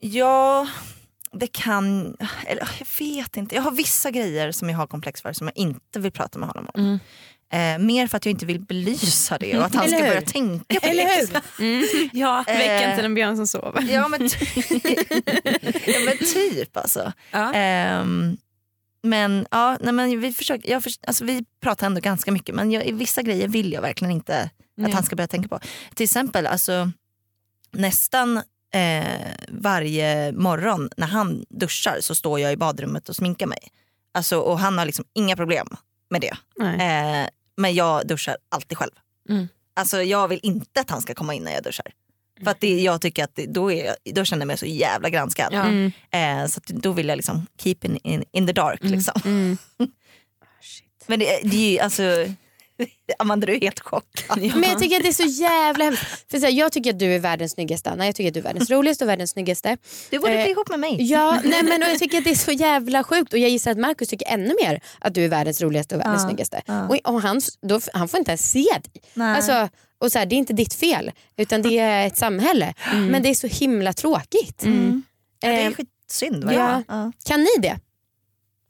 Ja, 0.00 0.68
det 1.32 1.46
kan, 1.46 2.16
eller 2.46 2.68
jag 2.78 2.86
vet 3.06 3.36
inte. 3.36 3.54
Jag 3.54 3.62
har 3.62 3.70
vissa 3.70 4.10
grejer 4.10 4.52
som 4.52 4.70
jag 4.70 4.76
har 4.76 4.86
komplex 4.86 5.22
för 5.22 5.32
som 5.32 5.46
jag 5.46 5.56
inte 5.56 6.00
vill 6.00 6.12
prata 6.12 6.38
med 6.38 6.48
honom 6.48 6.68
om. 6.74 6.80
Mm. 6.80 6.98
Eh, 7.52 7.86
mer 7.86 8.06
för 8.06 8.16
att 8.16 8.24
jag 8.26 8.30
inte 8.30 8.46
vill 8.46 8.60
belysa 8.60 9.38
det 9.38 9.58
och 9.58 9.64
att 9.64 9.74
han 9.74 9.84
Eller 9.84 9.96
ska 9.98 10.06
börja 10.06 10.20
tänka 10.20 10.80
på 10.80 10.86
Eller 10.86 11.04
det. 11.04 11.42
hur? 11.58 12.10
Ja, 12.12 12.44
Eh. 12.46 12.58
väck 12.58 12.90
inte 12.90 13.02
den 13.02 13.14
björn 13.14 13.36
som 13.36 13.46
sover. 13.46 13.82
Ja 13.90 14.08
men, 14.08 14.28
ty- 14.28 14.46
ja, 15.86 15.98
men 16.04 16.18
typ 16.18 16.76
alltså. 16.76 17.12
Ja. 17.30 17.52
Ehm, 17.54 18.36
men 19.02 19.46
ja, 19.50 19.76
nej, 19.80 19.92
men 19.92 20.20
vi, 20.20 20.32
försöker, 20.32 20.70
jag 20.70 20.82
alltså, 21.06 21.24
vi 21.24 21.44
pratar 21.60 21.86
ändå 21.86 22.00
ganska 22.00 22.32
mycket 22.32 22.54
men 22.54 22.70
jag, 22.70 22.92
vissa 22.92 23.22
grejer 23.22 23.48
vill 23.48 23.72
jag 23.72 23.82
verkligen 23.82 24.12
inte 24.12 24.50
Nej. 24.76 24.88
att 24.88 24.94
han 24.94 25.02
ska 25.02 25.16
börja 25.16 25.28
tänka 25.28 25.48
på. 25.48 25.60
Till 25.94 26.04
exempel 26.04 26.46
alltså, 26.46 26.90
nästan 27.70 28.36
eh, 28.74 29.32
varje 29.48 30.32
morgon 30.32 30.90
när 30.96 31.06
han 31.06 31.44
duschar 31.48 31.98
så 32.00 32.14
står 32.14 32.40
jag 32.40 32.52
i 32.52 32.56
badrummet 32.56 33.08
och 33.08 33.16
sminkar 33.16 33.46
mig. 33.46 33.58
Alltså, 34.12 34.38
och 34.38 34.58
han 34.58 34.78
har 34.78 34.86
liksom 34.86 35.04
inga 35.12 35.36
problem 35.36 35.68
med 36.10 36.20
det. 36.20 36.36
Eh, 36.64 37.28
men 37.56 37.74
jag 37.74 38.06
duschar 38.06 38.36
alltid 38.48 38.78
själv. 38.78 38.92
Mm. 39.28 39.48
Alltså 39.74 40.02
jag 40.02 40.28
vill 40.28 40.40
inte 40.42 40.80
att 40.80 40.90
han 40.90 41.02
ska 41.02 41.14
komma 41.14 41.34
in 41.34 41.42
när 41.42 41.52
jag 41.52 41.62
duschar. 41.62 41.92
För 42.44 42.50
att 42.50 42.60
det, 42.60 42.80
jag 42.80 43.00
tycker 43.00 43.24
att 43.24 43.34
det, 43.36 43.46
då, 43.46 43.72
är, 43.72 43.96
då 44.12 44.24
känner 44.24 44.40
jag 44.40 44.46
mig 44.46 44.58
så 44.58 44.66
jävla 44.66 45.10
granskad. 45.10 45.48
Ja. 45.52 45.62
Mm. 45.62 45.92
Eh, 46.10 46.46
så 46.48 46.58
att 46.58 46.66
då 46.66 46.92
vill 46.92 47.08
jag 47.08 47.16
liksom 47.16 47.46
keep 47.62 47.76
in, 47.82 47.98
in, 48.02 48.24
in 48.32 48.46
the 48.46 48.52
dark. 48.52 48.80
Liksom. 48.82 49.20
Mm. 49.24 49.58
Men 51.06 51.18
det, 51.18 51.40
det 51.42 51.56
är 51.56 51.70
ju 51.72 51.78
alltså, 51.78 52.02
Amanda 53.18 53.46
du 53.46 53.54
är 53.54 53.60
helt 53.60 53.80
chockad. 53.80 54.38
Men 54.38 54.62
jag 54.62 54.78
tycker 54.78 54.96
att 54.96 55.02
det 55.02 55.08
är 55.08 55.12
så 55.12 55.42
jävla 55.42 55.84
hemskt. 55.84 56.30
För 56.30 56.38
så 56.38 56.46
här, 56.46 56.52
jag 56.52 56.72
tycker 56.72 56.90
att 56.90 56.98
du 56.98 57.14
är 57.14 57.18
världens 57.18 57.52
snyggaste 57.52 57.90
Anna, 57.90 58.06
jag 58.06 58.14
tycker 58.14 58.28
att 58.28 58.34
du 58.34 58.40
är 58.40 58.44
världens 58.44 58.70
roligaste 58.76 59.04
och 59.04 59.10
världens 59.10 59.30
snyggaste. 59.30 59.76
Du 60.10 60.18
borde 60.18 60.32
Eh, 60.32 60.42
bli 60.42 60.50
ihop 60.52 60.68
med 60.68 60.80
mig. 60.80 60.96
Ja, 61.10 61.40
nej, 61.44 61.62
men 61.62 61.82
och 61.82 61.88
jag 61.88 61.98
tycker 61.98 62.18
att 62.18 62.24
det 62.24 62.30
är 62.30 62.34
så 62.34 62.52
jävla 62.52 63.04
sjukt 63.04 63.32
och 63.32 63.38
jag 63.38 63.50
gissar 63.50 63.70
att 63.70 63.78
Markus 63.78 64.08
tycker 64.08 64.28
ännu 64.28 64.54
mer 64.62 64.80
att 64.98 65.14
du 65.14 65.24
är 65.24 65.28
världens 65.28 65.60
roligaste 65.60 65.94
och 65.94 66.00
världens 66.00 66.22
Ja, 66.22 66.28
snyggaste. 66.28 66.62
ja. 66.66 66.88
Och, 66.88 67.14
och 67.14 67.22
han, 67.22 67.40
då, 67.62 67.80
han 67.92 68.08
får 68.08 68.18
inte 68.18 68.30
ens 68.30 68.50
se 68.50 68.64
dig. 68.82 69.02
Nej. 69.14 69.36
Alltså, 69.36 69.68
och 69.98 70.12
så 70.12 70.18
här, 70.18 70.26
det 70.26 70.34
är 70.34 70.38
inte 70.38 70.52
ditt 70.52 70.74
fel 70.74 71.12
utan 71.36 71.62
det 71.62 71.78
är 71.78 72.06
ett 72.06 72.16
samhälle. 72.16 72.74
Men 72.92 73.22
det 73.22 73.28
är 73.28 73.34
så 73.34 73.46
himla 73.46 73.92
tråkigt. 73.92 74.62
Mm. 74.64 75.02
Ja, 75.40 75.48
det 75.48 75.54
är 75.62 75.66
Eh, 75.70 75.74
skitsynd. 75.74 76.44
va? 76.44 76.52
ja. 76.52 76.82
Ja. 76.88 77.12
Kan 77.24 77.40
ni 77.40 77.50
det? 77.62 77.78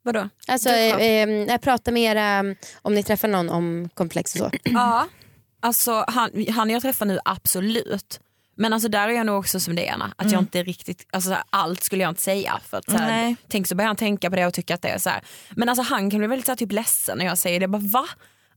Vadå? 0.03 0.29
Alltså, 0.47 0.69
eh, 0.69 1.23
eh, 1.23 1.59
prata 1.59 1.91
med 1.91 2.03
era, 2.17 2.55
om 2.83 2.95
ni 2.95 3.03
träffar 3.03 3.29
någon 3.29 3.49
om 3.51 3.89
komplex 3.95 4.35
och 4.35 4.39
så. 4.39 4.51
Ja, 4.65 5.07
alltså 5.61 6.05
han, 6.09 6.31
han 6.51 6.71
jag 6.71 6.83
träffar 6.83 7.07
nu 7.07 7.19
absolut. 7.25 8.21
Men 8.61 8.73
alltså 8.73 8.89
där 8.89 9.09
är 9.09 9.13
jag 9.13 9.27
nog 9.27 9.39
också 9.39 9.61
som 9.61 9.77
det 9.77 9.89
Anna, 9.89 10.13
att 10.17 10.33
jag 10.33 10.41
inte 10.41 10.63
riktigt, 10.63 11.07
alltså 11.11 11.37
allt 11.51 11.83
skulle 11.83 12.03
jag 12.03 12.11
inte 12.11 12.21
säga. 12.23 12.61
För 12.65 12.77
att, 12.77 12.85
så 12.91 12.97
här, 12.97 13.09
Nej. 13.23 13.37
tänk 13.49 13.67
så 13.67 13.75
börjar 13.75 13.87
han 13.87 13.97
tänka 13.97 14.31
på 14.31 14.37
det 14.37 14.47
och 14.47 14.55
tycka 14.55 14.75
att 14.75 14.83
det 14.83 14.89
är 14.89 14.99
så 14.99 15.11
här. 15.11 15.23
Men 15.51 15.69
alltså 15.69 15.83
han 15.83 16.11
kan 16.11 16.19
bli 16.19 16.27
väldigt 16.29 16.47
så 16.47 16.53
här, 16.53 16.57
typ 16.57 16.73
ledsen 16.73 17.19
när 17.19 17.25
jag 17.25 17.39
säger 17.39 17.61
det. 17.61 17.63
Jag 17.65 17.71
bara, 17.71 17.83
va? 17.83 18.07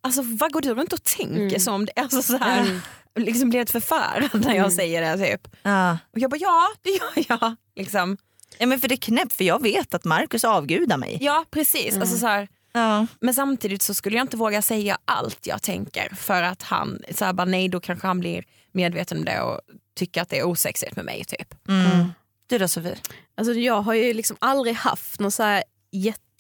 Alltså 0.04 0.22
vad 0.24 0.52
går 0.52 0.62
du 0.62 0.74
runt 0.74 0.94
och 0.94 1.04
tänker 1.04 1.60
så 1.60 1.72
om 1.72 1.86
det? 1.86 1.92
Alltså, 1.96 2.22
så 2.22 2.38
här, 2.38 2.82
liksom 3.16 3.50
blir 3.50 3.60
helt 3.60 3.72
förfärad 3.72 4.30
när 4.46 4.56
jag 4.56 4.74
säger 4.74 5.18
det 5.18 5.26
typ. 5.32 5.56
Ja. 5.64 5.92
Och 6.14 6.20
jag 6.20 6.32
bara 6.32 6.38
ja 6.38 6.68
det 6.82 6.90
gör 6.90 7.26
jag. 7.30 7.56
Liksom. 7.76 8.18
Ja, 8.58 8.66
men 8.68 8.80
för 8.80 8.88
det 8.88 8.96
är 8.96 8.98
knäppt 8.98 9.34
för 9.34 9.44
jag 9.44 9.62
vet 9.62 9.94
att 9.94 10.06
Markus 10.06 10.44
avgudar 10.44 10.98
mig. 10.98 11.18
Ja 11.22 11.46
precis. 11.52 11.98
Alltså, 11.98 12.18
så 12.18 12.28
här, 12.28 12.48
Ja. 12.74 13.08
men 13.20 13.34
samtidigt 13.34 13.82
så 13.82 13.94
skulle 13.94 14.18
jag 14.18 14.24
inte 14.24 14.38
våga 14.38 14.62
säga 14.62 14.98
allt 15.06 15.48
jag 15.48 15.62
tänker 15.62 16.16
för 16.16 16.44
att 16.44 16.62
han, 16.64 17.02
så 17.12 17.26
här, 17.26 17.34
bara, 17.34 17.46
nej 17.46 17.70
då 17.70 17.80
kanske 17.80 18.08
han 18.08 18.20
blir 18.20 18.44
medveten 18.72 19.18
om 19.18 19.26
det 19.26 19.42
och 19.42 19.60
tycker 19.96 20.22
att 20.22 20.30
det 20.30 20.40
är 20.40 20.44
osexigt 20.44 20.96
med 20.96 21.06
mig 21.06 21.24
typ. 21.26 21.68
Mm. 21.68 22.12
Du 22.48 22.58
då 22.58 22.68
Sofie? 22.68 22.98
Alltså 23.38 23.54
jag 23.54 23.82
har 23.82 23.94
ju 23.94 24.14
liksom 24.14 24.38
aldrig 24.40 24.76
haft 24.76 25.20
någon 25.20 25.32
så 25.32 25.44
här 25.44 25.64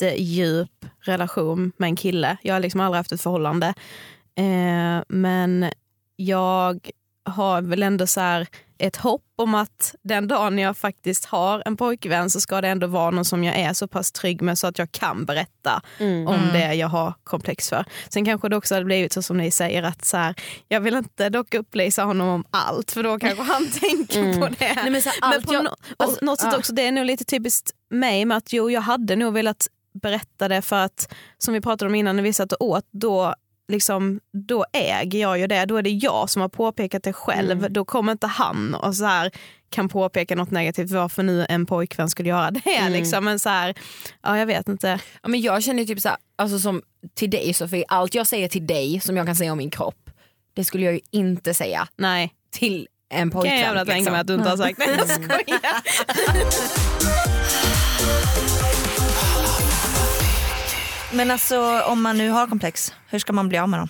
jättedjup 0.01 0.85
relation 1.01 1.71
med 1.77 1.87
en 1.87 1.95
kille. 1.95 2.37
Jag 2.41 2.55
har 2.55 2.59
liksom 2.59 2.81
aldrig 2.81 2.97
haft 2.99 3.11
ett 3.11 3.21
förhållande. 3.21 3.67
Eh, 4.37 5.03
men 5.07 5.65
jag 6.15 6.89
har 7.25 7.61
väl 7.61 7.83
ändå 7.83 8.07
så 8.07 8.19
här 8.21 8.47
ett 8.77 8.95
hopp 8.97 9.21
om 9.35 9.55
att 9.55 9.95
den 10.03 10.27
dagen 10.27 10.57
jag 10.57 10.77
faktiskt 10.77 11.25
har 11.25 11.63
en 11.65 11.77
pojkvän 11.77 12.29
så 12.29 12.41
ska 12.41 12.61
det 12.61 12.67
ändå 12.67 12.87
vara 12.87 13.11
någon 13.11 13.25
som 13.25 13.43
jag 13.43 13.55
är 13.59 13.73
så 13.73 13.87
pass 13.87 14.11
trygg 14.11 14.41
med 14.41 14.57
så 14.57 14.67
att 14.67 14.79
jag 14.79 14.91
kan 14.91 15.25
berätta 15.25 15.81
Mm. 15.99 16.27
om 16.27 16.39
det 16.53 16.73
jag 16.73 16.87
har 16.87 17.13
komplex 17.23 17.69
för. 17.69 17.85
Sen 18.09 18.25
kanske 18.25 18.49
det 18.49 18.55
också 18.57 18.73
hade 18.75 18.85
blivit 18.85 19.13
så 19.13 19.21
som 19.21 19.37
ni 19.37 19.51
säger 19.51 19.83
att 19.83 20.05
så 20.05 20.17
här, 20.17 20.35
jag 20.67 20.79
vill 20.81 20.95
inte 20.95 21.29
dock 21.29 21.53
upplysa 21.53 22.03
honom 22.03 22.27
om 22.27 22.43
allt 22.51 22.91
för 22.91 23.03
då 23.03 23.19
kanske 23.19 23.43
han 23.43 23.67
tänker 23.81 24.39
på 24.41 24.47
det. 24.59 24.73
Nej, 24.75 24.91
men 24.91 25.01
så 25.01 25.09
här, 25.21 25.29
Men 25.29 25.43
på 25.43 25.53
jag- 25.53 25.63
nå- 25.63 25.75
på 25.97 26.25
något 26.25 26.39
sätt 26.39 26.49
ja. 26.51 26.57
också, 26.57 26.73
det 26.73 26.87
är 26.87 26.91
nog 26.91 27.05
lite 27.05 27.23
typiskt 27.25 27.71
mig 27.89 28.25
med 28.25 28.37
att 28.37 28.53
jo, 28.53 28.69
jag 28.71 28.81
hade 28.81 29.15
nog 29.15 29.33
velat 29.33 29.67
berätta 29.93 30.47
det 30.47 30.61
för 30.61 30.75
att 30.83 31.13
som 31.37 31.53
vi 31.53 31.61
pratade 31.61 31.89
om 31.89 31.95
innan 31.95 32.15
när 32.15 32.23
vi 32.23 32.33
satt 32.33 32.51
och 32.51 32.67
åt, 32.67 32.85
då, 32.91 33.35
liksom, 33.67 34.19
då 34.47 34.65
äger 34.73 35.19
jag 35.19 35.39
ju 35.39 35.47
det. 35.47 35.65
Då 35.65 35.77
är 35.77 35.81
det 35.81 35.89
jag 35.89 36.29
som 36.29 36.41
har 36.41 36.49
påpekat 36.49 37.03
det 37.03 37.13
själv. 37.13 37.71
Då 37.71 37.85
kommer 37.85 38.11
inte 38.11 38.27
han 38.27 38.75
och 38.75 38.95
så 38.95 39.05
här, 39.05 39.31
kan 39.69 39.89
påpeka 39.89 40.35
något 40.35 40.51
negativt 40.51 40.91
varför 40.91 41.23
nu 41.23 41.45
en 41.49 41.65
pojkvän 41.65 42.09
skulle 42.09 42.29
göra 42.29 42.51
det. 42.51 42.89
Liksom. 42.89 43.25
Men 43.25 43.39
så 43.39 43.49
här, 43.49 43.75
ja, 44.21 44.37
jag 44.37 44.45
vet 44.45 44.67
inte. 44.67 44.99
Ja, 45.23 45.29
men 45.29 45.41
jag 45.41 45.63
känner 45.63 45.85
typ 45.85 46.01
så 46.01 46.09
här, 46.09 46.17
alltså 46.35 46.59
som 46.59 46.81
till 47.13 47.29
dig 47.29 47.53
Sofie, 47.53 47.85
allt 47.87 48.15
jag 48.15 48.27
säger 48.27 48.47
till 48.47 48.67
dig 48.67 48.99
som 48.99 49.17
jag 49.17 49.25
kan 49.25 49.35
säga 49.35 49.51
om 49.51 49.57
min 49.57 49.69
kropp, 49.69 50.09
det 50.53 50.63
skulle 50.63 50.85
jag 50.85 50.93
ju 50.93 50.99
inte 51.11 51.53
säga 51.53 51.87
Nej, 51.97 52.33
till 52.51 52.87
en 53.09 53.19
kan 53.19 53.31
pojkvän. 53.31 53.59
jag 53.59 53.67
gärna 53.67 53.85
tänka 53.85 53.95
liksom. 53.95 54.11
mig 54.11 54.21
att 54.21 54.27
du 54.27 54.33
inte 54.33 54.49
har 54.49 54.57
sagt 54.57 54.79
det. 54.79 54.85
Jag 54.97 55.07
skojar. 55.07 56.87
Men 61.13 61.31
alltså 61.31 61.81
om 61.81 62.01
man 62.01 62.17
nu 62.17 62.29
har 62.29 62.47
komplex, 62.47 62.93
hur 63.09 63.19
ska 63.19 63.33
man 63.33 63.49
bli 63.49 63.57
av 63.57 63.69
med 63.69 63.79
dem? 63.79 63.87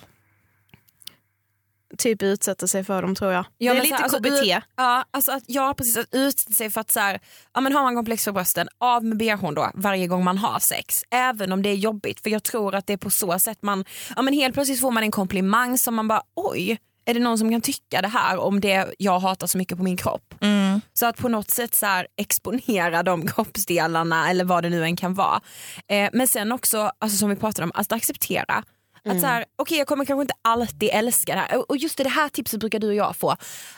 Typ 1.98 2.22
utsätta 2.22 2.68
sig 2.68 2.84
för 2.84 3.02
dem 3.02 3.16
tror 3.16 3.32
jag. 3.32 3.46
Ja, 3.58 3.74
det 3.74 3.80
är 3.80 3.84
lite 3.84 3.96
här, 3.96 4.04
alltså, 4.04 4.18
KBT. 4.18 4.28
ut- 4.28 4.64
ja, 4.76 5.06
alltså 5.12 5.32
att, 5.32 5.44
ja 5.48 5.74
precis, 5.78 5.98
att 5.98 6.08
utsätta 6.12 6.54
sig 6.54 6.70
för 6.70 6.82
att 6.82 6.92
så 6.92 7.00
här, 7.00 7.20
ja, 7.54 7.62
men 7.62 7.74
har 7.74 7.84
man 7.84 7.96
komplex 7.96 8.24
för 8.24 8.32
brösten, 8.32 8.68
av 8.78 9.04
med 9.04 9.18
bhn 9.18 9.54
då 9.56 9.72
varje 9.74 10.08
gång 10.08 10.24
man 10.24 10.38
har 10.38 10.60
sex. 10.60 11.04
Även 11.12 11.52
om 11.52 11.62
det 11.62 11.70
är 11.70 11.76
jobbigt 11.76 12.24
för 12.24 12.30
jag 12.30 12.44
tror 12.44 12.76
att 12.76 12.88
det 12.88 12.94
är 12.94 12.98
på 12.98 13.10
så 13.10 13.40
sätt 13.40 13.58
man, 13.62 13.86
ja 14.16 14.22
men 14.22 14.34
helt 14.34 14.54
plötsligt 14.54 14.80
får 14.82 14.92
man 14.92 15.04
en 15.04 15.12
komplimang 15.12 15.78
som 15.78 15.96
man 15.96 16.08
bara 16.08 16.22
oj, 16.36 16.78
är 17.06 17.14
det 17.14 17.20
någon 17.20 17.38
som 17.38 17.52
kan 17.52 17.62
tycka 17.62 18.02
det 18.02 18.08
här 18.08 18.38
om 18.38 18.60
det 18.62 18.94
jag 18.98 19.20
hatar 19.20 19.48
så 19.48 19.58
mycket 19.58 19.78
på 19.78 19.84
min 19.84 19.98
kropp? 19.98 20.34
Så 20.94 21.06
att 21.06 21.18
på 21.18 21.30
något 21.30 21.52
sätt 21.52 21.76
så 21.76 21.86
här, 21.86 22.08
exponera 22.18 23.04
de 23.04 23.28
kroppsdelarna 23.66 24.30
eller 24.30 24.46
vad 24.46 24.64
det 24.64 24.70
nu 24.70 24.84
än 24.84 24.96
kan 24.96 25.14
vara. 25.14 25.42
Eh, 25.88 26.10
men 26.14 26.28
sen 26.28 26.52
också, 26.52 26.92
alltså, 27.00 27.18
som 27.18 27.30
vi 27.30 27.36
pratade 27.36 27.64
om, 27.64 27.72
att 27.76 27.92
acceptera. 27.92 28.64
Att 29.10 29.22
så 29.22 29.28
här, 29.28 29.46
okej 29.56 29.78
jag 29.78 29.88
kommer 29.88 30.06
kanske 30.06 30.22
inte 30.22 30.34
alltid 30.42 30.90
älska 30.94 31.36
det 31.36 31.42
här. 31.42 31.72
Och- 31.72 31.78
just 31.78 31.98
det, 31.98 32.04
det 32.04 32.10
här 32.10 32.30
tipset 32.30 32.60
brukar 32.60 32.80
du 32.80 32.88
och 32.88 32.94
jag 32.96 33.16
få. 33.16 33.36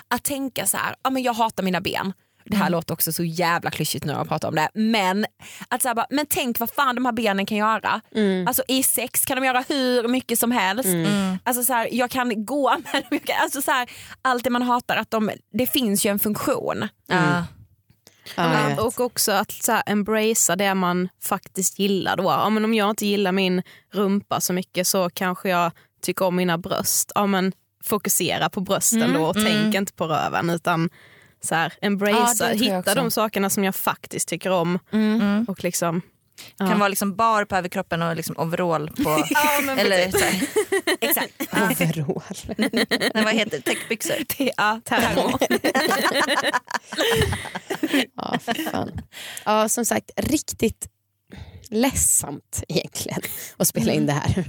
Att 0.07 0.23
tänka 0.23 0.65
så 0.65 0.77
här, 0.77 0.95
ja, 1.03 1.09
men 1.09 1.23
jag 1.23 1.33
hatar 1.33 1.63
mina 1.63 1.81
ben. 1.81 2.13
Det 2.45 2.55
här 2.55 2.69
låter 2.69 2.93
också 2.93 3.13
så 3.13 3.23
jävla 3.23 3.71
klyschigt 3.71 4.05
när 4.05 4.13
jag 4.13 4.27
pratar 4.27 4.47
om 4.47 4.55
det. 4.55 4.69
Men, 4.73 5.25
att 5.67 5.81
så 5.81 5.87
här, 5.87 5.95
bara, 5.95 6.07
men 6.09 6.25
tänk 6.29 6.59
vad 6.59 6.69
fan 6.71 6.95
de 6.95 7.05
här 7.05 7.11
benen 7.11 7.45
kan 7.45 7.57
göra. 7.57 8.01
Alltså 8.47 8.63
I 8.67 8.83
sex 8.83 9.25
kan 9.25 9.37
de 9.41 9.45
göra 9.45 9.63
hur 9.67 10.07
mycket 10.07 10.39
som 10.39 10.51
helst. 10.51 10.89
Alltså, 11.43 11.63
så 11.63 11.73
här, 11.73 11.89
jag 11.91 12.09
kan 12.11 12.45
gå 12.45 12.69
med 12.93 12.93
dem. 12.93 13.03
Jag 13.09 13.23
kan, 13.23 13.35
alltså, 13.43 13.61
så 13.61 13.71
här, 13.71 13.89
allt 14.21 14.43
det 14.43 14.49
man 14.49 14.61
hatar, 14.61 14.97
att 14.97 15.11
de, 15.11 15.31
det 15.53 15.67
finns 15.67 16.05
ju 16.05 16.09
en 16.09 16.19
funktion. 16.19 16.87
Ja. 17.07 17.43
Ja, 18.35 18.81
och 18.81 18.99
också 18.99 19.31
att 19.31 19.51
så 19.51 19.71
här, 19.71 19.83
embracea 19.85 20.55
det 20.55 20.73
man 20.73 21.09
faktiskt 21.23 21.79
gillar. 21.79 22.17
Då. 22.17 22.23
Ja, 22.23 22.49
men 22.49 22.65
om 22.65 22.73
jag 22.73 22.89
inte 22.89 23.05
gillar 23.05 23.31
min 23.31 23.61
rumpa 23.93 24.41
så 24.41 24.53
mycket 24.53 24.87
så 24.87 25.09
kanske 25.09 25.49
jag 25.49 25.71
tycker 26.01 26.25
om 26.25 26.35
mina 26.35 26.57
bröst. 26.57 27.11
Ja, 27.15 27.25
men 27.25 27.51
fokusera 27.83 28.49
på 28.49 28.61
brösten 28.61 29.13
då 29.13 29.25
och 29.25 29.35
tänk 29.35 29.75
inte 29.75 29.93
på 29.93 30.07
röven 30.07 30.49
utan 30.49 30.89
så 31.43 31.55
här, 31.55 31.73
Ja, 31.81 31.87
embracea, 31.87 32.49
jag 32.53 32.55
hitta 32.55 32.95
de 32.95 33.11
sakerna 33.11 33.49
som 33.49 33.63
jag 33.63 33.75
faktiskt 33.75 34.27
tycker 34.27 34.49
om. 34.51 34.79
Och 35.47 35.63
liksom, 35.63 36.01
Kan 36.57 36.79
vara 36.79 36.87
liksom 36.89 37.15
bar 37.15 37.45
på 37.45 37.55
överkroppen 37.55 38.01
och 38.01 38.15
liksom 38.15 38.37
overall 38.37 38.89
på... 38.89 39.03
men 39.65 39.79
eller 39.79 40.11
så 40.11 40.17
här, 40.17 40.47
Exakt. 41.01 41.33
Overall. 41.51 42.69
nej, 43.13 43.23
vad 43.23 43.33
heter 43.33 43.57
det? 43.57 43.61
Täckbyxor. 43.61 44.15
Ja, 44.57 44.81
termo. 44.85 45.37
Ja, 48.15 48.39
för 48.39 48.71
fan. 48.71 49.01
Ja, 49.45 49.69
som 49.69 49.85
sagt, 49.85 50.11
riktigt 50.17 50.87
ledsamt 51.69 52.63
egentligen 52.67 53.21
att 53.57 53.67
spela 53.67 53.91
in 53.93 54.05
det 54.05 54.13
här. 54.13 54.45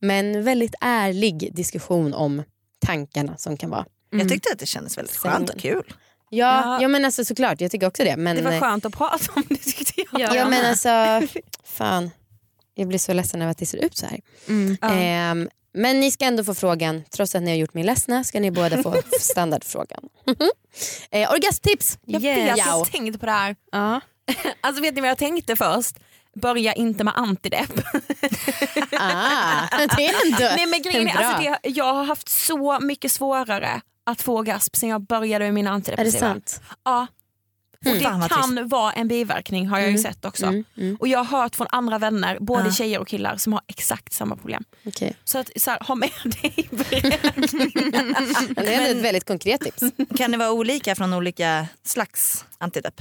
Men 0.00 0.44
väldigt 0.44 0.74
ärlig 0.80 1.54
diskussion 1.54 2.14
om 2.14 2.42
tankarna 2.86 3.36
som 3.36 3.56
kan 3.56 3.70
vara. 3.70 3.84
Jag 4.10 4.28
tyckte 4.28 4.52
att 4.52 4.58
det 4.58 4.66
kändes 4.66 4.98
väldigt 4.98 5.16
skönt 5.16 5.50
och 5.50 5.60
kul. 5.60 5.94
Ja, 6.30 6.62
Ja. 6.64 6.82
ja. 6.82 6.88
men 6.88 7.04
alltså 7.04 7.24
såklart, 7.24 7.60
jag 7.60 7.70
tycker 7.70 7.86
också 7.86 8.04
det. 8.04 8.16
Men, 8.16 8.36
det 8.36 8.42
var 8.42 8.60
skönt 8.60 8.84
att 8.84 8.94
prata 8.94 9.32
om 9.36 9.42
det 9.48 9.56
tyckte 9.56 9.92
jag. 9.96 10.20
Ja. 10.20 10.34
ja, 10.36 10.48
men 10.48 10.66
alltså, 10.66 11.22
fan. 11.64 12.10
Jag 12.74 12.88
blir 12.88 12.98
så 12.98 13.12
ledsen 13.12 13.42
över 13.42 13.50
att 13.50 13.58
det 13.58 13.66
ser 13.66 13.84
ut 13.84 13.96
så 13.96 14.06
här. 14.06 14.20
Mm. 14.48 14.76
Ehm, 14.82 15.48
men 15.74 16.00
ni 16.00 16.10
ska 16.10 16.24
ändå 16.24 16.44
få 16.44 16.54
frågan, 16.54 17.02
trots 17.10 17.34
att 17.34 17.42
ni 17.42 17.50
har 17.50 17.56
gjort 17.56 17.74
mig 17.74 17.84
ledsna 17.84 18.24
ska 18.24 18.40
ni 18.40 18.50
båda 18.50 18.82
få 18.82 18.96
standardfrågan. 19.20 20.00
eh, 21.10 21.32
orgasmtips! 21.32 21.98
Jag 22.04 22.20
vet, 22.20 22.56
jag 22.58 22.92
tänkte 22.92 23.18
på 23.18 23.26
det 23.26 23.32
här. 23.32 23.56
Ja. 23.72 24.00
Alltså 24.60 24.82
vet 24.82 24.94
ni 24.94 25.00
vad 25.00 25.10
jag 25.10 25.18
tänkte 25.18 25.56
först? 25.56 25.96
Börja 26.34 26.72
inte 26.72 27.04
med 27.04 27.16
antidepp. 27.16 27.80
Ah, 29.00 29.66
det 29.96 30.06
är 30.06 30.26
ändå 30.26 30.54
Nej 30.56 30.66
men 30.66 30.82
grejen 30.82 31.08
är, 31.08 31.16
alltså 31.16 31.42
det, 31.62 31.68
jag 31.68 31.94
har 31.94 32.04
haft 32.04 32.28
så 32.28 32.80
mycket 32.80 33.12
svårare 33.12 33.80
att 34.06 34.22
få 34.22 34.38
orgasm 34.38 34.70
sen 34.74 34.88
jag 34.88 35.00
började 35.00 35.44
med 35.44 35.54
mina 35.54 35.70
Är 35.70 35.72
det 35.72 35.76
antidepressiva. 35.76 36.20
sant? 36.20 36.60
Ja. 36.84 37.06
Och 37.80 37.86
Mm. 37.86 38.20
Det 38.20 38.28
kan 38.28 38.68
vara 38.68 38.92
en 38.92 39.08
biverkning 39.08 39.66
har 39.68 39.78
jag 39.78 39.90
ju 39.90 39.98
sett 39.98 40.24
också. 40.24 40.46
Mm, 40.46 40.64
mm, 40.76 40.96
Och 41.00 41.08
jag 41.08 41.24
har 41.24 41.40
hört 41.42 41.56
från 41.56 41.66
andra 41.70 41.98
vänner, 41.98 42.38
både 42.40 42.64
Ja. 42.64 42.70
tjejer 42.72 42.98
och 42.98 43.08
killar, 43.08 43.36
som 43.36 43.52
har 43.52 43.62
exakt 43.66 44.12
samma 44.12 44.36
problem. 44.36 44.64
okej. 44.86 45.16
Så 45.24 45.38
att 45.38 45.50
så 45.56 45.70
här, 45.70 45.80
ha 45.80 45.94
med 45.94 46.10
dig 46.24 46.68
Men 46.72 46.84
Det 48.54 48.74
är 48.74 48.90
ett 48.90 49.02
väldigt 49.04 49.24
konkret 49.24 49.60
tips. 49.60 49.82
Kan 50.16 50.30
det 50.30 50.36
vara 50.36 50.52
olika 50.52 50.94
från 50.94 51.12
olika 51.14 51.66
slags 51.84 52.44
antidepp? 52.58 53.00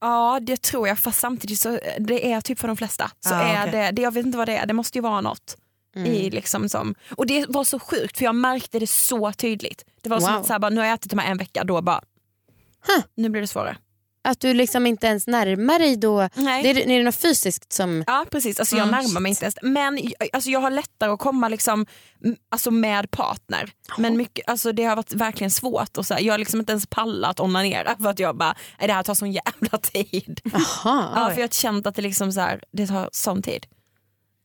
Ja 0.00 0.38
det 0.42 0.62
tror 0.62 0.88
jag 0.88 0.98
fast 0.98 1.18
samtidigt 1.20 1.60
så 1.60 1.78
det 1.98 2.32
är 2.32 2.40
typ 2.40 2.58
för 2.58 2.68
de 2.68 2.76
flesta. 2.76 3.10
Så 3.20 3.30
Ja, 3.34 3.40
är 3.42 3.60
okej. 3.68 3.72
det, 3.82 3.90
det, 3.90 4.02
jag 4.02 4.10
vet 4.14 4.26
inte 4.26 4.38
vad 4.38 4.48
det 4.48 4.56
är, 4.56 4.66
det 4.66 4.72
måste 4.74 4.98
ju 4.98 5.02
vara 5.02 5.20
något. 5.20 5.56
Mm. 5.96 6.12
I 6.12 6.30
liksom 6.30 6.68
som, 6.68 6.94
och 7.16 7.26
det 7.26 7.46
var 7.48 7.64
så 7.64 7.78
sjukt 7.78 8.18
för 8.18 8.24
jag 8.24 8.34
märkte 8.34 8.78
det 8.78 8.86
så 8.90 9.32
tydligt. 9.32 9.84
Det 10.02 10.08
var 10.08 10.20
som 10.20 10.32
Wow. 10.32 10.40
att 10.40 10.46
så 10.46 10.52
här, 10.52 10.60
bara, 10.60 10.70
nu 10.70 10.80
har 10.80 10.86
jag 10.86 10.94
ätit 10.94 11.10
de 11.10 11.18
här 11.18 11.30
en 11.30 11.38
vecka, 11.38 11.64
då 11.64 11.80
bara 11.82 12.00
Huh. 12.86 13.04
nu 13.14 13.28
blir 13.28 13.40
det 13.40 13.46
svårare. 13.46 13.76
Att 14.24 14.40
du 14.40 14.54
liksom 14.54 14.86
inte 14.86 15.06
ens 15.06 15.26
närmar 15.26 15.78
dig 15.78 15.96
då. 15.96 16.28
Nej. 16.34 16.62
Det 16.62 16.70
är, 16.70 16.90
är 16.90 16.98
det 16.98 17.04
något 17.04 17.16
fysiskt 17.16 17.72
som... 17.72 18.04
Ja 18.06 18.26
precis, 18.30 18.60
alltså 18.60 18.76
jag 18.76 18.88
Mm, 18.88 19.00
närmar 19.04 19.20
mig 19.20 19.30
inte 19.30 19.44
ens. 19.44 19.54
Men 19.62 19.98
alltså, 20.32 20.50
jag 20.50 20.60
har 20.60 20.70
lättare 20.70 21.10
att 21.10 21.18
komma 21.18 21.48
liksom, 21.48 21.86
alltså, 22.48 22.70
med 22.70 23.10
partner. 23.10 23.70
Men 23.98 24.16
mycket, 24.16 24.48
alltså, 24.50 24.72
det 24.72 24.84
har 24.84 24.96
varit 24.96 25.12
verkligen 25.14 25.50
svårt. 25.50 25.96
Och 25.96 26.06
så 26.06 26.14
här, 26.14 26.20
jag 26.20 26.32
har 26.34 26.38
liksom 26.38 26.60
inte 26.60 26.72
ens 26.72 26.86
pallat 26.86 27.40
onanera 27.40 27.96
för 27.96 28.08
att 28.10 28.18
jag 28.18 28.36
bara, 28.36 28.56
"Nej, 28.78 28.86
det 28.88 28.94
här 28.94 29.02
tar 29.02 29.14
sån 29.14 29.32
jävla 29.32 29.78
tid. 29.78 30.40
Aha. 30.54 31.12
Ja, 31.16 31.30
för 31.30 31.36
jag 31.40 31.48
har 31.48 31.52
känt 31.52 31.86
att 31.86 31.94
det, 31.94 32.02
liksom 32.02 32.32
så 32.32 32.40
här, 32.40 32.60
det 32.72 32.86
tar 32.86 33.08
sån 33.12 33.42
tid. 33.42 33.66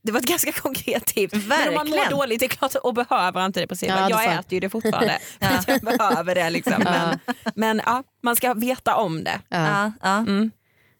Det 0.04 0.12
var 0.12 0.20
ett 0.20 0.26
ganska 0.26 0.52
konkret 0.62 1.06
tips. 1.06 1.34
Men 1.34 1.68
om 1.68 1.74
man 1.74 1.88
mår 1.90 1.96
Verkligen. 1.96 2.10
dåligt 2.20 2.40
det 2.40 2.46
är 2.46 2.50
klart 2.50 2.76
och 2.76 2.94
behöver 2.94 3.40
antidepressiva. 3.42 3.94
Ja, 3.94 4.04
det 4.06 4.10
jag 4.10 4.24
får- 4.24 4.32
äter 4.40 4.54
ju 4.54 4.60
det 4.60 4.70
fortfarande. 4.70 5.20
att 5.40 5.68
jag 5.68 5.82
behöver 5.82 6.36
det. 6.36 6.50
Liksom. 6.50 6.84
Men, 6.84 7.20
men 7.56 7.82
ja, 7.86 8.04
man 8.24 8.36
ska 8.36 8.54
veta 8.54 8.96
om 8.96 9.24
det. 9.24 9.42
Ja. 9.50 9.68
Ja, 9.68 9.92
ja. 10.02 10.18
Mm. 10.18 10.52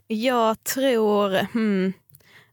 Jag 0.08 0.64
tror 0.64 1.48
hmm, 1.54 1.94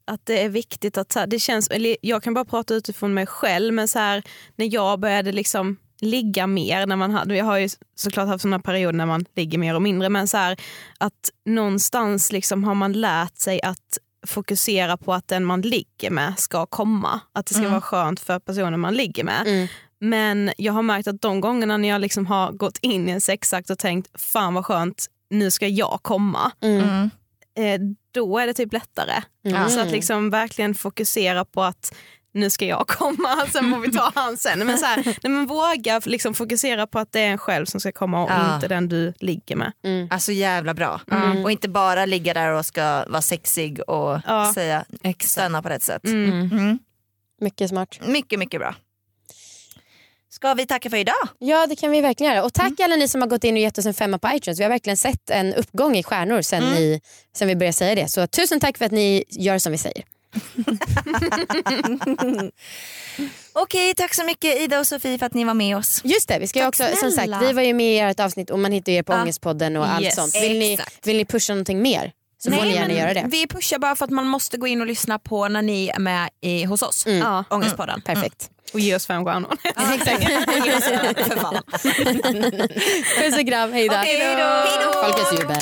att 0.04 0.26
det 0.26 0.42
är 0.42 0.48
viktigt 0.48 0.98
att, 0.98 1.12
så 1.12 1.18
här, 1.18 1.26
det 1.26 1.38
känns, 1.38 1.68
eller 1.68 1.96
jag 2.00 2.22
kan 2.22 2.34
bara 2.34 2.44
prata 2.44 2.74
utifrån 2.74 3.14
mig 3.14 3.26
själv 3.26 3.74
men 3.74 3.88
så 3.88 3.98
här, 3.98 4.22
när 4.56 4.74
jag 4.74 5.00
började 5.00 5.32
liksom 5.32 5.76
ligga 6.00 6.46
mer, 6.46 6.86
när 6.86 6.96
man 6.96 7.10
hade, 7.10 7.36
jag 7.36 7.44
har 7.44 7.58
ju 7.58 7.68
såklart 7.94 8.28
haft 8.28 8.42
såna 8.42 8.58
perioder 8.58 8.96
när 8.98 9.06
man 9.06 9.24
ligger 9.36 9.58
mer 9.58 9.74
och 9.74 9.82
mindre 9.82 10.08
men 10.08 10.28
så 10.28 10.36
här, 10.36 10.56
att 10.98 11.30
någonstans 11.44 12.32
liksom 12.32 12.64
har 12.64 12.74
man 12.74 12.92
lärt 12.92 13.36
sig 13.36 13.62
att 13.62 13.98
fokusera 14.26 14.96
på 14.96 15.14
att 15.14 15.28
den 15.28 15.44
man 15.44 15.60
ligger 15.60 16.10
med 16.10 16.38
ska 16.38 16.66
komma. 16.66 17.20
Att 17.32 17.46
det 17.46 17.54
ska 17.54 17.68
vara 17.68 17.80
skönt 17.80 18.20
för 18.20 18.38
personen 18.38 18.80
man 18.80 18.94
ligger 18.94 19.24
med. 19.24 19.42
Mm. 19.46 19.68
Men 20.00 20.52
jag 20.56 20.72
har 20.72 20.82
märkt 20.82 21.08
att 21.08 21.20
de 21.20 21.40
gångerna 21.40 21.76
när 21.76 21.88
jag 21.88 22.00
liksom 22.00 22.26
har 22.26 22.52
gått 22.52 22.78
in 22.82 23.08
i 23.08 23.12
en 23.12 23.20
sexakt 23.20 23.70
och 23.70 23.78
tänkt 23.78 24.20
fan 24.20 24.54
vad 24.54 24.66
skönt, 24.66 25.06
nu 25.30 25.50
ska 25.50 25.66
jag 25.66 25.98
komma. 26.02 26.52
Mm. 26.60 26.80
Mm. 26.80 27.10
Eh, 27.58 27.80
då 28.10 28.38
är 28.38 28.46
det 28.46 28.54
typ 28.54 28.72
lättare. 28.72 29.22
Mm. 29.46 29.68
Så 29.68 29.80
att 29.80 29.90
liksom 29.90 30.30
verkligen 30.30 30.74
fokusera 30.74 31.44
på 31.44 31.62
att 31.62 31.94
nu 32.40 32.50
ska 32.50 32.64
jag 32.66 32.86
komma, 32.88 33.46
sen 33.52 33.72
får 33.72 33.80
vi 33.80 33.92
ta 33.92 34.12
han 34.14 34.36
sen. 34.36 34.66
Men, 34.66 34.78
så 34.78 34.86
här, 34.86 34.96
nej, 35.04 35.16
men 35.32 35.46
våga 35.46 36.00
liksom 36.04 36.34
fokusera 36.34 36.86
på 36.86 36.98
att 36.98 37.12
det 37.12 37.20
är 37.20 37.28
en 37.30 37.38
själv 37.38 37.66
som 37.66 37.80
ska 37.80 37.92
komma 37.92 38.24
och 38.24 38.30
Ja. 38.30 38.54
inte 38.54 38.68
den 38.68 38.88
du 38.88 39.12
ligger 39.20 39.56
med. 39.56 39.72
Alltså 40.10 40.32
jävla 40.32 40.74
bra. 40.74 41.00
Mm. 41.10 41.44
Och 41.44 41.50
inte 41.50 41.68
bara 41.68 42.06
ligga 42.06 42.34
där 42.34 42.52
och 42.52 42.66
ska 42.66 43.04
vara 43.08 43.22
sexig 43.22 43.80
och 43.88 44.20
Ja. 44.26 44.52
säga 44.54 44.84
stanna 45.24 45.62
på 45.62 45.68
rätt 45.68 45.82
sätt. 45.82 46.04
Mm. 46.04 46.30
Mm. 46.52 46.78
Mycket 47.40 47.68
smart. 47.68 47.98
Mycket, 48.06 48.38
mycket 48.38 48.60
bra. 48.60 48.74
Ska 50.30 50.54
vi 50.54 50.66
tacka 50.66 50.90
för 50.90 50.96
idag? 50.96 51.14
Ja 51.38 51.66
det 51.66 51.76
kan 51.76 51.90
vi 51.90 52.00
verkligen 52.00 52.32
göra. 52.34 52.44
Och 52.44 52.52
tack 52.54 52.80
alla 52.80 52.96
ni 52.96 53.08
som 53.08 53.20
har 53.20 53.28
gått 53.28 53.44
in 53.44 53.54
och 53.54 53.60
gett 53.60 53.78
oss 53.78 53.86
en 53.86 53.94
femma 53.94 54.18
på 54.18 54.28
iTunes. 54.34 54.58
Vi 54.60 54.62
har 54.64 54.70
verkligen 54.70 54.96
sett 54.96 55.30
en 55.30 55.54
uppgång 55.54 55.96
i 55.96 56.02
stjärnor 56.02 56.42
sen, 56.42 56.62
ni, 56.62 57.00
sen 57.36 57.48
vi 57.48 57.56
började 57.56 57.72
säga 57.72 57.94
det. 57.94 58.08
Så 58.08 58.26
tusen 58.26 58.60
tack 58.60 58.78
för 58.78 58.84
att 58.84 58.92
ni 58.92 59.24
gör 59.28 59.58
som 59.58 59.72
vi 59.72 59.78
säger. 59.78 60.04
Okej, 63.52 63.94
tack 63.94 64.14
så 64.14 64.24
mycket 64.24 64.60
Ida 64.60 64.78
och 64.80 64.86
Sofie 64.86 65.18
för 65.18 65.26
att 65.26 65.34
ni 65.34 65.44
var 65.44 65.54
med 65.54 65.76
oss. 65.76 66.00
Just 66.04 66.28
det, 66.28 66.38
vi 66.38 66.46
ska 66.46 66.60
Tack 66.60 66.68
också, 66.68 66.88
som 66.96 67.10
sagt, 67.10 67.28
vi 67.42 67.52
var 67.52 67.62
ju 67.62 67.74
med 67.74 67.94
i 67.94 67.98
ert 67.98 68.20
avsnitt 68.20 68.50
och 68.50 68.58
man 68.58 68.72
hittar 68.72 68.92
er 68.92 69.02
på 69.02 69.12
Ja. 69.12 69.22
Ångestpodden 69.22 69.76
och 69.76 69.88
allt 69.88 70.02
Yes, 70.04 70.14
sånt. 70.14 70.34
Vill 70.34 70.58
ni, 70.58 70.78
vill 71.04 71.16
ni 71.16 71.24
pusha 71.24 71.52
någonting 71.52 71.82
mer 71.82 72.12
så 72.38 72.52
får 72.52 72.62
ni 72.64 72.74
gärna 72.74 72.86
men 72.86 72.96
göra 72.96 73.14
det. 73.14 73.26
Vi 73.30 73.46
pushar 73.46 73.78
bara 73.78 73.96
för 73.96 74.04
att 74.04 74.10
man 74.10 74.26
måste 74.26 74.56
gå 74.56 74.66
in 74.66 74.80
och 74.80 74.86
lyssna 74.86 75.18
på 75.18 75.48
när 75.48 75.62
ni 75.62 75.88
är 75.88 75.98
med 75.98 76.28
i, 76.40 76.64
hos 76.64 76.82
oss. 76.82 77.06
Mm. 77.06 77.18
Ja. 77.18 77.44
Ångestpodden. 77.50 78.00
Perfekt. 78.02 78.50
Och 78.72 78.80
ge 78.80 78.94
oss 78.96 79.06
fem 79.06 79.24
stjärnor. 79.24 79.56
Exakt. 79.94 80.24
Puss 83.18 83.38
och 83.38 83.46
kram, 83.48 83.72
hej 83.72 83.88
då. 83.88 83.94
Okej, 83.96 84.18
hej 84.18 84.36
då. 84.36 84.64
Folkets 85.02 85.32
jubel. 85.32 85.56